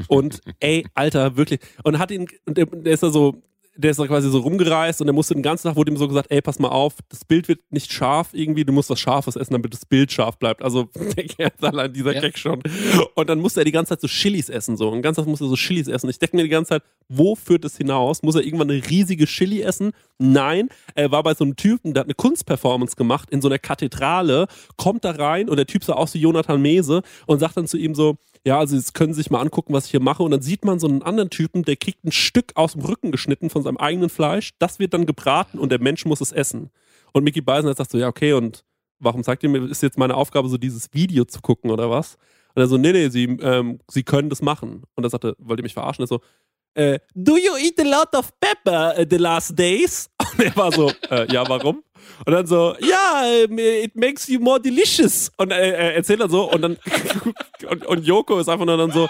Und 0.08 0.42
ey, 0.60 0.86
Alter, 0.96 1.38
wirklich. 1.38 1.60
Und 1.84 2.00
hat 2.00 2.10
ihn, 2.12 2.28
und 2.46 2.58
der, 2.58 2.66
der 2.66 2.94
ist 2.94 3.04
da 3.04 3.10
so, 3.12 3.44
der 3.78 3.92
ist 3.92 4.00
da 4.00 4.08
quasi 4.08 4.30
so 4.30 4.40
rumgereist 4.40 5.02
und 5.02 5.08
der 5.08 5.14
musste 5.14 5.34
den 5.34 5.44
ganzen 5.44 5.68
Tag, 5.68 5.76
wurde 5.76 5.92
ihm 5.92 5.98
so 5.98 6.08
gesagt, 6.08 6.32
ey, 6.32 6.42
pass 6.42 6.60
mal 6.60 6.70
auf, 6.70 6.96
das 7.10 7.26
Bild 7.26 7.48
wird 7.48 7.60
nicht 7.72 7.92
scharf 7.92 8.30
irgendwie, 8.34 8.64
du 8.64 8.72
musst 8.72 8.90
was 8.90 9.00
Scharfes 9.00 9.36
essen, 9.36 9.54
damit 9.54 9.74
das 9.74 9.86
Bild 9.86 10.12
scharf 10.12 10.38
bleibt. 10.38 10.62
Also, 10.62 10.90
der 11.18 11.26
Kerl, 11.26 11.52
allein 11.62 11.94
dieser 11.94 12.14
Ja. 12.14 12.22
Gag 12.22 12.38
schon. 12.38 12.62
Und 13.16 13.30
dann 13.30 13.40
musste 13.40 13.62
er 13.62 13.66
die 13.66 13.72
ganze 13.72 13.90
Zeit 13.90 14.02
so 14.02 14.08
Chilis 14.08 14.50
essen, 14.50 14.78
so. 14.78 14.88
Und 14.88 14.96
den 14.96 15.02
ganzen 15.02 15.22
Tag 15.22 15.28
musste 15.28 15.46
er 15.46 15.50
so 15.50 15.56
Chilis 15.56 15.88
essen. 15.88 16.10
Ich 16.10 16.20
denke 16.20 16.38
mir 16.38 16.44
die 16.44 16.50
ganze 16.50 16.70
Zeit, 16.70 16.84
wo 17.10 17.36
führt 17.36 17.66
es 17.66 17.78
hinaus? 17.78 18.24
Muss 18.24 18.36
er 18.36 18.44
irgendwann 18.44 18.70
eine 18.70 18.82
riesige 18.90 19.26
Chili 19.26 19.62
essen? 19.62 19.92
Nein, 20.18 20.70
er 20.96 21.12
war 21.12 21.24
bei 21.24 21.34
so 21.34 21.44
einem 21.44 21.56
Typen, 21.56 21.94
der 21.94 22.02
hat 22.02 22.08
eine 22.08 22.16
Kunstperformance 22.16 22.96
gemacht 22.96 23.30
in 23.30 23.42
so 23.42 23.48
einer 23.50 23.60
Kathedrale, 23.60 24.48
kommt 24.78 25.04
da 25.04 25.12
rein 25.12 25.50
und 25.50 25.58
der 25.58 25.68
Typ 25.68 25.84
sah 25.84 25.94
aus 25.94 26.14
wie 26.14 26.20
Jonathan 26.20 26.62
Mese 26.62 27.02
und 27.28 27.40
sagt 27.40 27.58
dann 27.58 27.68
zu 27.68 27.78
ihm 27.78 27.94
so, 27.94 28.18
ja, 28.46 28.60
also 28.60 28.76
jetzt 28.76 28.94
können 28.94 29.14
Sie 29.14 29.22
sich 29.22 29.32
mal 29.32 29.42
angucken, 29.42 29.74
was 29.74 29.86
ich 29.86 29.92
hier 29.92 30.00
mache. 30.00 30.22
Und 30.22 30.32
dann 30.32 30.42
sieht 30.42 30.66
man 30.66 30.80
so 30.80 30.88
einen 30.88 31.02
anderen 31.02 31.32
Typen, 31.32 31.64
der 31.64 31.76
kriegt 31.78 32.04
ein 32.04 32.12
Stück 32.12 32.52
aus 32.56 32.74
dem 32.74 32.82
Rücken 32.82 33.12
geschnitten 33.12 33.50
von 33.50 33.64
seinem 33.64 33.78
eigenen 33.78 34.10
Fleisch. 34.10 34.52
Das 34.60 34.78
wird 34.78 34.94
dann 34.94 35.08
gebraten 35.08 35.58
und 35.58 35.72
der 35.72 35.82
Mensch 35.82 36.06
muss 36.06 36.22
es 36.22 36.32
essen. 36.32 36.70
Und 37.12 37.24
Mickey 37.24 37.42
Beisenherz 37.42 37.80
sagt 37.80 37.92
so, 37.92 37.98
ja, 37.98 38.08
okay, 38.08 38.34
und 38.34 38.64
warum 39.00 39.24
sagt 39.24 39.42
ihr 39.42 39.50
mir, 39.50 39.68
ist 39.70 39.82
jetzt 39.82 39.98
meine 39.98 40.16
Aufgabe, 40.16 40.48
so 40.48 40.58
dieses 40.58 40.94
Video 40.94 41.26
zu 41.26 41.42
gucken 41.42 41.72
oder 41.72 41.90
was? 41.90 42.18
Und 42.54 42.62
er 42.62 42.68
so, 42.68 42.78
nee, 42.78 42.92
nee, 42.92 43.10
Sie, 43.10 43.24
ähm, 43.24 43.80
Sie 43.90 44.04
können 44.04 44.30
das 44.30 44.44
machen. 44.44 44.84
Und 44.96 45.04
er 45.04 45.10
sagte, 45.10 45.36
wollt 45.40 45.60
ihr 45.60 45.64
mich 45.64 45.74
verarschen? 45.74 46.04
Er 46.04 46.08
so, 46.08 46.22
äh, 46.76 47.00
do 47.16 47.38
you 47.38 47.56
eat 47.58 47.80
a 47.80 47.84
lot 47.84 48.14
of 48.16 48.32
pepper 48.40 48.94
uh, 49.00 49.06
the 49.10 49.18
last 49.18 49.58
days? 49.58 50.10
Und 50.38 50.46
er 50.46 50.56
war 50.56 50.72
so, 50.72 50.92
äh, 51.10 51.32
ja, 51.32 51.48
warum? 51.48 51.84
Und 52.26 52.34
dann 52.34 52.48
so, 52.48 52.76
ja, 52.80 53.24
ähm, 53.26 53.58
it 53.58 53.96
makes 53.96 54.28
you 54.28 54.40
more 54.40 54.60
delicious. 54.60 55.32
Und 55.38 55.52
er, 55.52 55.78
er 55.78 55.96
erzählt 55.96 56.22
dann 56.22 56.30
so 56.30 56.52
und 56.52 56.62
dann 56.62 56.78
und, 57.70 57.86
und 57.86 58.06
Joko 58.06 58.40
ist 58.40 58.50
einfach 58.50 58.66
nur 58.66 58.78
dann 58.78 58.92
so, 58.92 59.10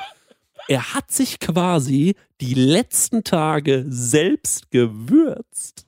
er 0.67 0.93
hat 0.93 1.11
sich 1.11 1.39
quasi 1.39 2.15
die 2.41 2.53
letzten 2.53 3.23
Tage 3.23 3.85
selbst 3.87 4.71
gewürzt. 4.71 5.85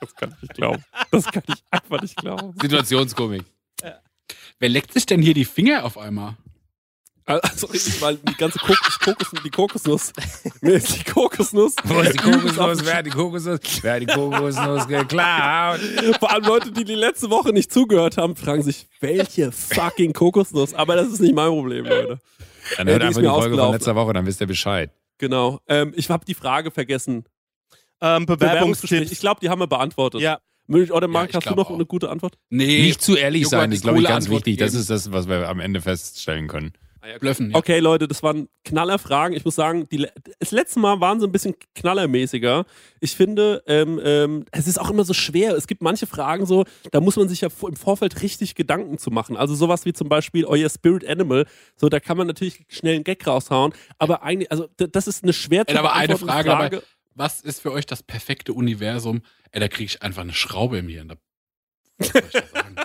Das 0.00 0.14
kann 0.16 0.34
ich 0.36 0.42
nicht 0.42 0.54
glauben. 0.54 0.84
Das 1.10 1.24
kann 1.26 1.42
ich 1.48 1.62
einfach 1.70 2.00
nicht 2.02 2.16
glauben. 2.16 2.54
Situationskomik. 2.60 3.44
Wer 4.58 4.68
leckt 4.68 4.92
sich 4.92 5.06
denn 5.06 5.20
hier 5.20 5.34
die 5.34 5.44
Finger 5.44 5.84
auf 5.84 5.98
einmal? 5.98 6.36
Also, 7.26 7.68
ich, 7.72 8.00
weil 8.02 8.16
die 8.16 8.34
ganze 8.34 8.58
Kokos, 8.58 8.98
Kokos, 9.00 9.30
die 9.44 9.50
Kokosnuss. 9.50 10.12
Mir 10.60 10.74
ist 10.74 10.94
die 10.98 11.04
Kokosnuss. 11.10 11.74
Wo 11.84 12.00
ist 12.00 12.12
die 12.12 12.16
Kokosnuss? 12.18 12.84
Wer 12.84 12.96
hat 12.96 13.06
die 13.06 13.10
Kokosnuss? 13.10 13.60
Wer 13.82 13.94
hat 13.94 14.02
die 14.02 14.06
Kokosnuss 14.06 14.86
geklaut? 14.88 15.80
Vor 16.20 16.30
allem 16.30 16.44
Leute, 16.44 16.70
die 16.70 16.84
die 16.84 16.94
letzte 16.94 17.30
Woche 17.30 17.52
nicht 17.54 17.72
zugehört 17.72 18.18
haben, 18.18 18.36
fragen 18.36 18.62
sich, 18.62 18.86
welche 19.00 19.52
fucking 19.52 20.12
Kokosnuss? 20.12 20.74
Aber 20.74 20.96
das 20.96 21.08
ist 21.08 21.20
nicht 21.20 21.34
mein 21.34 21.48
Problem, 21.48 21.86
Leute. 21.86 22.18
Dann 22.76 22.88
Äh, 22.88 22.92
hört 22.92 23.02
ist 23.02 23.08
einfach 23.08 23.20
die 23.22 23.26
mir 23.26 23.32
Folge 23.34 23.56
von 23.56 23.72
letzter 23.72 23.94
Woche, 23.94 24.12
dann 24.12 24.26
wisst 24.26 24.40
ihr 24.42 24.46
Bescheid. 24.46 24.90
Genau. 25.18 25.60
Ähm, 25.68 25.92
ich 25.96 26.10
habe 26.10 26.24
die 26.26 26.34
Frage 26.34 26.70
vergessen. 26.70 27.24
Ähm, 28.02 28.26
Bewerbungsgespräch. 28.26 28.38
Bewerbungstipps. 28.38 29.12
Ich 29.12 29.20
glaube, 29.20 29.40
die 29.40 29.48
haben 29.48 29.60
wir 29.60 29.66
beantwortet. 29.66 30.20
Ja. 30.20 30.40
Oder 30.68 31.08
Marc, 31.08 31.30
ich 31.30 31.36
hast 31.36 31.46
du 31.48 31.54
noch 31.54 31.70
auch. 31.70 31.74
eine 31.74 31.84
gute 31.86 32.08
Antwort? 32.10 32.38
Nee, 32.48 32.82
Nicht 32.82 33.02
zu 33.02 33.16
ehrlich 33.16 33.46
sein, 33.48 33.70
ist, 33.70 33.82
glaube 33.82 33.98
ich, 33.98 34.04
ganz 34.04 34.24
Antwort 34.26 34.46
wichtig. 34.46 34.58
Das 34.58 34.72
gegeben. 34.72 34.80
ist 34.80 34.90
das, 34.90 35.12
was 35.12 35.28
wir 35.28 35.48
am 35.48 35.60
Ende 35.60 35.80
feststellen 35.82 36.48
können. 36.48 36.72
Blöffen. 37.18 37.50
Ja. 37.50 37.56
Okay, 37.56 37.78
Leute, 37.78 38.08
das 38.08 38.22
waren 38.22 38.48
Knallerfragen. 38.64 39.36
Ich 39.36 39.44
muss 39.44 39.54
sagen, 39.54 39.88
die, 39.88 40.06
das 40.38 40.50
letzte 40.50 40.80
Mal 40.80 41.00
waren 41.00 41.20
sie 41.20 41.26
ein 41.26 41.32
bisschen 41.32 41.54
knallermäßiger. 41.74 42.64
Ich 43.00 43.14
finde, 43.14 43.62
ähm, 43.66 44.00
ähm, 44.02 44.44
es 44.52 44.66
ist 44.66 44.78
auch 44.78 44.90
immer 44.90 45.04
so 45.04 45.14
schwer. 45.14 45.54
Es 45.54 45.66
gibt 45.66 45.82
manche 45.82 46.06
Fragen 46.06 46.46
so, 46.46 46.64
da 46.90 47.00
muss 47.00 47.16
man 47.16 47.28
sich 47.28 47.40
ja 47.42 47.48
im 47.66 47.76
Vorfeld 47.76 48.22
richtig 48.22 48.54
Gedanken 48.54 48.98
zu 48.98 49.10
machen. 49.10 49.36
Also 49.36 49.54
sowas 49.54 49.84
wie 49.84 49.92
zum 49.92 50.08
Beispiel 50.08 50.44
euer 50.44 50.68
Spirit 50.68 51.06
Animal. 51.06 51.46
So, 51.76 51.88
da 51.88 52.00
kann 52.00 52.16
man 52.16 52.26
natürlich 52.26 52.64
schnell 52.68 52.96
einen 52.96 53.04
Gag 53.04 53.26
raushauen. 53.26 53.72
Aber 53.98 54.22
eigentlich, 54.22 54.50
also 54.50 54.68
das 54.76 55.06
ist 55.06 55.22
eine 55.22 55.32
schwer 55.32 55.66
zu 55.66 55.74
Ey, 55.74 55.78
aber 55.78 55.92
eine 55.92 56.08
beantwortende 56.08 56.42
Frage, 56.44 56.76
aber 56.76 56.82
was 57.14 57.40
ist 57.40 57.60
für 57.60 57.72
euch 57.72 57.86
das 57.86 58.02
perfekte 58.02 58.52
Universum? 58.52 59.22
Ey, 59.52 59.60
da 59.60 59.68
kriege 59.68 59.84
ich 59.84 60.02
einfach 60.02 60.22
eine 60.22 60.32
Schraube 60.32 60.78
im 60.78 60.88
Hirn. 60.88 61.08
Da, 61.08 61.14
was 61.98 62.08
soll 62.08 62.22
ich 62.26 62.32
da 62.32 62.46
sagen? 62.46 62.76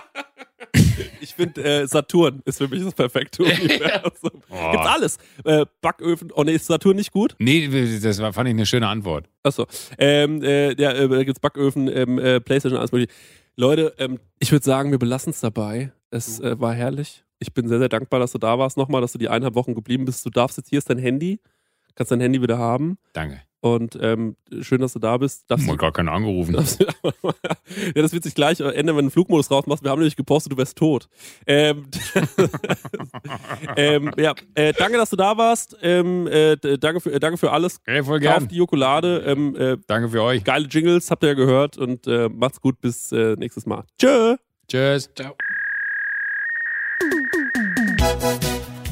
Ich 1.40 1.54
finde, 1.54 1.64
äh, 1.64 1.86
Saturn 1.86 2.42
ist 2.44 2.58
für 2.58 2.68
mich 2.68 2.82
das 2.84 2.94
perfekte 2.94 3.42
Universum. 3.44 4.42
Oh. 4.50 4.70
Gibt's 4.72 4.86
alles. 4.86 5.18
Äh, 5.44 5.64
Backöfen. 5.80 6.30
Oh 6.34 6.44
nee, 6.44 6.52
ist 6.52 6.66
Saturn 6.66 6.96
nicht 6.96 7.12
gut? 7.12 7.34
Nee, 7.38 7.68
das 8.00 8.18
war, 8.20 8.32
fand 8.32 8.48
ich 8.48 8.54
eine 8.54 8.66
schöne 8.66 8.88
Antwort. 8.88 9.28
Achso. 9.42 9.66
Ähm, 9.98 10.42
äh, 10.42 10.74
ja, 10.80 10.92
äh, 10.92 11.08
da 11.08 11.24
gibt's 11.24 11.40
Backöfen, 11.40 11.88
ähm, 11.88 12.18
äh, 12.18 12.40
Playstation, 12.40 12.78
alles 12.78 12.92
mögliche. 12.92 13.12
Leute, 13.56 13.94
ähm, 13.98 14.18
ich 14.38 14.52
würde 14.52 14.64
sagen, 14.64 14.90
wir 14.90 14.98
belassen 14.98 15.30
es 15.30 15.40
dabei. 15.40 15.92
Es 16.10 16.40
äh, 16.40 16.60
war 16.60 16.74
herrlich. 16.74 17.24
Ich 17.38 17.54
bin 17.54 17.68
sehr, 17.68 17.78
sehr 17.78 17.88
dankbar, 17.88 18.20
dass 18.20 18.32
du 18.32 18.38
da 18.38 18.58
warst 18.58 18.76
nochmal, 18.76 19.00
dass 19.00 19.12
du 19.12 19.18
die 19.18 19.28
eineinhalb 19.28 19.54
Wochen 19.54 19.74
geblieben 19.74 20.04
bist. 20.04 20.24
Du 20.26 20.30
darfst 20.30 20.58
jetzt, 20.58 20.68
hier 20.68 20.78
ist 20.78 20.90
dein 20.90 20.98
Handy. 20.98 21.40
Kannst 21.94 22.12
dein 22.12 22.20
Handy 22.20 22.40
wieder 22.42 22.58
haben. 22.58 22.98
Danke. 23.12 23.42
Und 23.62 23.98
ähm, 24.00 24.36
schön, 24.62 24.80
dass 24.80 24.94
du 24.94 24.98
da 24.98 25.18
bist. 25.18 25.44
Darfst 25.50 25.66
Mal 25.66 25.76
gar 25.76 25.92
keinen 25.92 26.08
angerufen. 26.08 26.54
darfst 26.54 26.80
du- 26.80 26.86
ja, 27.94 28.02
das 28.02 28.12
wird 28.14 28.24
sich 28.24 28.34
gleich 28.34 28.58
ändern, 28.60 28.96
wenn 28.96 29.04
du 29.04 29.08
den 29.08 29.10
Flugmodus 29.10 29.50
rausmachst. 29.50 29.84
Wir 29.84 29.90
haben 29.90 29.98
nämlich 29.98 30.16
gepostet, 30.16 30.52
du 30.52 30.56
wärst 30.56 30.78
tot. 30.78 31.08
Ähm, 31.46 31.86
ähm, 33.76 34.10
ja, 34.16 34.34
äh, 34.54 34.72
danke, 34.72 34.96
dass 34.96 35.10
du 35.10 35.16
da 35.16 35.36
warst. 35.36 35.76
Ähm, 35.82 36.26
äh, 36.26 36.56
danke, 36.78 37.00
für, 37.00 37.12
äh, 37.12 37.20
danke 37.20 37.36
für 37.38 37.52
alles. 37.52 37.80
Hey, 37.86 38.02
voll 38.02 38.20
gern. 38.20 38.48
die 38.48 38.56
Jokolade. 38.56 39.24
Ähm, 39.26 39.54
äh, 39.56 39.76
Danke 39.86 40.08
für 40.08 40.22
euch. 40.22 40.42
geile 40.44 40.66
Jingles, 40.66 41.10
habt 41.10 41.22
ihr 41.22 41.28
ja 41.30 41.34
gehört. 41.34 41.76
Und 41.76 42.06
äh, 42.06 42.28
macht's 42.28 42.60
gut, 42.60 42.80
bis 42.80 43.12
äh, 43.12 43.36
nächstes 43.36 43.66
Mal. 43.66 43.84
Tschö. 43.98 44.36
Tschüss. 44.68 45.10
Ciao. 45.14 45.34